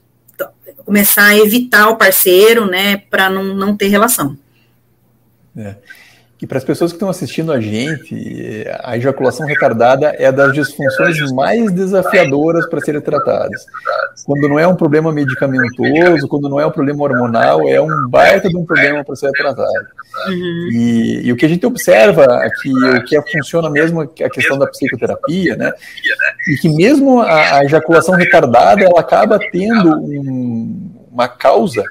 começar 0.85 1.27
a 1.27 1.37
evitar 1.37 1.89
o 1.89 1.97
parceiro, 1.97 2.67
né, 2.67 2.97
para 2.97 3.31
não, 3.31 3.55
não 3.55 3.77
ter 3.77 3.89
relação. 3.89 4.37
É. 5.57 5.77
E 6.43 6.47
para 6.47 6.59
as 6.59 6.65
pessoas 6.65 6.91
que 6.91 6.97
estão 6.97 7.09
assistindo 7.09 7.53
a 7.53 7.61
gente, 7.61 8.67
a 8.83 8.97
ejaculação 8.97 9.47
retardada 9.47 10.13
é 10.19 10.33
das 10.33 10.53
disfunções 10.53 11.17
mais 11.31 11.71
desafiadoras 11.71 12.69
para 12.69 12.81
serem 12.81 13.01
tratadas. 13.01 13.65
Quando 14.27 14.49
não 14.49 14.59
é 14.59 14.67
um 14.67 14.75
problema 14.75 15.13
medicamentoso, 15.13 16.27
quando 16.27 16.49
não 16.49 16.59
é 16.59 16.67
um 16.67 16.71
problema 16.73 17.05
hormonal, 17.05 17.69
é 17.69 17.81
um 17.81 18.09
baita 18.09 18.49
de 18.49 18.57
um 18.57 18.65
problema 18.65 19.05
para 19.05 19.15
ser 19.15 19.31
tratado. 19.31 19.87
Uhum. 20.27 20.69
E, 20.73 21.21
e, 21.27 21.33
o 21.33 21.37
que 21.37 21.47
a 21.47 21.49
gente 21.49 21.65
observa 21.65 22.25
aqui, 22.25 22.73
o 22.75 23.05
que 23.05 23.33
funciona 23.33 23.71
mesmo 23.71 24.03
é 24.03 24.25
a 24.25 24.31
questão 24.31 24.59
da 24.59 24.67
psicoterapia, 24.67 25.55
né? 25.57 25.73
E 26.49 26.57
que 26.57 26.69
mesmo 26.69 27.21
a, 27.21 27.59
a 27.59 27.65
ejaculação 27.65 28.17
retardada, 28.17 28.83
ela 28.83 28.99
acaba 28.99 29.39
tendo 29.39 29.97
um, 29.97 30.91
uma 31.13 31.29
causa 31.29 31.85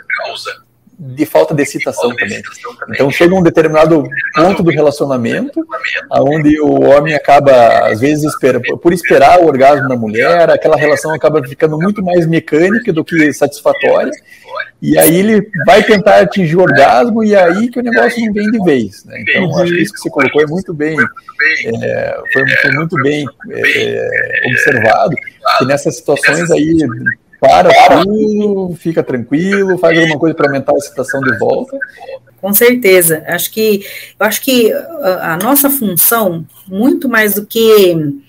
de 1.03 1.25
falta 1.25 1.55
de 1.55 1.63
excitação 1.63 2.15
também. 2.15 2.43
Então 2.89 3.09
chega 3.09 3.33
um 3.33 3.41
determinado 3.41 4.03
ponto 4.35 4.61
do 4.61 4.69
relacionamento, 4.69 5.65
onde 6.11 6.61
o 6.61 6.79
homem 6.79 7.15
acaba, 7.15 7.87
às 7.87 7.99
vezes, 7.99 8.23
espera, 8.25 8.61
por 8.61 8.93
esperar 8.93 9.39
o 9.39 9.47
orgasmo 9.47 9.89
da 9.89 9.95
mulher, 9.95 10.47
aquela 10.51 10.77
relação 10.77 11.11
acaba 11.11 11.41
ficando 11.43 11.75
muito 11.75 12.03
mais 12.03 12.27
mecânica 12.27 12.93
do 12.93 13.03
que 13.03 13.33
satisfatória, 13.33 14.11
e 14.79 14.95
aí 14.99 15.15
ele 15.15 15.49
vai 15.65 15.81
tentar 15.81 16.19
atingir 16.19 16.55
o 16.55 16.61
orgasmo, 16.61 17.23
e 17.23 17.35
aí 17.35 17.67
que 17.69 17.79
o 17.79 17.83
negócio 17.83 18.23
não 18.23 18.31
vem 18.31 18.51
de 18.51 18.63
vez. 18.63 19.03
Né? 19.05 19.23
Então, 19.27 19.57
acho 19.57 19.73
que 19.73 19.81
isso 19.81 19.93
que 19.93 20.01
você 20.01 20.09
colocou 20.11 20.43
é 20.43 20.45
muito 20.45 20.71
bem, 20.71 20.97
é, 21.65 22.19
foi, 22.31 22.47
foi, 22.47 22.71
muito 22.73 22.95
bem 23.01 23.25
é, 23.49 24.41
observado, 24.49 25.15
que 25.57 25.65
nessas 25.65 25.97
situações 25.97 26.51
aí 26.51 26.77
para 27.41 28.03
tudo, 28.03 28.75
fica 28.75 29.01
tranquilo, 29.01 29.75
faz 29.79 29.97
alguma 29.97 30.19
coisa 30.19 30.35
para 30.35 30.47
aumentar 30.47 30.73
a 30.73 30.77
excitação 30.77 31.19
de 31.21 31.35
volta. 31.39 31.75
Com 32.39 32.53
certeza. 32.53 33.23
Acho 33.27 33.51
que 33.51 33.83
eu 34.19 34.25
acho 34.25 34.41
que 34.41 34.71
a, 34.71 35.33
a 35.33 35.37
nossa 35.37 35.67
função, 35.67 36.45
muito 36.67 37.09
mais 37.09 37.33
do 37.33 37.43
que 37.43 38.21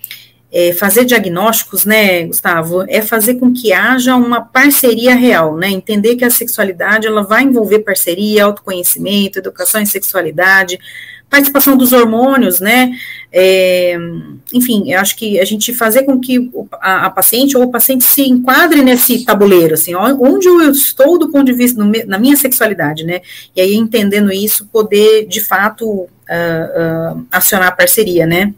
é, 0.51 0.72
fazer 0.72 1.05
diagnósticos, 1.05 1.85
né, 1.85 2.25
Gustavo, 2.25 2.85
é 2.88 3.03
fazer 3.03 3.35
com 3.35 3.53
que 3.53 3.70
haja 3.72 4.16
uma 4.16 4.40
parceria 4.40 5.14
real, 5.14 5.57
né, 5.59 5.68
entender 5.68 6.16
que 6.16 6.25
a 6.25 6.31
sexualidade 6.31 7.07
ela 7.07 7.22
vai 7.22 7.42
envolver 7.42 7.81
parceria, 7.81 8.44
autoconhecimento, 8.44 9.38
educação 9.38 9.81
em 9.81 9.87
sexualidade, 9.87 10.79
participação 11.33 11.78
dos 11.78 11.94
hormônios, 11.94 12.60
né? 12.60 12.92
É, 13.33 13.96
enfim, 14.52 14.92
eu 14.92 15.00
acho 15.00 15.16
que 15.16 15.40
a 15.40 15.44
gente 15.46 15.72
fazer 15.72 16.02
com 16.02 16.20
que 16.20 16.50
a, 16.74 17.06
a, 17.06 17.10
paciente 17.10 17.56
ou 17.56 17.62
o 17.62 17.70
paciente 17.70 18.04
se 18.04 18.22
enquadre 18.22 18.85
nesse 18.85 19.24
tabuleiro, 19.24 19.72
assim, 19.72 19.94
onde 19.94 20.46
eu 20.46 20.70
estou 20.70 21.18
do 21.18 21.30
ponto 21.30 21.46
de 21.46 21.54
vista, 21.54 21.83
no, 21.83 21.90
na 22.06 22.18
minha 22.18 22.37
sexualidade, 22.37 23.04
né? 23.04 23.22
E 23.56 23.62
aí, 23.62 23.74
entendendo 23.74 24.30
isso, 24.30 24.66
poder, 24.66 25.26
de 25.26 25.40
fato, 25.40 25.88
uh, 25.90 26.08
uh, 27.16 27.26
acionar 27.33 27.68
a 27.68 27.72
parceria, 27.72 28.26
né? 28.26 28.52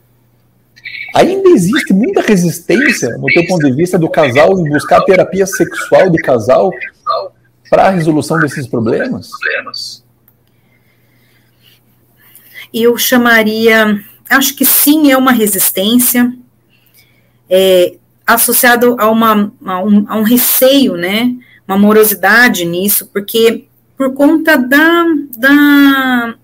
Ainda 1.14 1.50
existe 1.50 1.94
muita 1.94 2.22
resistência, 2.22 3.10
no 3.18 3.26
teu 3.26 3.46
ponto 3.46 3.64
de 3.64 3.72
vista, 3.72 3.96
do 3.96 4.10
casal 4.10 4.58
em 4.58 4.68
buscar 4.68 5.00
terapia 5.02 5.46
sexual 5.46 6.10
de 6.10 6.20
casal 6.20 6.72
para 7.70 7.84
a 7.84 7.90
resolução 7.90 8.40
desses 8.40 8.66
problemas? 8.66 9.30
Eu 12.74 12.96
chamaria, 12.98 14.02
acho 14.28 14.54
que 14.54 14.64
sim, 14.64 15.12
é 15.12 15.16
uma 15.16 15.32
resistência. 15.32 16.32
É, 17.48 17.94
associado 18.26 18.96
a, 18.98 19.10
uma, 19.10 19.52
a, 19.64 19.82
um, 19.82 20.04
a 20.08 20.16
um 20.16 20.22
receio, 20.22 20.96
né, 20.96 21.34
uma 21.68 21.78
morosidade 21.78 22.64
nisso, 22.64 23.08
porque 23.12 23.64
por 23.96 24.12
conta 24.14 24.56
da, 24.56 25.04
da, 25.36 26.34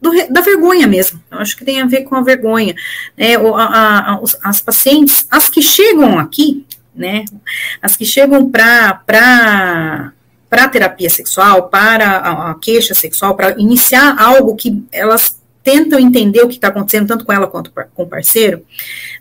do, 0.00 0.10
da 0.30 0.40
vergonha 0.40 0.86
mesmo. 0.86 1.22
Eu 1.30 1.38
acho 1.38 1.56
que 1.56 1.64
tem 1.64 1.80
a 1.80 1.86
ver 1.86 2.02
com 2.02 2.16
a 2.16 2.22
vergonha. 2.22 2.74
Né? 3.16 3.36
A, 3.36 4.14
a, 4.14 4.20
as 4.44 4.60
pacientes, 4.60 5.26
as 5.30 5.48
que 5.48 5.62
chegam 5.62 6.18
aqui, 6.18 6.66
né, 6.94 7.24
as 7.80 7.96
que 7.96 8.04
chegam 8.04 8.50
para 8.50 10.12
para 10.50 10.66
terapia 10.68 11.10
sexual, 11.10 11.68
para 11.68 12.08
a, 12.08 12.50
a 12.50 12.54
queixa 12.54 12.94
sexual, 12.94 13.36
para 13.36 13.50
iniciar 13.60 14.16
algo 14.18 14.56
que 14.56 14.82
elas 14.90 15.37
tentam 15.68 16.00
entender 16.00 16.40
o 16.40 16.48
que 16.48 16.54
está 16.54 16.68
acontecendo, 16.68 17.08
tanto 17.08 17.26
com 17.26 17.32
ela 17.32 17.46
quanto 17.46 17.70
com 17.70 18.02
o 18.02 18.06
parceiro, 18.06 18.64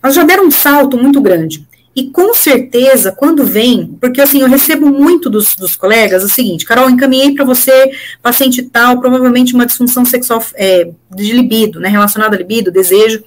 elas 0.02 0.16
já 0.16 0.24
deram 0.24 0.46
um 0.46 0.52
salto 0.52 0.98
muito 0.98 1.20
grande. 1.20 1.68
E 1.94 2.10
com 2.10 2.34
certeza, 2.34 3.12
quando 3.12 3.44
vem, 3.44 3.98
porque 4.00 4.22
assim, 4.22 4.40
eu 4.40 4.48
recebo 4.48 4.86
muito 4.88 5.30
dos, 5.30 5.56
dos 5.56 5.76
colegas 5.76 6.24
o 6.24 6.30
seguinte, 6.30 6.64
Carol, 6.64 6.90
encaminhei 6.90 7.34
para 7.34 7.44
você, 7.44 7.92
paciente 8.22 8.64
tal, 8.64 9.02
provavelmente 9.02 9.54
uma 9.54 9.66
disfunção 9.66 10.06
sexual 10.06 10.42
é, 10.56 10.90
de 11.14 11.34
libido, 11.34 11.82
né, 11.82 11.90
relacionada 11.90 12.36
a 12.36 12.40
libido, 12.40 12.72
desejo. 12.72 13.22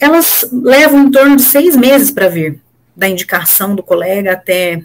Elas 0.00 0.48
levam 0.50 1.00
em 1.00 1.10
torno 1.10 1.36
de 1.36 1.42
seis 1.42 1.76
meses 1.76 2.10
para 2.10 2.28
vir, 2.28 2.60
da 2.96 3.08
indicação 3.08 3.74
do 3.74 3.82
colega 3.82 4.32
até 4.32 4.82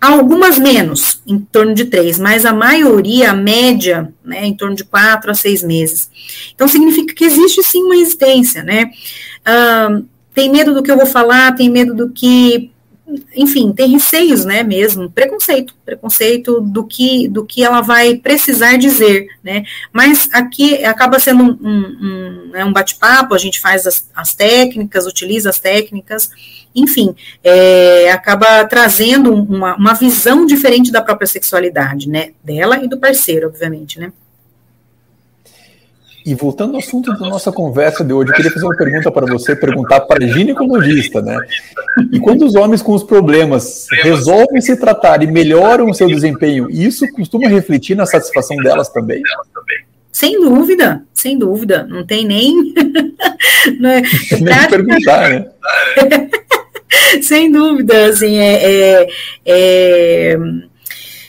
Algumas 0.00 0.58
menos, 0.58 1.22
em 1.26 1.38
torno 1.38 1.74
de 1.74 1.86
três, 1.86 2.18
mas 2.18 2.44
a 2.44 2.52
maioria, 2.52 3.30
a 3.30 3.34
média, 3.34 4.12
né, 4.24 4.44
em 4.44 4.54
torno 4.54 4.76
de 4.76 4.84
quatro 4.84 5.30
a 5.30 5.34
seis 5.34 5.62
meses. 5.62 6.10
Então, 6.54 6.68
significa 6.68 7.14
que 7.14 7.24
existe 7.24 7.62
sim 7.62 7.82
uma 7.82 7.96
existência, 7.96 8.62
né? 8.62 8.90
Tem 10.34 10.50
medo 10.52 10.74
do 10.74 10.82
que 10.82 10.90
eu 10.90 10.98
vou 10.98 11.06
falar, 11.06 11.54
tem 11.54 11.70
medo 11.70 11.94
do 11.94 12.10
que 12.10 12.70
enfim, 13.36 13.72
tem 13.72 13.90
receios, 13.92 14.44
né, 14.44 14.62
mesmo, 14.64 15.08
preconceito, 15.08 15.74
preconceito 15.84 16.60
do 16.60 16.84
que, 16.84 17.28
do 17.28 17.44
que 17.44 17.62
ela 17.62 17.80
vai 17.80 18.16
precisar 18.16 18.76
dizer, 18.76 19.28
né, 19.44 19.62
mas 19.92 20.28
aqui 20.32 20.84
acaba 20.84 21.18
sendo 21.20 21.44
um, 21.44 21.58
um, 21.62 21.96
um, 22.02 22.50
né, 22.50 22.64
um 22.64 22.72
bate-papo, 22.72 23.32
a 23.32 23.38
gente 23.38 23.60
faz 23.60 23.86
as, 23.86 24.08
as, 24.14 24.34
técnicas, 24.34 25.06
utiliza 25.06 25.50
as 25.50 25.60
técnicas, 25.60 26.30
enfim, 26.76 27.14
é, 27.42 28.10
acaba 28.10 28.64
trazendo 28.66 29.32
uma, 29.32 29.74
uma 29.76 29.94
visão 29.94 30.44
diferente 30.44 30.92
da 30.92 31.00
própria 31.00 31.26
sexualidade, 31.26 32.08
né, 32.08 32.30
dela 32.44 32.84
e 32.84 32.86
do 32.86 32.98
parceiro, 32.98 33.48
obviamente, 33.48 33.98
né. 33.98 34.12
E 36.26 36.34
voltando 36.34 36.72
ao 36.72 36.80
assunto 36.80 37.12
da 37.12 37.28
nossa 37.28 37.52
conversa 37.52 38.04
de 38.04 38.12
hoje, 38.12 38.30
eu 38.30 38.34
queria 38.34 38.50
fazer 38.50 38.66
uma 38.66 38.76
pergunta 38.76 39.12
para 39.12 39.26
você, 39.26 39.54
perguntar 39.54 40.00
para 40.00 40.24
a 40.24 40.28
ginecologista, 40.28 41.22
né? 41.22 41.38
E 42.12 42.18
quando 42.18 42.44
os 42.44 42.56
homens 42.56 42.82
com 42.82 42.94
os 42.94 43.04
problemas 43.04 43.86
resolvem 44.02 44.60
se 44.60 44.76
tratar 44.76 45.22
e 45.22 45.28
melhoram 45.28 45.88
o 45.88 45.94
seu 45.94 46.08
desempenho, 46.08 46.68
isso 46.68 47.06
costuma 47.12 47.48
refletir 47.48 47.96
na 47.96 48.06
satisfação 48.06 48.56
delas 48.56 48.88
também? 48.88 49.22
Sem 50.10 50.40
dúvida, 50.40 51.04
sem 51.14 51.38
dúvida. 51.38 51.86
Não 51.88 52.04
tem 52.04 52.26
nem. 52.26 52.74
não 53.78 53.90
é, 53.90 54.02
nem 54.40 54.68
perguntar, 54.68 55.30
né? 55.30 55.46
sem 57.22 57.50
dúvida, 57.50 58.06
assim, 58.06 58.36
é, 58.36 59.02
é, 59.02 59.08
é 59.46 60.38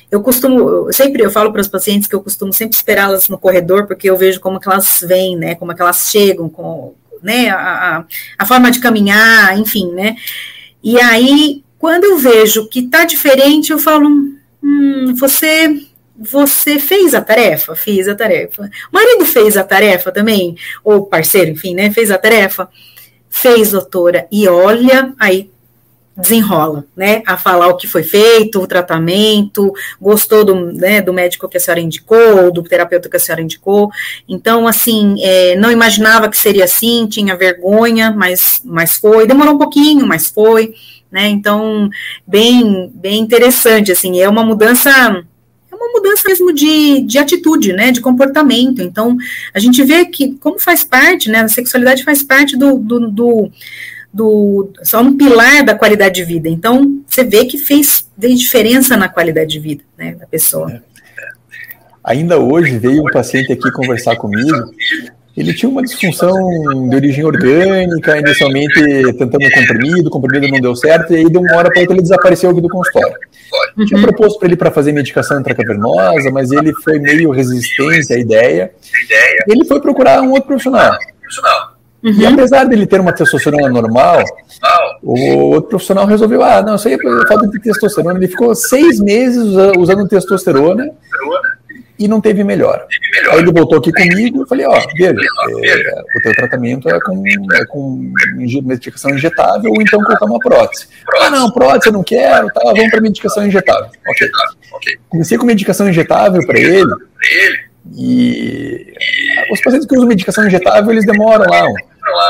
eu 0.09 0.21
costumo, 0.21 0.87
eu 0.87 0.93
sempre 0.93 1.21
eu 1.21 1.29
falo 1.29 1.51
para 1.51 1.59
os 1.59 1.67
pacientes 1.67 2.07
que 2.07 2.15
eu 2.15 2.21
costumo 2.21 2.53
sempre 2.53 2.77
esperá-las 2.77 3.27
no 3.27 3.37
corredor, 3.37 3.87
porque 3.87 4.09
eu 4.09 4.15
vejo 4.15 4.39
como 4.39 4.59
que 4.59 4.67
elas 4.67 5.03
vêm, 5.05 5.35
né, 5.35 5.55
como 5.55 5.75
que 5.75 5.81
elas 5.81 6.09
chegam, 6.09 6.47
com, 6.47 6.95
né, 7.21 7.49
a, 7.49 8.05
a 8.37 8.45
forma 8.45 8.71
de 8.71 8.79
caminhar, 8.79 9.57
enfim, 9.57 9.91
né, 9.91 10.15
e 10.83 10.99
aí, 11.01 11.63
quando 11.77 12.05
eu 12.05 12.17
vejo 12.17 12.69
que 12.69 12.83
tá 12.83 13.03
diferente, 13.03 13.71
eu 13.71 13.79
falo, 13.79 14.07
hum, 14.63 15.13
você 15.15 15.85
você 16.19 16.79
fez 16.79 17.13
a 17.13 17.21
tarefa? 17.21 17.75
Fiz 17.75 18.07
a 18.07 18.15
tarefa. 18.15 18.63
O 18.91 18.95
marido 18.95 19.23
fez 19.23 19.55
a 19.55 19.63
tarefa 19.63 20.11
também? 20.11 20.55
Ou 20.83 21.05
parceiro, 21.05 21.51
enfim, 21.51 21.75
né? 21.75 21.91
Fez 21.91 22.09
a 22.09 22.17
tarefa? 22.17 22.67
Fez, 23.29 23.71
doutora. 23.71 24.27
E 24.31 24.47
olha, 24.47 25.13
aí 25.19 25.51
desenrola, 26.17 26.83
né, 26.95 27.21
a 27.27 27.37
falar 27.37 27.67
o 27.67 27.77
que 27.77 27.87
foi 27.87 28.01
feito, 28.01 28.59
o 28.59 28.67
tratamento, 28.67 29.71
gostou 30.01 30.43
do, 30.43 30.73
né, 30.73 30.99
do 30.99 31.13
médico 31.13 31.47
que 31.47 31.57
a 31.57 31.59
senhora 31.59 31.79
indicou, 31.79 32.51
do 32.51 32.63
terapeuta 32.63 33.07
que 33.07 33.15
a 33.15 33.19
senhora 33.19 33.41
indicou, 33.41 33.91
então, 34.27 34.67
assim, 34.67 35.15
é, 35.21 35.55
não 35.55 35.71
imaginava 35.71 36.27
que 36.27 36.37
seria 36.37 36.63
assim, 36.63 37.05
tinha 37.07 37.37
vergonha, 37.37 38.11
mas, 38.11 38.61
mas 38.65 38.97
foi, 38.97 39.27
demorou 39.27 39.53
um 39.53 39.59
pouquinho, 39.59 40.07
mas 40.07 40.27
foi, 40.27 40.73
né, 41.11 41.27
então, 41.27 41.87
bem, 42.25 42.91
bem 42.95 43.19
interessante, 43.19 43.91
assim, 43.91 44.19
é 44.19 44.27
uma 44.27 44.43
mudança 44.43 44.89
é 45.71 45.75
uma 45.75 45.91
mudança 45.91 46.23
mesmo 46.27 46.51
de, 46.51 47.01
de 47.01 47.19
atitude, 47.19 47.73
né, 47.73 47.91
de 47.91 48.01
comportamento. 48.01 48.81
Então, 48.81 49.15
a 49.53 49.59
gente 49.59 49.83
vê 49.83 50.05
que, 50.05 50.33
como 50.39 50.57
faz 50.57 50.83
parte, 50.83 51.29
né, 51.29 51.41
a 51.41 51.47
sexualidade 51.47 52.03
faz 52.03 52.23
parte 52.23 52.57
do, 52.57 52.79
do, 52.79 53.11
do 53.11 53.51
do 54.17 54.71
só 54.83 54.99
um 54.99 55.15
pilar 55.15 55.63
da 55.63 55.75
qualidade 55.75 56.15
de 56.15 56.25
vida. 56.25 56.49
Então, 56.49 56.99
você 57.07 57.23
vê 57.23 57.45
que 57.45 57.59
fez, 57.59 58.09
diferença 58.17 58.97
na 58.97 59.07
qualidade 59.07 59.51
de 59.51 59.59
vida 59.59 59.83
né, 59.95 60.15
da 60.15 60.25
pessoa. 60.25 60.71
É. 60.71 60.81
Ainda 62.03 62.39
hoje 62.39 62.79
veio 62.79 63.01
um 63.01 63.11
paciente 63.11 63.53
aqui 63.53 63.71
conversar 63.71 64.15
comigo. 64.15 64.71
Ele 65.35 65.53
tinha 65.53 65.69
uma 65.69 65.83
disfunção 65.83 66.33
de 66.89 66.95
origem 66.95 67.23
orgânica, 67.23 68.17
inicialmente 68.17 68.73
tentando 69.19 69.45
um 69.45 69.51
comprimido, 69.51 70.07
o 70.07 70.09
comprimido 70.09 70.51
não 70.51 70.59
deu 70.59 70.75
certo, 70.75 71.13
e 71.13 71.17
aí 71.17 71.29
de 71.29 71.37
uma 71.37 71.55
hora 71.55 71.69
para 71.69 71.81
outra 71.81 71.93
ele 71.93 72.01
desapareceu 72.01 72.49
aqui 72.49 72.59
do 72.59 72.69
consultório. 72.69 73.15
Uhum. 73.77 73.85
Tinha 73.85 74.01
proposto 74.01 74.39
para 74.39 74.47
ele 74.47 74.55
para 74.55 74.71
fazer 74.71 74.93
medicação 74.93 75.39
intracavernosa, 75.39 76.31
mas 76.31 76.51
ele 76.51 76.73
foi 76.73 76.97
meio 76.97 77.29
resistente 77.29 78.11
à 78.11 78.17
ideia. 78.17 78.71
Ele 79.47 79.63
foi 79.65 79.79
procurar 79.79 80.21
um 80.21 80.31
outro 80.31 80.47
profissional. 80.47 80.97
Uhum. 82.03 82.13
E 82.13 82.25
apesar 82.25 82.65
dele 82.65 82.85
ter 82.85 83.01
uma 83.01 83.11
testosterona 83.11 83.69
normal, 83.69 84.23
o 85.01 85.49
outro 85.49 85.69
profissional 85.69 86.05
resolveu, 86.05 86.43
ah, 86.43 86.61
não, 86.61 86.75
isso 86.75 86.87
aí 86.87 86.93
é 86.93 87.27
falta 87.27 87.47
de 87.47 87.59
testosterona. 87.59 88.19
Ele 88.19 88.27
ficou 88.27 88.53
seis 88.55 88.99
meses 88.99 89.43
usando 89.77 90.07
testosterona 90.07 90.91
e 91.99 92.07
não 92.07 92.21
teve 92.21 92.43
melhora. 92.43 92.85
Aí 93.31 93.39
ele 93.39 93.51
voltou 93.51 93.79
aqui 93.79 93.91
comigo 93.91 94.43
e 94.43 94.47
falei, 94.47 94.65
ó, 94.67 94.77
oh, 94.77 94.95
veja, 94.95 95.15
é, 95.15 96.01
o 96.15 96.21
teu 96.21 96.31
tratamento 96.33 96.87
é 96.87 96.99
com, 96.99 97.23
é 97.53 97.65
com 97.65 98.11
medicação 98.63 99.11
injetável 99.11 99.71
ou 99.71 99.81
então 99.81 99.99
colocar 100.03 100.25
uma 100.25 100.39
prótese. 100.39 100.87
Ah, 101.21 101.31
não, 101.31 101.51
prótese 101.51 101.87
eu 101.87 101.93
não 101.93 102.03
quero, 102.03 102.47
tá, 102.49 102.61
vamos 102.63 102.91
para 102.91 103.01
medicação 103.01 103.45
injetável. 103.45 103.89
Ok. 104.07 104.29
Comecei 105.09 105.37
com 105.37 105.45
medicação 105.45 105.89
injetável 105.89 106.45
para 106.45 106.59
ele 106.59 106.85
e 107.95 108.93
os 109.51 109.61
pacientes 109.61 109.87
que 109.87 109.95
usam 109.95 110.07
medicação 110.07 110.45
injetável, 110.45 110.91
eles 110.91 111.05
demoram 111.05 111.45
lá 111.49 111.65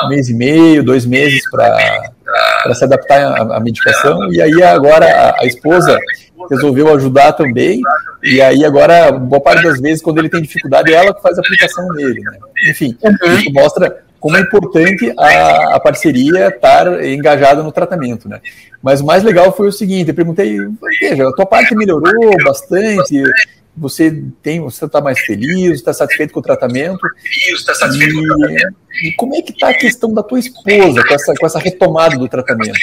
um 0.06 0.10
mês 0.10 0.30
e 0.30 0.34
meio, 0.34 0.84
dois 0.84 1.06
meses 1.06 1.42
para 1.50 2.74
se 2.74 2.84
adaptar 2.84 3.52
à, 3.52 3.60
medicação. 3.60 4.32
E 4.32 4.42
aí 4.42 4.62
agora 4.64 5.06
a, 5.06 5.42
a, 5.42 5.46
esposa 5.46 5.98
resolveu 6.50 6.94
ajudar 6.96 7.34
também. 7.34 7.82
E 8.24 8.42
aí 8.42 8.66
agora, 8.66 9.12
boa 9.12 9.42
parte 9.42 9.64
das 9.64 9.80
vezes, 9.80 10.02
quando 10.02 10.20
ele 10.20 10.30
tem 10.30 10.42
dificuldade, 10.42 10.94
é 10.94 10.96
ela 10.96 11.14
que 11.14 11.22
faz 11.22 11.38
a 11.38 11.42
aplicação 11.42 11.88
nele. 11.94 12.22
Né? 12.22 12.38
Enfim, 12.70 12.98
uhum. 13.04 13.36
isso 13.36 13.52
mostra 13.54 14.04
como 14.20 14.36
é 14.36 14.42
importante 14.42 15.14
a, 15.18 15.76
a 15.76 15.80
parceria 15.80 16.48
estar 16.48 17.06
engajada 17.06 17.62
no 17.62 17.72
tratamento, 17.72 18.28
né? 18.28 18.42
Mas 18.82 19.00
o 19.00 19.06
mais 19.06 19.24
legal 19.24 19.56
foi 19.56 19.68
o 19.68 19.72
seguinte, 19.72 20.10
eu 20.10 20.16
perguntei, 20.16 20.58
veja, 21.00 21.28
a 21.28 21.34
tua 21.34 21.46
parte 21.46 21.76
melhorou 21.76 22.36
bastante, 22.44 23.24
você 23.78 24.24
tem, 24.42 24.60
você 24.60 24.86
está 24.86 25.00
mais 25.00 25.20
feliz, 25.20 25.76
está 25.76 25.94
satisfeito 25.94 26.34
com 26.34 26.40
o 26.40 26.44
tratamento. 26.44 27.00
Feliz, 27.22 27.60
está 27.60 27.76
satisfeito 27.76 28.14
e, 28.14 28.16
com 28.16 28.24
o 28.24 28.38
tratamento. 28.38 28.76
E 29.04 29.12
como 29.14 29.36
é 29.36 29.42
que 29.42 29.52
está 29.52 29.70
a 29.70 29.74
questão 29.74 30.14
da 30.14 30.24
tua 30.24 30.40
esposa 30.40 31.04
com 31.08 31.14
essa, 31.14 31.34
com 31.36 31.46
essa 31.46 31.60
retomada 31.60 32.18
do 32.18 32.28
tratamento? 32.28 32.76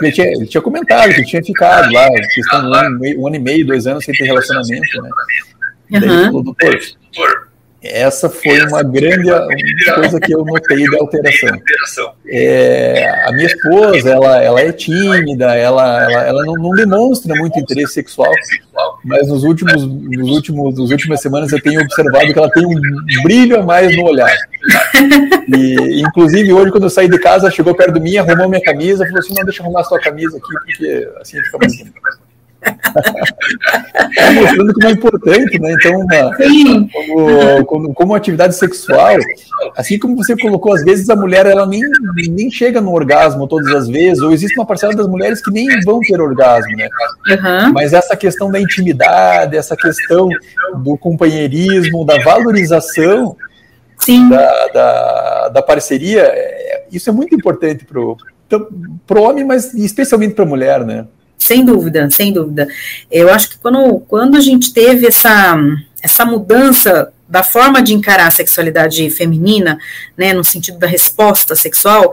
Ele 0.00 0.12
tinha, 0.12 0.26
ele 0.28 0.46
tinha 0.46 0.62
comentado 0.62 1.12
que 1.12 1.24
tinha 1.24 1.42
ficado 1.42 1.92
lá, 1.92 2.08
questão 2.34 2.60
de 2.60 2.66
um 2.68 2.74
ano, 2.74 3.00
um 3.18 3.26
ano 3.26 3.36
e 3.36 3.40
meio, 3.40 3.66
dois 3.66 3.86
anos 3.86 4.04
sem 4.04 4.14
ter 4.14 4.24
relacionamento, 4.24 5.02
né? 5.02 5.10
Uhum. 5.90 6.00
Daí 6.00 6.08
ele 6.08 6.24
falou, 6.24 6.42
doutor, 6.44 6.78
essa 7.82 8.28
foi 8.30 8.64
uma 8.66 8.82
grande 8.82 9.28
coisa 9.94 10.20
que 10.20 10.32
eu 10.32 10.44
notei 10.44 10.88
da 10.90 10.98
alteração. 11.02 11.60
É, 12.26 13.26
a 13.26 13.32
minha 13.32 13.46
esposa, 13.46 14.08
ela, 14.08 14.40
ela 14.40 14.60
é 14.60 14.72
tímida, 14.72 15.54
ela, 15.56 16.02
ela, 16.02 16.22
ela 16.26 16.44
não, 16.44 16.54
não, 16.54 16.70
demonstra 16.70 17.34
muito 17.34 17.58
interesse 17.58 17.94
sexual, 17.94 18.32
mas 19.04 19.26
nos 19.28 19.42
últimos, 19.42 19.84
nos 19.84 20.30
últimos, 20.30 20.78
nas 20.78 20.90
últimas 20.90 21.20
semanas 21.20 21.50
eu 21.52 21.60
tenho 21.60 21.80
observado 21.80 22.32
que 22.32 22.38
ela 22.38 22.50
tem 22.50 22.64
um 22.64 22.80
brilho 23.24 23.58
a 23.58 23.62
mais 23.62 23.96
no 23.96 24.04
olhar. 24.04 24.32
E, 25.48 26.00
inclusive, 26.00 26.52
hoje, 26.52 26.70
quando 26.70 26.84
eu 26.84 26.90
saí 26.90 27.08
de 27.08 27.18
casa, 27.18 27.50
chegou 27.50 27.74
perto 27.74 27.94
de 27.94 28.00
mim, 28.00 28.16
arrumou 28.16 28.48
minha 28.48 28.62
camisa, 28.62 29.04
falou 29.04 29.18
assim: 29.18 29.34
não, 29.34 29.44
deixa 29.44 29.60
eu 29.60 29.64
arrumar 29.64 29.80
a 29.80 29.84
sua 29.84 29.98
camisa 29.98 30.36
aqui, 30.36 30.52
porque 30.64 31.10
assim 31.20 31.42
fica 31.42 31.58
mais 31.58 31.72
Tá 32.62 34.32
mostrando 34.32 34.72
como 34.74 34.86
é 34.86 34.90
importante, 34.90 35.58
né? 35.58 35.72
Então, 35.72 36.00
uma, 36.00 36.36
como, 36.36 37.64
como, 37.64 37.94
como, 37.94 38.14
atividade 38.14 38.54
sexual, 38.54 39.16
assim 39.76 39.98
como 39.98 40.16
você 40.16 40.36
colocou, 40.36 40.74
às 40.74 40.84
vezes 40.84 41.08
a 41.08 41.16
mulher 41.16 41.46
ela 41.46 41.66
nem, 41.66 41.82
nem 42.30 42.50
chega 42.50 42.80
no 42.80 42.92
orgasmo 42.92 43.48
todas 43.48 43.74
as 43.74 43.88
vezes, 43.88 44.22
ou 44.22 44.32
existe 44.32 44.58
uma 44.58 44.66
parcela 44.66 44.94
das 44.94 45.08
mulheres 45.08 45.42
que 45.42 45.50
nem 45.50 45.66
vão 45.84 46.00
ter 46.00 46.20
orgasmo, 46.20 46.76
né? 46.76 46.88
Uhum. 47.28 47.72
Mas 47.72 47.92
essa 47.92 48.16
questão 48.16 48.50
da 48.50 48.60
intimidade, 48.60 49.56
essa 49.56 49.76
questão 49.76 50.28
do 50.76 50.96
companheirismo, 50.96 52.04
da 52.04 52.22
valorização. 52.22 53.36
Da, 54.28 54.66
da, 54.74 55.48
da 55.50 55.62
parceria, 55.62 56.22
é, 56.22 56.86
isso 56.90 57.08
é 57.08 57.12
muito 57.12 57.36
importante 57.36 57.84
para 57.86 58.00
o 58.00 59.22
homem, 59.22 59.44
mas 59.44 59.72
especialmente 59.74 60.34
para 60.34 60.42
a 60.42 60.48
mulher, 60.48 60.84
né? 60.84 61.06
Sem 61.38 61.64
dúvida, 61.64 62.08
sem 62.10 62.32
dúvida. 62.32 62.68
Eu 63.10 63.28
acho 63.32 63.50
que 63.50 63.58
quando, 63.58 64.00
quando 64.08 64.36
a 64.36 64.40
gente 64.40 64.72
teve 64.72 65.06
essa, 65.06 65.58
essa 66.00 66.24
mudança 66.24 67.12
da 67.28 67.42
forma 67.42 67.82
de 67.82 67.94
encarar 67.94 68.26
a 68.26 68.30
sexualidade 68.30 69.08
feminina, 69.10 69.78
né, 70.16 70.32
no 70.32 70.44
sentido 70.44 70.78
da 70.78 70.86
resposta 70.86 71.56
sexual, 71.56 72.12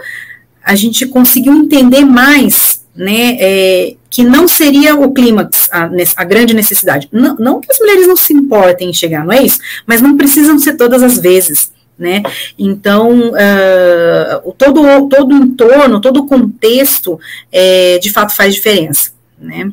a 0.63 0.75
gente 0.75 1.05
conseguiu 1.05 1.53
entender 1.53 2.05
mais, 2.05 2.83
né, 2.95 3.37
é, 3.39 3.95
que 4.09 4.23
não 4.23 4.47
seria 4.47 4.95
o 4.95 5.11
clímax 5.13 5.69
a, 5.71 5.89
a, 6.15 6.23
grande 6.23 6.53
necessidade. 6.53 7.07
Não, 7.11 7.35
não 7.35 7.59
que 7.59 7.71
as 7.71 7.79
mulheres 7.79 8.07
não 8.07 8.15
se 8.15 8.33
importem 8.33 8.89
em 8.89 8.93
chegar, 8.93 9.25
não 9.25 9.33
é 9.33 9.43
isso, 9.43 9.59
mas 9.85 10.01
não 10.01 10.17
precisam 10.17 10.57
ser 10.57 10.75
todas 10.75 11.03
as 11.03 11.17
vezes 11.17 11.71
né? 11.99 12.23
Então, 12.57 13.31
uh, 13.31 14.53
todo, 14.57 15.09
todo 15.09 15.35
o 15.35 15.43
entorno, 15.43 15.99
todo 15.99 16.21
o 16.21 16.27
contexto, 16.27 17.19
é, 17.51 17.99
de 17.99 18.09
fato, 18.09 18.33
faz 18.33 18.55
diferença, 18.55 19.11
né? 19.37 19.71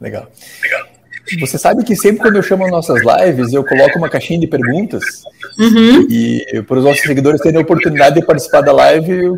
Legal. 0.00 0.28
Legal. 0.62 0.88
Você 1.40 1.56
sabe 1.56 1.84
que 1.84 1.96
sempre 1.96 2.20
quando 2.20 2.36
eu 2.36 2.42
chamo 2.42 2.68
nossas 2.68 3.00
lives, 3.02 3.54
eu 3.54 3.64
coloco 3.64 3.96
uma 3.96 4.10
caixinha 4.10 4.38
de 4.38 4.46
perguntas 4.46 5.02
uhum. 5.58 6.06
e 6.10 6.62
para 6.66 6.78
os 6.78 6.84
nossos 6.84 7.02
seguidores 7.02 7.40
terem 7.40 7.58
a 7.58 7.62
oportunidade 7.62 8.16
de 8.16 8.26
participar 8.26 8.60
da 8.60 8.72
live 8.72 9.32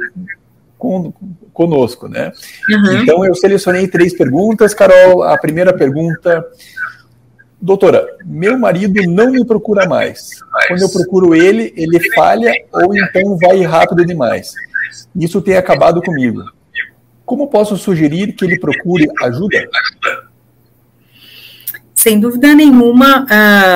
com, 0.76 1.12
conosco, 1.53 2.09
né? 2.09 2.32
Uhum. 2.68 3.03
Então 3.03 3.24
eu 3.24 3.34
selecionei 3.34 3.87
três 3.87 4.16
perguntas, 4.16 4.74
Carol. 4.74 5.22
A 5.22 5.39
primeira 5.39 5.72
pergunta 5.72 6.45
Doutora, 7.61 8.07
meu 8.25 8.59
marido 8.59 9.01
não 9.09 9.33
me 9.33 9.45
procura 9.45 9.89
mais. 9.89 10.29
Quando 10.69 10.83
eu 10.83 10.91
procuro 10.91 11.35
ele, 11.35 11.73
ele 11.77 12.13
falha 12.13 12.53
ou 12.71 12.95
então 12.95 13.37
vai 13.39 13.63
rápido 13.63 14.05
demais. 14.05 14.53
Isso 15.15 15.41
tem 15.41 15.57
acabado 15.57 16.03
comigo. 16.03 16.45
Como 17.25 17.49
posso 17.49 17.77
sugerir 17.77 18.35
que 18.35 18.45
ele 18.45 18.59
procure 18.59 19.09
ajuda? 19.23 19.69
Sem 21.95 22.21
dúvida 22.21 22.55
nenhuma. 22.55 23.27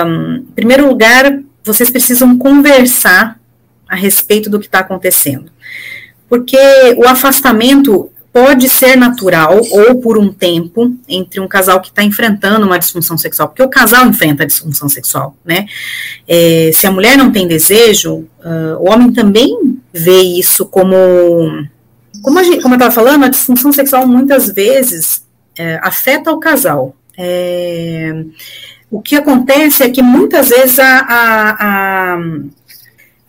Um, 0.07 0.35
em 0.37 0.53
primeiro 0.55 0.87
lugar, 0.87 1.41
vocês 1.64 1.91
precisam 1.91 2.39
conversar 2.39 3.41
a 3.89 3.97
respeito 3.97 4.49
do 4.49 4.61
que 4.61 4.66
está 4.66 4.81
acontecendo. 4.81 5.51
Porque 6.28 6.57
o 6.97 7.09
afastamento 7.09 8.12
pode 8.33 8.68
ser 8.68 8.97
natural 8.97 9.59
ou 9.70 10.01
por 10.01 10.16
um 10.16 10.33
tempo 10.33 10.95
entre 11.09 11.41
um 11.41 11.49
casal 11.49 11.81
que 11.81 11.89
está 11.89 12.03
enfrentando 12.03 12.64
uma 12.64 12.78
disfunção 12.78 13.18
sexual, 13.18 13.49
porque 13.49 13.62
o 13.62 13.68
casal 13.68 14.07
enfrenta 14.07 14.45
a 14.45 14.47
disfunção 14.47 14.89
sexual, 14.89 15.37
né? 15.45 15.66
É, 16.28 16.70
se 16.72 16.87
a 16.87 16.93
mulher 16.93 17.16
não 17.16 17.33
tem 17.33 17.49
desejo, 17.49 18.28
uh, 18.45 18.76
o 18.78 18.91
homem 18.91 19.12
também 19.12 19.81
vê 19.93 20.20
isso 20.20 20.64
como. 20.66 20.97
Como, 22.22 22.45
gente, 22.45 22.62
como 22.62 22.74
eu 22.74 22.78
estava 22.78 22.95
falando, 22.95 23.24
a 23.24 23.28
disfunção 23.28 23.72
sexual 23.72 24.07
muitas 24.07 24.49
vezes 24.53 25.24
é, 25.59 25.81
afeta 25.83 26.31
o 26.31 26.39
casal. 26.39 26.95
É, 27.16 28.24
o 28.91 29.01
que 29.01 29.16
acontece 29.16 29.83
é 29.83 29.91
que 29.91 30.03
muitas 30.03 30.51
vezes 30.51 30.78
a, 30.78 30.99
a, 30.99 32.14
a 32.14 32.18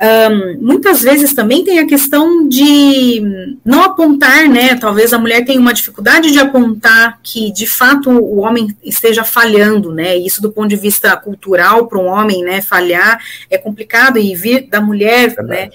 um, 0.02 0.58
muitas 0.60 1.04
vezes 1.04 1.32
também 1.32 1.64
tem 1.64 1.78
a 1.78 1.86
questão 1.86 2.47
de 2.47 3.22
não 3.64 3.84
apontar, 3.84 4.49
né? 4.49 4.74
Talvez 4.74 5.14
a 5.14 5.20
mulher 5.20 5.45
tenha 5.45 5.60
uma 5.60 5.76
dificuldade 5.76 6.32
de 6.32 6.39
apontar 6.39 7.20
que 7.22 7.52
de 7.52 7.68
fato 7.68 8.10
o 8.10 8.39
homem 8.39 8.76
esteja 8.84 9.24
falhando, 9.24 9.93
né? 9.93 10.18
Isso 10.18 10.41
do 10.41 10.52
ponto 10.52 10.70
de 10.70 10.76
vista 10.76 11.16
cultural 11.18 11.86
para 11.86 11.99
um 11.99 12.08
homem, 12.08 12.43
né? 12.43 12.64
Falhar 12.64 13.22
é 13.47 13.60
complicado 13.60 14.18
e 14.18 14.34
vir 14.34 14.68
da 14.68 14.82
mulher, 14.82 15.36
é 15.38 15.43
né? 15.43 15.70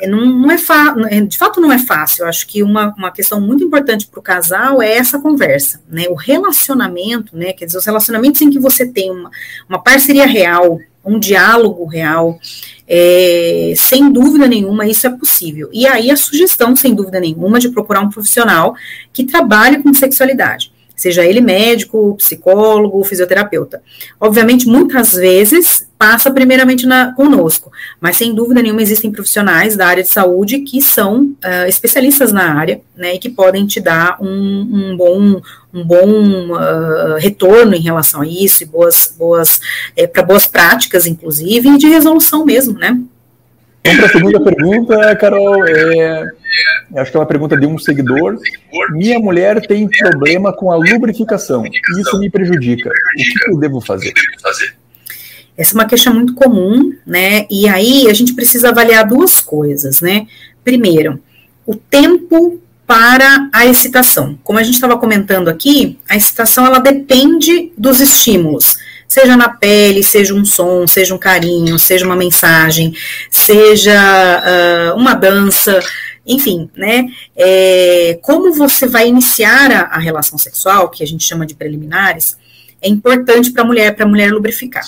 É, 0.00 0.06
não, 0.06 0.24
não 0.24 0.50
é 0.52 0.58
fácil, 0.58 1.26
de 1.26 1.36
fato 1.36 1.60
não 1.60 1.72
é 1.72 1.78
fácil. 1.78 2.22
Eu 2.22 2.28
acho 2.28 2.46
que 2.46 2.62
uma, 2.62 2.94
uma 2.96 3.10
questão 3.10 3.40
muito 3.40 3.64
importante 3.64 4.06
para 4.06 4.20
o 4.20 4.22
casal 4.22 4.80
é 4.80 4.96
essa 4.96 5.18
conversa, 5.18 5.82
né? 5.88 6.04
O 6.10 6.14
relacionamento, 6.14 7.36
né? 7.36 7.52
Quer 7.52 7.64
dizer, 7.64 7.78
os 7.78 7.86
relacionamentos 7.86 8.40
em 8.40 8.50
que 8.50 8.58
você 8.60 8.86
tem 8.86 9.10
uma, 9.10 9.30
uma 9.68 9.82
parceria 9.82 10.26
real, 10.26 10.78
um 11.04 11.18
diálogo 11.18 11.84
real, 11.86 12.38
é, 12.86 13.72
sem 13.76 14.12
dúvida 14.12 14.46
nenhuma 14.46 14.86
isso 14.86 15.06
é 15.06 15.10
possível. 15.10 15.68
E 15.72 15.86
aí 15.86 16.10
a 16.10 16.16
sugestão, 16.16 16.74
sem 16.74 16.94
dúvida 16.94 17.20
nenhuma, 17.20 17.58
de 17.58 17.68
procurar 17.68 18.00
um 18.00 18.10
profissional 18.10 18.74
que 19.12 19.24
trabalhe 19.24 19.82
com 19.82 19.92
sexualidade, 19.94 20.72
seja 20.96 21.24
ele 21.24 21.40
médico, 21.40 22.14
psicólogo, 22.16 23.02
fisioterapeuta. 23.04 23.82
Obviamente, 24.20 24.66
muitas 24.66 25.12
vezes 25.12 25.86
passa 25.98 26.30
primeiramente 26.30 26.86
na, 26.86 27.14
conosco, 27.14 27.70
mas 28.00 28.16
sem 28.16 28.34
dúvida 28.34 28.60
nenhuma 28.60 28.82
existem 28.82 29.10
profissionais 29.10 29.76
da 29.76 29.86
área 29.86 30.02
de 30.02 30.08
saúde 30.08 30.60
que 30.60 30.82
são 30.82 31.24
uh, 31.24 31.66
especialistas 31.66 32.30
na 32.32 32.54
área, 32.54 32.80
né, 32.96 33.14
e 33.14 33.18
que 33.18 33.30
podem 33.30 33.66
te 33.66 33.80
dar 33.80 34.18
um, 34.20 34.90
um 34.90 34.96
bom 34.96 35.40
um 35.72 35.84
bom 35.84 36.52
uh, 36.52 37.16
retorno 37.18 37.74
em 37.74 37.80
relação 37.80 38.20
a 38.20 38.26
isso, 38.26 38.62
e 38.62 38.66
boas, 38.66 39.12
boas 39.18 39.60
é, 39.96 40.06
para 40.06 40.22
boas 40.22 40.46
práticas, 40.46 41.04
inclusive, 41.04 41.68
e 41.68 41.78
de 41.78 41.88
resolução 41.88 42.44
mesmo, 42.44 42.78
né? 42.78 42.96
Vamos 43.84 43.98
para 43.98 44.06
a 44.06 44.12
segunda 44.12 44.40
pergunta, 44.40 45.16
Carol. 45.16 45.66
É, 45.66 46.26
acho 46.96 47.10
que 47.10 47.16
é 47.16 47.20
uma 47.20 47.26
pergunta 47.26 47.56
de 47.56 47.66
um 47.66 47.78
seguidor. 47.78 48.38
Minha 48.92 49.18
mulher 49.18 49.60
tem 49.66 49.86
problema 49.88 50.52
com 50.52 50.72
a 50.72 50.76
lubrificação. 50.76 51.64
Isso 51.98 52.18
me 52.18 52.30
prejudica. 52.30 52.88
O 52.88 53.16
que 53.16 53.50
eu 53.50 53.58
devo 53.58 53.80
fazer? 53.80 54.12
Essa 55.56 55.72
é 55.72 55.74
uma 55.74 55.86
queixa 55.86 56.10
muito 56.10 56.34
comum, 56.34 56.94
né? 57.06 57.46
E 57.50 57.68
aí 57.68 58.08
a 58.08 58.14
gente 58.14 58.34
precisa 58.34 58.70
avaliar 58.70 59.06
duas 59.06 59.40
coisas, 59.40 60.00
né? 60.00 60.26
Primeiro, 60.64 61.20
o 61.66 61.76
tempo 61.76 62.60
para 62.86 63.48
a 63.52 63.66
excitação. 63.66 64.38
Como 64.42 64.58
a 64.58 64.62
gente 64.62 64.74
estava 64.74 64.98
comentando 64.98 65.48
aqui, 65.48 65.98
a 66.08 66.16
excitação 66.16 66.66
ela 66.66 66.78
depende 66.78 67.72
dos 67.76 68.00
estímulos, 68.00 68.76
seja 69.14 69.36
na 69.36 69.48
pele, 69.48 70.02
seja 70.02 70.34
um 70.34 70.44
som, 70.44 70.88
seja 70.88 71.14
um 71.14 71.18
carinho, 71.18 71.78
seja 71.78 72.04
uma 72.04 72.16
mensagem, 72.16 72.92
seja 73.30 73.94
uh, 74.92 74.98
uma 74.98 75.14
dança, 75.14 75.78
enfim, 76.26 76.68
né? 76.74 77.06
É, 77.36 78.18
como 78.20 78.52
você 78.52 78.88
vai 78.88 79.06
iniciar 79.06 79.70
a, 79.70 79.80
a, 79.82 79.98
relação 80.00 80.36
sexual, 80.36 80.90
que 80.90 81.04
a 81.04 81.06
gente 81.06 81.22
chama 81.22 81.46
de 81.46 81.54
preliminares, 81.54 82.36
é 82.82 82.88
importante 82.88 83.52
para 83.52 83.62
a 83.62 83.66
mulher, 83.66 83.94
para 83.94 84.04
a 84.04 84.08
mulher 84.08 84.32
lubrificar. 84.32 84.84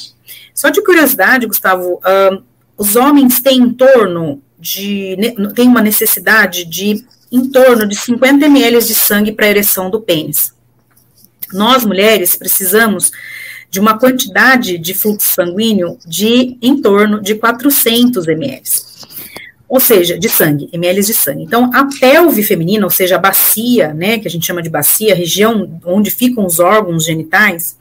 Só 0.52 0.70
de 0.70 0.82
curiosidade, 0.82 1.46
Gustavo, 1.46 2.00
uh, 2.00 2.42
os 2.76 2.96
homens 2.96 3.40
têm 3.40 3.58
em 3.58 3.70
torno 3.72 4.42
de, 4.58 5.16
tem 5.54 5.68
uma 5.68 5.80
necessidade 5.80 6.64
de 6.64 7.06
em 7.30 7.48
torno 7.48 7.86
de 7.86 7.94
50 7.94 8.44
ml 8.44 8.84
de 8.84 8.94
sangue 8.94 9.30
para 9.30 9.48
ereção 9.48 9.88
do 9.88 10.00
pênis. 10.00 10.52
Nós, 11.52 11.84
mulheres, 11.84 12.34
precisamos 12.34 13.12
de 13.76 13.80
uma 13.80 13.98
quantidade 13.98 14.78
de 14.78 14.94
fluxo 14.94 15.34
sanguíneo 15.34 15.98
de 16.06 16.56
em 16.62 16.80
torno 16.80 17.20
de 17.20 17.34
400 17.34 18.26
ml. 18.26 18.62
Ou 19.68 19.78
seja, 19.78 20.18
de 20.18 20.30
sangue, 20.30 20.70
ml 20.72 21.02
de 21.02 21.12
sangue. 21.12 21.42
Então, 21.42 21.70
a 21.74 21.86
pelve 22.00 22.42
feminina, 22.42 22.86
ou 22.86 22.90
seja, 22.90 23.16
a 23.16 23.18
bacia, 23.18 23.92
né, 23.92 24.18
que 24.18 24.26
a 24.26 24.30
gente 24.30 24.46
chama 24.46 24.62
de 24.62 24.70
bacia, 24.70 25.12
a 25.12 25.16
região 25.16 25.78
onde 25.84 26.10
ficam 26.10 26.46
os 26.46 26.58
órgãos 26.58 27.04
genitais, 27.04 27.76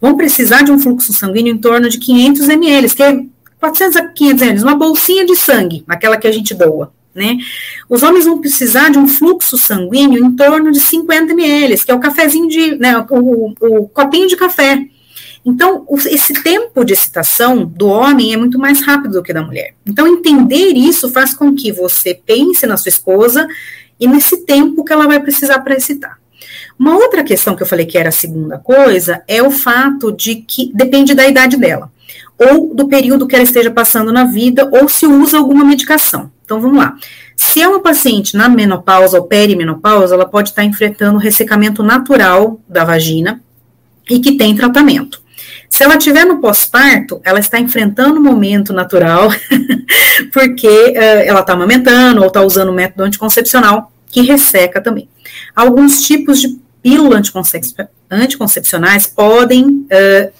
vão 0.00 0.16
precisar 0.16 0.62
de 0.62 0.70
um 0.70 0.78
fluxo 0.78 1.12
sanguíneo 1.12 1.52
em 1.52 1.58
torno 1.58 1.88
de 1.88 1.98
500 1.98 2.48
ml, 2.48 2.90
que 2.94 3.02
é 3.02 3.20
400 3.58 3.96
a 3.96 4.06
500 4.06 4.42
ml, 4.42 4.62
uma 4.62 4.76
bolsinha 4.76 5.26
de 5.26 5.34
sangue, 5.34 5.82
aquela 5.88 6.16
que 6.16 6.28
a 6.28 6.32
gente 6.32 6.54
doa. 6.54 6.92
Né? 7.12 7.36
Os 7.90 8.04
homens 8.04 8.26
vão 8.26 8.40
precisar 8.40 8.90
de 8.90 8.98
um 8.98 9.08
fluxo 9.08 9.58
sanguíneo 9.58 10.24
em 10.24 10.36
torno 10.36 10.70
de 10.70 10.78
50 10.78 11.32
ml, 11.32 11.84
que 11.84 11.90
é 11.90 11.94
o 11.94 12.00
cafezinho 12.00 12.48
de, 12.48 12.76
né, 12.76 13.04
o, 13.10 13.54
o 13.60 13.88
copinho 13.88 14.28
de 14.28 14.36
café. 14.36 14.86
Então, 15.44 15.84
esse 16.06 16.42
tempo 16.42 16.84
de 16.84 16.92
excitação 16.92 17.64
do 17.64 17.88
homem 17.88 18.32
é 18.32 18.36
muito 18.36 18.58
mais 18.58 18.80
rápido 18.80 19.14
do 19.14 19.22
que 19.22 19.32
da 19.32 19.42
mulher. 19.42 19.74
Então, 19.84 20.06
entender 20.06 20.72
isso 20.72 21.10
faz 21.10 21.34
com 21.34 21.54
que 21.54 21.72
você 21.72 22.14
pense 22.14 22.64
na 22.66 22.76
sua 22.76 22.90
esposa 22.90 23.46
e 23.98 24.06
nesse 24.06 24.44
tempo 24.44 24.84
que 24.84 24.92
ela 24.92 25.06
vai 25.06 25.20
precisar 25.20 25.58
para 25.60 25.76
excitar. 25.76 26.18
Uma 26.78 26.96
outra 26.96 27.24
questão 27.24 27.56
que 27.56 27.62
eu 27.62 27.66
falei 27.66 27.86
que 27.86 27.98
era 27.98 28.08
a 28.08 28.12
segunda 28.12 28.58
coisa 28.58 29.22
é 29.26 29.42
o 29.42 29.50
fato 29.50 30.12
de 30.12 30.36
que 30.36 30.70
depende 30.74 31.14
da 31.14 31.26
idade 31.26 31.56
dela 31.56 31.90
ou 32.38 32.74
do 32.74 32.88
período 32.88 33.26
que 33.26 33.34
ela 33.34 33.44
esteja 33.44 33.70
passando 33.70 34.12
na 34.12 34.24
vida, 34.24 34.68
ou 34.72 34.88
se 34.88 35.06
usa 35.06 35.38
alguma 35.38 35.64
medicação. 35.64 36.30
Então 36.44 36.60
vamos 36.60 36.78
lá. 36.78 36.96
Se 37.36 37.60
é 37.60 37.68
uma 37.68 37.80
paciente 37.80 38.36
na 38.36 38.48
menopausa 38.48 39.18
ou 39.18 39.26
perimenopausa, 39.26 40.14
ela 40.14 40.26
pode 40.26 40.50
estar 40.50 40.64
enfrentando 40.64 41.18
ressecamento 41.18 41.82
natural 41.82 42.60
da 42.68 42.84
vagina 42.84 43.42
e 44.10 44.18
que 44.18 44.36
tem 44.36 44.54
tratamento. 44.54 45.21
Se 45.72 45.82
ela 45.82 45.96
estiver 45.96 46.26
no 46.26 46.38
pós-parto, 46.38 47.18
ela 47.24 47.40
está 47.40 47.58
enfrentando 47.58 48.20
um 48.20 48.22
momento 48.22 48.74
natural, 48.74 49.30
porque 50.30 50.68
uh, 50.68 51.24
ela 51.24 51.40
está 51.40 51.54
amamentando 51.54 52.20
ou 52.20 52.26
está 52.26 52.42
usando 52.42 52.68
o 52.68 52.74
método 52.74 53.04
anticoncepcional, 53.04 53.90
que 54.06 54.20
resseca 54.20 54.82
também. 54.82 55.08
Alguns 55.56 56.02
tipos 56.02 56.42
de 56.42 56.60
pílula 56.82 57.22
anticoncepcionais 58.10 59.06
podem 59.06 59.64
uh, 59.66 60.32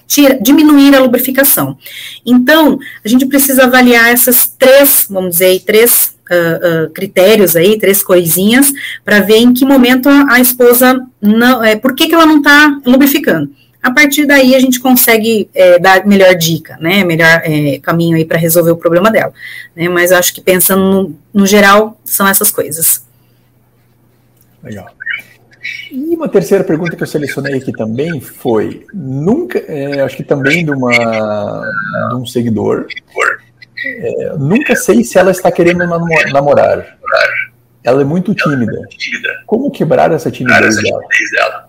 diminuir 0.43 0.95
a 0.95 1.01
lubrificação. 1.01 1.79
Então, 2.27 2.79
a 3.03 3.09
gente 3.09 3.25
precisa 3.25 3.65
avaliar 3.65 4.13
essas 4.13 4.47
três, 4.47 5.07
vamos 5.09 5.31
dizer, 5.31 5.61
três 5.61 6.15
uh, 6.31 6.89
uh, 6.89 6.91
critérios 6.91 7.57
aí, 7.57 7.79
três 7.79 8.03
coisinhas, 8.03 8.71
para 9.03 9.21
ver 9.21 9.39
em 9.39 9.55
que 9.55 9.65
momento 9.65 10.11
a, 10.11 10.35
a 10.35 10.41
esposa 10.41 11.01
não, 11.23 11.65
é, 11.65 11.75
por 11.75 11.95
que, 11.95 12.07
que 12.07 12.15
ela 12.15 12.27
não 12.27 12.37
está 12.37 12.79
lubrificando. 12.85 13.62
A 13.83 13.91
partir 13.91 14.27
daí 14.27 14.55
a 14.55 14.61
gente 14.61 14.79
consegue 14.79 15.51
é, 15.53 15.79
dar 15.79 16.07
melhor 16.07 16.35
dica, 16.37 16.77
né, 16.81 17.03
melhor 17.03 17.43
é, 17.45 17.81
caminho 17.81 18.17
aí 18.17 18.25
para 18.25 18.39
resolver 18.39 18.71
o 18.71 18.77
problema 18.77 19.11
dela. 19.11 19.33
Né, 19.75 19.89
mas 19.89 20.13
acho 20.13 20.33
que 20.33 20.41
pensando 20.41 20.83
no, 20.83 21.19
no 21.35 21.47
geral, 21.47 22.01
são 22.05 22.29
essas 22.29 22.51
coisas. 22.51 23.05
Legal. 24.63 24.87
E 25.91 26.15
uma 26.15 26.29
terceira 26.29 26.63
pergunta 26.63 26.97
que 26.97 27.03
eu 27.03 27.07
selecionei 27.07 27.55
aqui 27.55 27.73
também 27.73 28.21
foi, 28.21 28.87
nunca, 28.95 29.59
é, 29.59 30.01
acho 30.01 30.17
que 30.17 30.25
também 30.25 30.65
de, 30.65 30.71
uma, 30.71 30.91
de 32.11 32.15
um 32.15 32.25
seguidor, 32.25 32.87
é, 33.85 34.35
nunca 34.39 34.77
sei 34.77 35.03
se 35.03 35.19
ela 35.19 35.33
está 35.33 35.51
querendo 35.51 35.85
namorar. 36.33 36.99
Ela 37.83 38.03
é 38.03 38.05
muito 38.05 38.33
tímida. 38.33 38.89
Como 39.45 39.73
quebrar 39.73 40.13
essa 40.13 40.31
timidez 40.31 40.77
dela? 40.77 41.69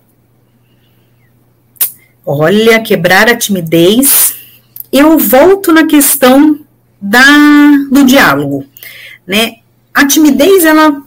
Olha, 2.25 2.81
quebrar 2.81 3.27
a 3.29 3.35
timidez. 3.35 4.35
Eu 4.91 5.17
volto 5.17 5.71
na 5.71 5.85
questão 5.85 6.59
da, 7.01 7.25
do 7.91 8.05
diálogo, 8.05 8.65
né? 9.27 9.55
A 9.93 10.07
timidez, 10.07 10.63
ela, 10.63 11.01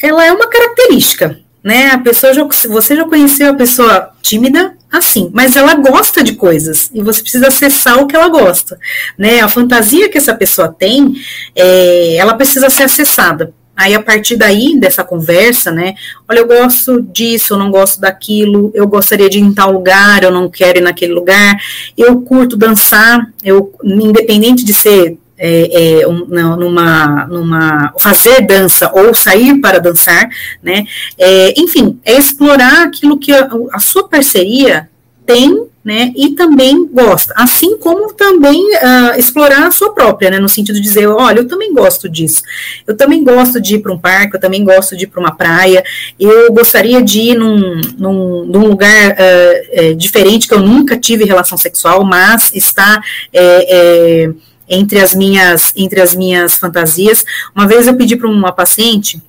ela 0.00 0.24
é 0.24 0.32
uma 0.32 0.46
característica, 0.46 1.38
né? 1.62 1.90
A 1.90 1.98
pessoa 1.98 2.32
já, 2.32 2.42
você 2.68 2.96
já 2.96 3.04
conheceu 3.04 3.50
a 3.50 3.54
pessoa 3.54 4.10
tímida, 4.22 4.74
assim, 4.90 5.30
mas 5.34 5.54
ela 5.54 5.74
gosta 5.74 6.22
de 6.22 6.34
coisas 6.34 6.90
e 6.94 7.02
você 7.02 7.20
precisa 7.20 7.48
acessar 7.48 7.98
o 7.98 8.06
que 8.06 8.16
ela 8.16 8.28
gosta, 8.28 8.78
né? 9.18 9.40
A 9.40 9.48
fantasia 9.48 10.08
que 10.08 10.16
essa 10.16 10.34
pessoa 10.34 10.68
tem, 10.72 11.14
é, 11.54 12.16
ela 12.16 12.34
precisa 12.34 12.70
ser 12.70 12.84
acessada. 12.84 13.52
Aí, 13.76 13.94
a 13.94 14.02
partir 14.02 14.36
daí, 14.36 14.78
dessa 14.78 15.02
conversa, 15.02 15.72
né? 15.72 15.94
Olha, 16.28 16.38
eu 16.38 16.46
gosto 16.46 17.02
disso, 17.02 17.54
eu 17.54 17.58
não 17.58 17.70
gosto 17.70 18.00
daquilo, 18.00 18.70
eu 18.74 18.86
gostaria 18.86 19.28
de 19.28 19.38
ir 19.38 19.42
em 19.42 19.52
tal 19.52 19.72
lugar, 19.72 20.22
eu 20.22 20.30
não 20.30 20.48
quero 20.48 20.78
ir 20.78 20.82
naquele 20.82 21.12
lugar, 21.12 21.56
eu 21.96 22.20
curto 22.20 22.56
dançar, 22.56 23.28
eu, 23.42 23.72
independente 23.82 24.64
de 24.64 24.72
ser 24.72 25.18
é, 25.36 26.00
é, 26.00 26.08
um, 26.08 26.26
numa, 26.26 27.26
numa 27.26 27.92
fazer 27.98 28.46
dança 28.46 28.90
ou 28.94 29.12
sair 29.12 29.60
para 29.60 29.80
dançar, 29.80 30.28
né? 30.62 30.86
É, 31.18 31.60
enfim, 31.60 31.98
é 32.04 32.16
explorar 32.16 32.84
aquilo 32.84 33.18
que 33.18 33.32
a, 33.32 33.48
a, 33.72 33.80
sua 33.80 34.08
parceria 34.08 34.88
tem, 35.26 35.66
né? 35.84 36.12
E 36.16 36.30
também 36.30 36.86
gosta, 36.86 37.34
assim 37.36 37.76
como 37.76 38.12
também 38.14 38.58
uh, 38.76 39.18
explorar 39.18 39.66
a 39.66 39.70
sua 39.70 39.92
própria, 39.92 40.30
né? 40.30 40.38
No 40.38 40.48
sentido 40.48 40.76
de 40.76 40.82
dizer, 40.82 41.06
olha, 41.06 41.40
eu 41.40 41.48
também 41.48 41.74
gosto 41.74 42.08
disso, 42.08 42.42
eu 42.86 42.96
também 42.96 43.22
gosto 43.22 43.60
de 43.60 43.76
ir 43.76 43.78
para 43.80 43.92
um 43.92 43.98
parque, 43.98 44.36
eu 44.36 44.40
também 44.40 44.64
gosto 44.64 44.96
de 44.96 45.04
ir 45.04 45.06
para 45.08 45.20
uma 45.20 45.34
praia, 45.34 45.84
eu 46.18 46.52
gostaria 46.52 47.02
de 47.02 47.20
ir 47.20 47.38
num, 47.38 47.80
num, 47.98 48.44
num 48.46 48.66
lugar 48.66 49.12
uh, 49.12 49.94
diferente 49.94 50.48
que 50.48 50.54
eu 50.54 50.60
nunca 50.60 50.96
tive 50.96 51.24
relação 51.24 51.58
sexual, 51.58 52.04
mas 52.04 52.50
está 52.54 53.02
é, 53.32 54.30
entre 54.68 55.00
as 55.00 55.14
minhas 55.14 55.72
entre 55.76 56.00
as 56.00 56.14
minhas 56.14 56.54
fantasias. 56.54 57.24
Uma 57.54 57.66
vez 57.66 57.86
eu 57.86 57.94
pedi 57.94 58.16
para 58.16 58.28
uma 58.28 58.52
paciente 58.52 59.22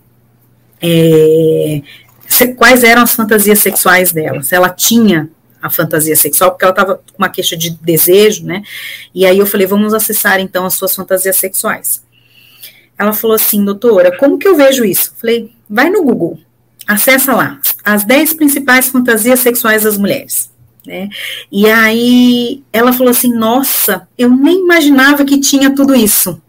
é, 0.82 1.82
quais 2.56 2.84
eram 2.84 3.02
as 3.02 3.14
fantasias 3.14 3.60
sexuais 3.60 4.12
dela, 4.14 4.42
se 4.42 4.56
ela 4.56 4.70
tinha 4.70 5.30
a 5.66 5.70
fantasia 5.70 6.16
sexual, 6.16 6.52
porque 6.52 6.64
ela 6.64 6.72
estava 6.72 6.96
com 6.96 7.18
uma 7.18 7.30
queixa 7.30 7.58
de 7.58 7.72
desejo, 7.72 8.46
né? 8.46 8.62
E 9.14 9.26
aí 9.26 9.40
eu 9.40 9.48
falei, 9.48 9.66
vamos 9.66 9.96
acessar 9.96 10.40
então 10.40 10.64
as 10.64 10.76
suas 10.76 10.94
fantasias 10.96 11.38
sexuais. 11.38 12.04
Ela 12.98 13.12
falou 13.12 13.36
assim, 13.36 13.66
doutora, 13.66 14.16
como 14.16 14.38
que 14.38 14.48
eu 14.48 14.56
vejo 14.56 14.86
isso? 14.86 15.10
Eu 15.10 15.20
falei, 15.20 15.52
vai 15.68 15.90
no 15.90 16.04
Google, 16.04 16.40
acessa 16.88 17.34
lá, 17.34 17.60
as 17.84 18.06
10 18.06 18.34
principais 18.36 18.90
fantasias 18.90 19.40
sexuais 19.40 19.84
das 19.84 19.98
mulheres. 19.98 20.52
Né? 20.86 21.10
E 21.52 21.66
aí 21.66 22.64
ela 22.72 22.94
falou 22.94 23.10
assim: 23.10 23.34
Nossa, 23.34 24.08
eu 24.16 24.30
nem 24.30 24.60
imaginava 24.60 25.26
que 25.26 25.40
tinha 25.40 25.74
tudo 25.74 25.96
isso. 25.96 26.40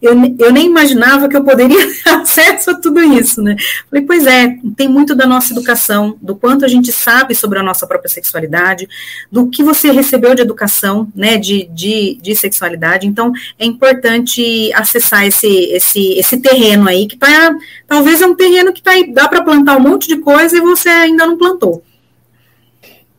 Eu, 0.00 0.14
eu 0.38 0.52
nem 0.52 0.66
imaginava 0.66 1.28
que 1.28 1.36
eu 1.36 1.44
poderia 1.44 1.86
ter 2.02 2.10
acesso 2.10 2.70
a 2.70 2.74
tudo 2.74 3.02
isso, 3.02 3.42
né? 3.42 3.56
Falei, 3.90 4.04
pois 4.04 4.26
é, 4.26 4.56
tem 4.76 4.88
muito 4.88 5.14
da 5.14 5.26
nossa 5.26 5.52
educação, 5.52 6.16
do 6.20 6.36
quanto 6.36 6.64
a 6.64 6.68
gente 6.68 6.92
sabe 6.92 7.34
sobre 7.34 7.58
a 7.58 7.62
nossa 7.62 7.86
própria 7.86 8.08
sexualidade, 8.08 8.88
do 9.30 9.48
que 9.48 9.62
você 9.62 9.90
recebeu 9.90 10.34
de 10.34 10.42
educação, 10.42 11.08
né, 11.14 11.38
de, 11.38 11.68
de, 11.72 12.18
de 12.20 12.34
sexualidade. 12.34 13.06
Então, 13.06 13.32
é 13.58 13.64
importante 13.64 14.72
acessar 14.74 15.26
esse, 15.26 15.46
esse, 15.46 16.12
esse 16.18 16.38
terreno 16.38 16.88
aí, 16.88 17.06
que 17.06 17.16
tá, 17.16 17.54
talvez 17.86 18.20
é 18.20 18.26
um 18.26 18.34
terreno 18.34 18.72
que 18.72 18.82
tá, 18.82 18.92
dá 19.12 19.28
para 19.28 19.42
plantar 19.42 19.76
um 19.76 19.80
monte 19.80 20.08
de 20.08 20.18
coisa 20.18 20.56
e 20.56 20.60
você 20.60 20.88
ainda 20.88 21.26
não 21.26 21.36
plantou. 21.36 21.82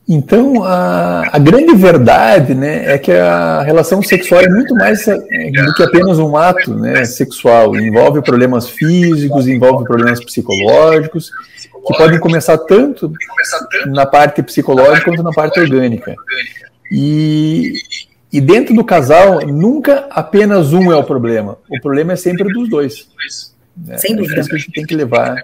Então, 0.09 0.63
a, 0.63 1.23
a, 1.33 1.37
grande 1.37 1.75
verdade 1.75 2.55
né, 2.55 2.93
é 2.93 2.97
que 2.97 3.11
a 3.11 3.61
relação 3.61 4.01
sexual 4.01 4.41
é 4.41 4.47
muito 4.47 4.73
mais 4.73 5.05
é, 5.05 5.17
do 5.17 5.73
que 5.73 5.83
apenas 5.83 6.17
um 6.17 6.37
ato 6.37 6.73
né, 6.73 7.03
sexual. 7.03 7.75
Envolve 7.75 8.21
problemas 8.21 8.69
físicos, 8.69 9.49
envolve 9.49 9.83
problemas 9.83 10.23
psicológicos, 10.23 11.29
que 11.85 11.97
podem 11.97 12.19
começar 12.21 12.57
tanto 12.57 13.11
na 13.87 14.05
parte 14.05 14.41
psicológica 14.41 15.09
quanto 15.09 15.23
na 15.23 15.31
parte 15.31 15.59
orgânica. 15.59 16.15
E, 16.89 17.73
e 18.31 18.39
dentro 18.39 18.73
do 18.73 18.85
casal, 18.85 19.45
nunca 19.45 20.07
apenas 20.09 20.71
um 20.71 20.89
é 20.89 20.95
o 20.95 21.03
problema. 21.03 21.57
O 21.69 21.81
problema 21.81 22.13
é 22.13 22.15
sempre 22.15 22.53
dos 22.53 22.69
dois. 22.69 23.09
Né? 23.75 23.97
Sem 23.97 24.15
dúvida. 24.15 24.37
É 24.37 24.39
isso 24.39 24.49
que 24.49 24.55
a 24.55 24.59
gente 24.59 24.71
tem 24.71 24.85
que 24.85 24.95
levar 24.95 25.35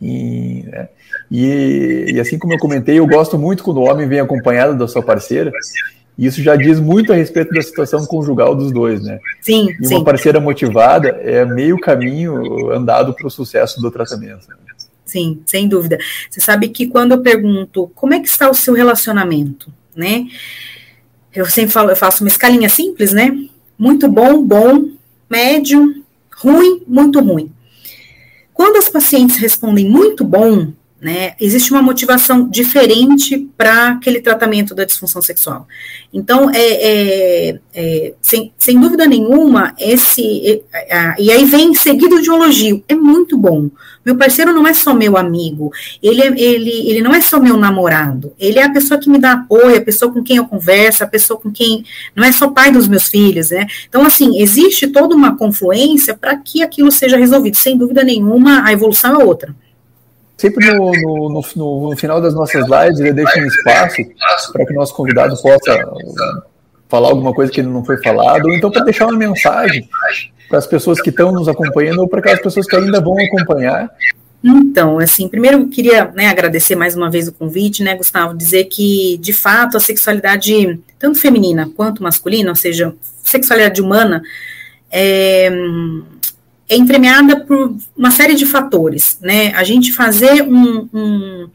em. 0.00 0.62
Né? 0.62 0.88
E, 1.30 2.06
e, 2.08 2.20
assim 2.20 2.38
como 2.38 2.52
eu 2.52 2.58
comentei, 2.58 2.98
eu 2.98 3.06
gosto 3.06 3.38
muito 3.38 3.62
quando 3.62 3.78
o 3.78 3.84
homem 3.84 4.08
vem 4.08 4.18
acompanhado 4.18 4.76
da 4.76 4.88
sua 4.88 5.02
parceira. 5.02 5.52
E 6.18 6.26
isso 6.26 6.42
já 6.42 6.56
diz 6.56 6.80
muito 6.80 7.12
a 7.12 7.16
respeito 7.16 7.54
da 7.54 7.62
situação 7.62 8.04
conjugal 8.04 8.54
dos 8.54 8.72
dois, 8.72 9.02
né? 9.02 9.20
Sim. 9.40 9.68
E 9.80 9.86
sim. 9.86 9.94
uma 9.94 10.04
parceira 10.04 10.40
motivada 10.40 11.08
é 11.08 11.44
meio 11.44 11.78
caminho 11.78 12.70
andado 12.72 13.14
para 13.14 13.26
o 13.26 13.30
sucesso 13.30 13.80
do 13.80 13.90
tratamento. 13.90 14.48
Sim, 15.04 15.40
sem 15.46 15.68
dúvida. 15.68 15.98
Você 16.28 16.40
sabe 16.40 16.68
que 16.68 16.86
quando 16.86 17.12
eu 17.12 17.22
pergunto 17.22 17.90
como 17.94 18.12
é 18.12 18.20
que 18.20 18.28
está 18.28 18.50
o 18.50 18.54
seu 18.54 18.74
relacionamento, 18.74 19.72
né? 19.94 20.26
Eu 21.32 21.46
sempre 21.46 21.72
falo, 21.72 21.90
eu 21.90 21.96
faço 21.96 22.24
uma 22.24 22.28
escalinha 22.28 22.68
simples, 22.68 23.12
né? 23.12 23.32
Muito 23.78 24.08
bom, 24.08 24.44
bom, 24.44 24.88
médio, 25.28 26.04
ruim, 26.36 26.82
muito 26.86 27.20
ruim. 27.20 27.52
Quando 28.52 28.76
as 28.76 28.88
pacientes 28.88 29.36
respondem 29.36 29.88
muito 29.88 30.24
bom, 30.24 30.72
né, 31.00 31.34
existe 31.40 31.72
uma 31.72 31.80
motivação 31.80 32.46
diferente 32.48 33.48
para 33.56 33.92
aquele 33.92 34.20
tratamento 34.20 34.74
da 34.74 34.84
disfunção 34.84 35.22
sexual. 35.22 35.66
Então, 36.12 36.50
é, 36.50 36.58
é, 36.58 37.60
é 37.74 38.14
sem, 38.20 38.52
sem 38.58 38.78
dúvida 38.78 39.06
nenhuma, 39.06 39.74
esse. 39.78 40.62
É, 40.72 41.14
e 41.18 41.30
aí 41.30 41.44
vem 41.46 41.72
seguido 41.74 42.20
de 42.20 42.30
um 42.30 42.34
elogio. 42.34 42.84
É 42.86 42.94
muito 42.94 43.38
bom. 43.38 43.70
Meu 44.04 44.16
parceiro 44.16 44.52
não 44.52 44.66
é 44.66 44.74
só 44.74 44.92
meu 44.92 45.16
amigo, 45.16 45.70
ele, 46.02 46.22
é, 46.22 46.26
ele, 46.26 46.90
ele 46.90 47.02
não 47.02 47.14
é 47.14 47.20
só 47.20 47.38
meu 47.38 47.56
namorado, 47.56 48.32
ele 48.38 48.58
é 48.58 48.64
a 48.64 48.72
pessoa 48.72 48.98
que 48.98 49.10
me 49.10 49.18
dá 49.18 49.32
apoio, 49.32 49.76
a 49.76 49.80
pessoa 49.80 50.10
com 50.10 50.22
quem 50.22 50.38
eu 50.38 50.46
converso, 50.46 51.04
a 51.04 51.06
pessoa 51.06 51.40
com 51.40 51.50
quem. 51.50 51.84
Não 52.14 52.24
é 52.24 52.32
só 52.32 52.48
pai 52.48 52.72
dos 52.72 52.88
meus 52.88 53.08
filhos, 53.08 53.50
né? 53.50 53.66
Então, 53.88 54.04
assim, 54.04 54.40
existe 54.40 54.86
toda 54.88 55.14
uma 55.14 55.36
confluência 55.36 56.14
para 56.14 56.36
que 56.36 56.62
aquilo 56.62 56.90
seja 56.90 57.16
resolvido. 57.16 57.56
Sem 57.56 57.76
dúvida 57.76 58.04
nenhuma, 58.04 58.64
a 58.64 58.72
evolução 58.72 59.18
é 59.18 59.24
outra. 59.24 59.54
Sempre 60.40 60.72
no, 60.72 60.90
no, 60.90 61.28
no, 61.28 61.90
no, 61.90 61.96
final 61.98 62.18
das 62.18 62.32
nossas 62.32 62.64
lives, 62.66 62.98
ele 62.98 63.12
deixa 63.12 63.38
um 63.38 63.44
espaço 63.44 63.96
para 64.54 64.64
que 64.64 64.72
o 64.72 64.76
nosso 64.76 64.94
convidado 64.94 65.36
possa 65.36 65.78
falar 66.88 67.08
alguma 67.08 67.34
coisa 67.34 67.52
que 67.52 67.62
não 67.62 67.84
foi 67.84 68.02
falado, 68.02 68.46
ou 68.46 68.54
então 68.54 68.70
para 68.70 68.82
deixar 68.82 69.04
uma 69.04 69.18
mensagem 69.18 69.86
para 70.48 70.58
as 70.58 70.66
pessoas 70.66 70.98
que 71.02 71.10
estão 71.10 71.30
nos 71.30 71.46
acompanhando 71.46 71.98
ou 71.98 72.08
para 72.08 72.20
aquelas 72.20 72.40
pessoas 72.40 72.66
que 72.66 72.74
ainda 72.74 73.02
vão 73.02 73.18
acompanhar. 73.18 73.90
Então, 74.42 74.98
assim, 74.98 75.28
primeiro 75.28 75.58
eu 75.58 75.68
queria 75.68 76.10
né, 76.12 76.28
agradecer 76.28 76.74
mais 76.74 76.96
uma 76.96 77.10
vez 77.10 77.28
o 77.28 77.32
convite, 77.32 77.82
né, 77.82 77.94
Gustavo, 77.94 78.34
dizer 78.34 78.64
que, 78.64 79.18
de 79.18 79.34
fato, 79.34 79.76
a 79.76 79.80
sexualidade, 79.80 80.80
tanto 80.98 81.18
feminina 81.18 81.70
quanto 81.76 82.02
masculina, 82.02 82.48
ou 82.48 82.56
seja, 82.56 82.94
sexualidade 83.22 83.82
humana, 83.82 84.22
é, 84.90 85.50
é 86.70 86.76
entremeada 86.76 87.40
por 87.40 87.76
uma 87.96 88.10
série 88.10 88.34
de 88.34 88.46
fatores, 88.46 89.18
né? 89.20 89.52
A 89.54 89.64
gente 89.64 89.92
fazer 89.92 90.42
um, 90.42 90.88
um 90.94 91.50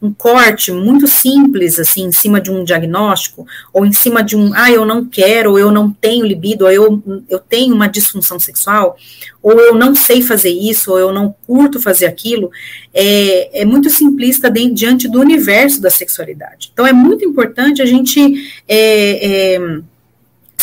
um 0.00 0.12
corte 0.12 0.70
muito 0.70 1.06
simples, 1.06 1.78
assim, 1.78 2.04
em 2.04 2.12
cima 2.12 2.40
de 2.40 2.50
um 2.50 2.62
diagnóstico, 2.64 3.46
ou 3.72 3.84
em 3.86 3.92
cima 3.92 4.22
de 4.22 4.36
um, 4.36 4.52
ah, 4.54 4.70
eu 4.70 4.84
não 4.84 5.04
quero, 5.04 5.52
ou 5.52 5.58
eu 5.58 5.70
não 5.72 5.90
tenho 5.90 6.26
libido, 6.26 6.64
ou 6.64 6.70
eu, 6.70 7.02
eu 7.28 7.38
tenho 7.38 7.74
uma 7.74 7.88
disfunção 7.88 8.38
sexual, 8.38 8.96
ou 9.42 9.58
eu 9.58 9.74
não 9.74 9.94
sei 9.94 10.22
fazer 10.22 10.50
isso, 10.50 10.92
ou 10.92 10.98
eu 10.98 11.12
não 11.12 11.34
curto 11.46 11.80
fazer 11.80 12.06
aquilo, 12.06 12.50
é, 12.92 13.62
é 13.62 13.64
muito 13.64 13.88
simplista 13.88 14.50
de, 14.50 14.70
diante 14.70 15.08
do 15.08 15.20
universo 15.20 15.80
da 15.80 15.90
sexualidade. 15.90 16.70
Então, 16.72 16.86
é 16.86 16.92
muito 16.92 17.24
importante 17.24 17.80
a 17.80 17.86
gente 17.86 18.62
é, 18.68 19.54
é, 19.54 19.80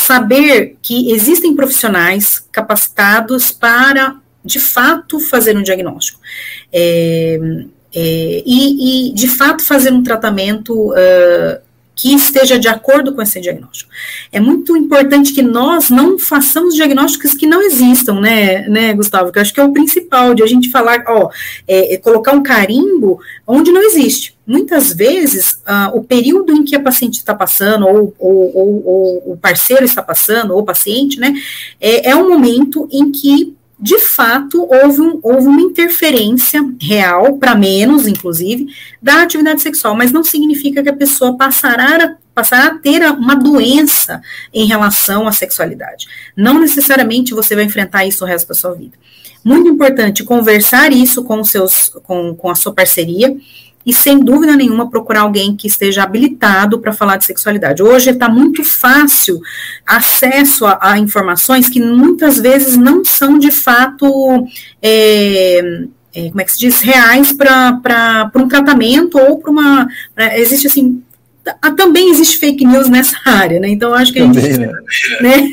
saber 0.03 0.77
que 0.81 1.11
existem 1.11 1.55
profissionais 1.55 2.45
capacitados 2.51 3.51
para, 3.51 4.15
de 4.43 4.59
fato, 4.59 5.19
fazer 5.19 5.57
um 5.57 5.63
diagnóstico. 5.63 6.19
É, 6.71 7.39
é, 7.95 8.43
e, 8.45 9.09
e, 9.09 9.13
de 9.13 9.27
fato, 9.27 9.63
fazer 9.63 9.93
um 9.93 10.03
tratamento 10.03 10.91
uh, 10.91 11.61
que 11.95 12.13
esteja 12.13 12.57
de 12.57 12.67
acordo 12.67 13.13
com 13.13 13.21
esse 13.21 13.39
diagnóstico. 13.39 13.91
É 14.31 14.39
muito 14.39 14.75
importante 14.75 15.31
que 15.31 15.43
nós 15.43 15.89
não 15.89 16.17
façamos 16.17 16.75
diagnósticos 16.75 17.35
que 17.35 17.45
não 17.45 17.61
existam, 17.61 18.19
né, 18.19 18.67
né, 18.67 18.93
Gustavo? 18.93 19.31
Que 19.31 19.37
eu 19.37 19.41
acho 19.41 19.53
que 19.53 19.59
é 19.59 19.63
o 19.63 19.73
principal 19.73 20.33
de 20.33 20.41
a 20.41 20.47
gente 20.47 20.71
falar, 20.71 21.03
ó, 21.07 21.29
é, 21.67 21.93
é 21.93 21.97
colocar 21.97 22.33
um 22.33 22.41
carimbo 22.43 23.19
onde 23.45 23.71
não 23.71 23.81
existe. 23.81 24.32
Muitas 24.45 24.93
vezes, 24.93 25.53
uh, 25.63 25.95
o 25.95 26.03
período 26.03 26.51
em 26.51 26.63
que 26.63 26.75
a 26.75 26.81
paciente 26.81 27.15
está 27.15 27.33
passando, 27.33 27.87
ou, 27.87 28.13
ou, 28.19 28.57
ou, 28.57 28.85
ou, 28.85 29.33
o 29.33 29.37
parceiro 29.37 29.85
está 29.85 30.03
passando, 30.03 30.53
ou 30.53 30.59
o 30.59 30.65
paciente, 30.65 31.19
né, 31.19 31.33
é, 31.79 32.09
é 32.09 32.15
um 32.15 32.29
momento 32.29 32.87
em 32.91 33.11
que 33.11 33.55
de 33.83 33.99
fato, 33.99 34.65
houve, 34.71 35.01
um, 35.01 35.19
houve 35.21 35.45
uma 35.45 35.61
interferência 35.61 36.63
real, 36.79 37.37
para 37.37 37.53
menos, 37.53 38.07
inclusive, 38.07 38.67
da 39.01 39.21
atividade 39.23 39.61
sexual, 39.61 39.93
mas 39.93 40.09
não 40.09 40.23
significa 40.23 40.81
que 40.81 40.87
a 40.87 40.95
pessoa 40.95 41.35
passará 41.35 41.97
a, 41.97 42.15
passará 42.33 42.67
a 42.67 42.77
ter 42.77 43.03
uma 43.11 43.35
doença 43.35 44.21
em 44.53 44.65
relação 44.65 45.27
à 45.27 45.33
sexualidade. 45.33 46.05
Não 46.33 46.61
necessariamente 46.61 47.33
você 47.33 47.55
vai 47.55 47.65
enfrentar 47.65 48.05
isso 48.05 48.23
o 48.23 48.27
resto 48.27 48.47
da 48.47 48.53
sua 48.53 48.73
vida. 48.73 48.97
Muito 49.43 49.67
importante 49.67 50.23
conversar 50.23 50.93
isso 50.93 51.21
com, 51.21 51.43
seus, 51.43 51.89
com, 52.03 52.33
com 52.33 52.49
a 52.49 52.55
sua 52.55 52.73
parceria, 52.73 53.35
e, 53.85 53.93
sem 53.93 54.19
dúvida 54.19 54.55
nenhuma, 54.55 54.89
procurar 54.89 55.21
alguém 55.21 55.55
que 55.55 55.67
esteja 55.67 56.03
habilitado 56.03 56.79
para 56.79 56.93
falar 56.93 57.17
de 57.17 57.25
sexualidade. 57.25 57.83
Hoje 57.83 58.11
está 58.11 58.29
muito 58.29 58.63
fácil 58.63 59.39
acesso 59.85 60.65
a, 60.65 60.77
a, 60.81 60.99
informações 60.99 61.69
que 61.69 61.81
muitas 61.81 62.39
vezes 62.39 62.77
não 62.77 63.03
são 63.03 63.37
de 63.37 63.51
fato. 63.51 64.47
É, 64.81 65.85
é, 66.15 66.29
como 66.29 66.41
é 66.41 66.43
que 66.43 66.51
se 66.51 66.59
diz, 66.59 66.81
reais 66.81 67.33
para 67.33 68.31
um 68.35 68.47
tratamento 68.47 69.17
ou 69.17 69.39
para 69.39 69.51
uma. 69.51 69.87
Pra, 70.15 70.37
existe 70.37 70.67
assim 70.67 71.01
também 71.75 72.09
existe 72.09 72.37
fake 72.37 72.65
news 72.65 72.89
nessa 72.89 73.17
área, 73.25 73.59
né? 73.59 73.67
Então 73.69 73.93
acho 73.93 74.13
que 74.13 74.19
a 74.19 74.25
gente, 74.25 74.57
né? 74.57 74.71
né? 75.21 75.49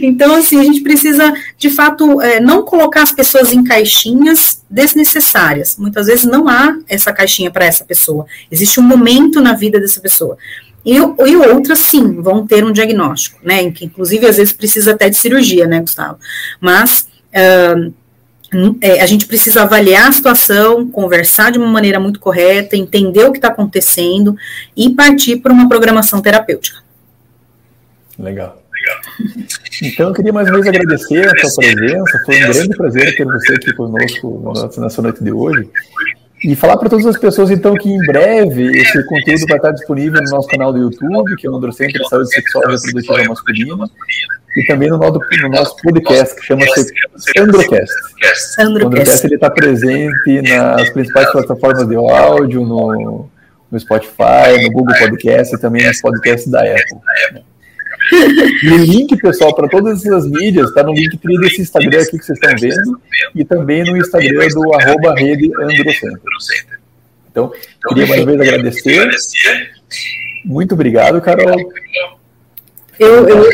então 0.00 0.34
assim 0.34 0.58
a 0.58 0.64
gente 0.64 0.80
precisa 0.80 1.32
de 1.58 1.68
fato 1.70 2.20
é, 2.22 2.40
não 2.40 2.64
colocar 2.64 3.02
as 3.02 3.12
pessoas 3.12 3.52
em 3.52 3.62
caixinhas 3.62 4.62
desnecessárias. 4.70 5.76
Muitas 5.76 6.06
vezes 6.06 6.24
não 6.24 6.48
há 6.48 6.76
essa 6.88 7.12
caixinha 7.12 7.50
para 7.50 7.66
essa 7.66 7.84
pessoa. 7.84 8.26
Existe 8.50 8.80
um 8.80 8.82
momento 8.82 9.40
na 9.40 9.52
vida 9.52 9.78
dessa 9.78 10.00
pessoa. 10.00 10.38
E, 10.84 10.96
e 10.96 11.36
outras, 11.36 11.78
sim, 11.80 12.20
vão 12.20 12.46
ter 12.46 12.64
um 12.64 12.72
diagnóstico, 12.72 13.38
né? 13.42 13.70
Que 13.70 13.84
inclusive 13.84 14.26
às 14.26 14.36
vezes 14.36 14.52
precisa 14.52 14.92
até 14.92 15.08
de 15.08 15.16
cirurgia, 15.16 15.66
né, 15.66 15.80
Gustavo? 15.80 16.18
Mas 16.60 17.06
uh, 17.34 17.92
é, 18.80 19.00
a 19.00 19.06
gente 19.06 19.26
precisa 19.26 19.62
avaliar 19.62 20.08
a 20.08 20.12
situação, 20.12 20.86
conversar 20.88 21.50
de 21.50 21.58
uma 21.58 21.68
maneira 21.68 21.98
muito 21.98 22.20
correta, 22.20 22.76
entender 22.76 23.24
o 23.24 23.32
que 23.32 23.38
está 23.38 23.48
acontecendo 23.48 24.36
e 24.76 24.90
partir 24.90 25.38
para 25.38 25.52
uma 25.52 25.68
programação 25.68 26.20
terapêutica. 26.20 26.80
Legal. 28.18 28.62
Então, 29.82 30.08
eu 30.08 30.14
queria 30.14 30.32
mais 30.32 30.48
uma 30.48 30.60
vez 30.60 30.66
agradecer 30.66 31.26
a 31.26 31.48
sua 31.48 31.64
presença. 31.64 32.22
Foi 32.26 32.36
um 32.36 32.52
grande 32.52 32.76
prazer 32.76 33.16
ter 33.16 33.24
você 33.24 33.54
aqui 33.54 33.72
conosco 33.72 34.54
nessa 34.78 35.00
noite 35.00 35.24
de 35.24 35.32
hoje. 35.32 35.68
E 36.44 36.56
falar 36.56 36.76
para 36.76 36.90
todas 36.90 37.06
as 37.06 37.16
pessoas, 37.16 37.50
então, 37.50 37.74
que 37.74 37.88
em 37.88 37.98
breve 37.98 38.66
esse 38.76 39.04
conteúdo 39.04 39.46
vai 39.48 39.58
estar 39.58 39.70
disponível 39.70 40.20
no 40.20 40.30
nosso 40.30 40.48
canal 40.48 40.72
do 40.72 40.78
YouTube, 40.80 41.36
que 41.36 41.46
é 41.46 41.50
o 41.50 41.54
Androcentro 41.54 42.02
de 42.02 42.08
Saúde 42.08 42.34
Sexual 42.34 42.64
e 42.64 42.74
Reprodutiva 42.74 43.24
Masculina 43.28 43.88
e 44.56 44.66
também 44.66 44.90
no 44.90 44.98
nosso, 44.98 45.20
no 45.42 45.48
nosso 45.48 45.76
podcast, 45.76 46.34
que 46.36 46.44
chama-se 46.44 46.92
Androcast. 47.38 47.92
O 48.58 48.62
Androcast 48.62 49.26
ele 49.26 49.34
está 49.36 49.50
presente 49.50 50.42
nas 50.42 50.90
principais 50.90 51.30
plataformas 51.32 51.88
de 51.88 51.96
áudio, 51.96 52.62
no, 52.62 53.28
no 53.70 53.80
Spotify, 53.80 54.62
no 54.62 54.70
Google 54.70 54.94
Podcast 54.98 55.54
e 55.54 55.58
também 55.58 55.86
nos 55.86 56.00
podcasts 56.00 56.48
da 56.48 56.60
Apple. 56.60 56.98
E 58.62 58.68
o 58.68 58.76
link, 58.78 59.16
pessoal, 59.16 59.54
para 59.54 59.68
todas 59.68 60.04
essas 60.04 60.26
mídias, 60.28 60.68
está 60.68 60.82
no 60.82 60.92
link 60.92 61.18
desse 61.40 61.62
Instagram 61.62 62.02
aqui 62.02 62.18
que 62.18 62.24
vocês 62.24 62.38
estão 62.38 62.54
vendo, 62.58 63.00
e 63.34 63.44
também 63.44 63.84
no 63.84 63.96
Instagram 63.96 64.48
do 64.48 64.74
arroba 64.74 65.14
rede 65.14 65.50
Androcentro. 65.56 66.20
Então, 67.30 67.50
queria 67.88 68.06
mais 68.06 68.22
uma 68.22 68.36
vez 68.36 68.40
agradecer. 68.40 69.10
Muito 70.44 70.74
obrigado, 70.74 71.20
Carol. 71.20 71.56
Eu, 72.98 73.28
eu, 73.28 73.50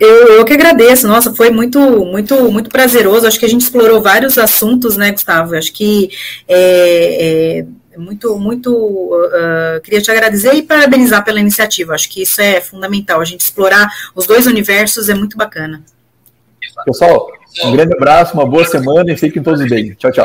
eu, 0.00 0.28
eu 0.38 0.44
que 0.44 0.52
agradeço, 0.52 1.06
nossa, 1.06 1.34
foi 1.34 1.50
muito, 1.50 1.78
muito, 2.04 2.50
muito 2.50 2.70
prazeroso. 2.70 3.26
Acho 3.26 3.38
que 3.38 3.44
a 3.44 3.48
gente 3.48 3.62
explorou 3.62 4.00
vários 4.00 4.38
assuntos, 4.38 4.96
né, 4.96 5.10
Gustavo? 5.10 5.56
Acho 5.56 5.72
que 5.72 6.10
é, 6.46 7.64
é 7.92 7.98
muito, 7.98 8.38
muito 8.38 8.72
uh, 8.72 9.80
queria 9.82 10.00
te 10.00 10.10
agradecer 10.10 10.54
e 10.54 10.62
parabenizar 10.62 11.24
pela 11.24 11.40
iniciativa. 11.40 11.94
Acho 11.94 12.08
que 12.08 12.22
isso 12.22 12.40
é 12.40 12.60
fundamental. 12.60 13.20
A 13.20 13.24
gente 13.24 13.40
explorar 13.40 13.88
os 14.14 14.26
dois 14.26 14.46
universos 14.46 15.08
é 15.08 15.14
muito 15.14 15.36
bacana. 15.36 15.82
Pessoal, 16.84 17.28
um 17.64 17.72
grande 17.72 17.94
abraço, 17.94 18.34
uma 18.34 18.46
boa 18.46 18.64
semana 18.64 19.12
e 19.12 19.16
fiquem 19.16 19.42
todos 19.42 19.68
bem. 19.68 19.94
Tchau, 19.94 20.12
tchau. 20.12 20.24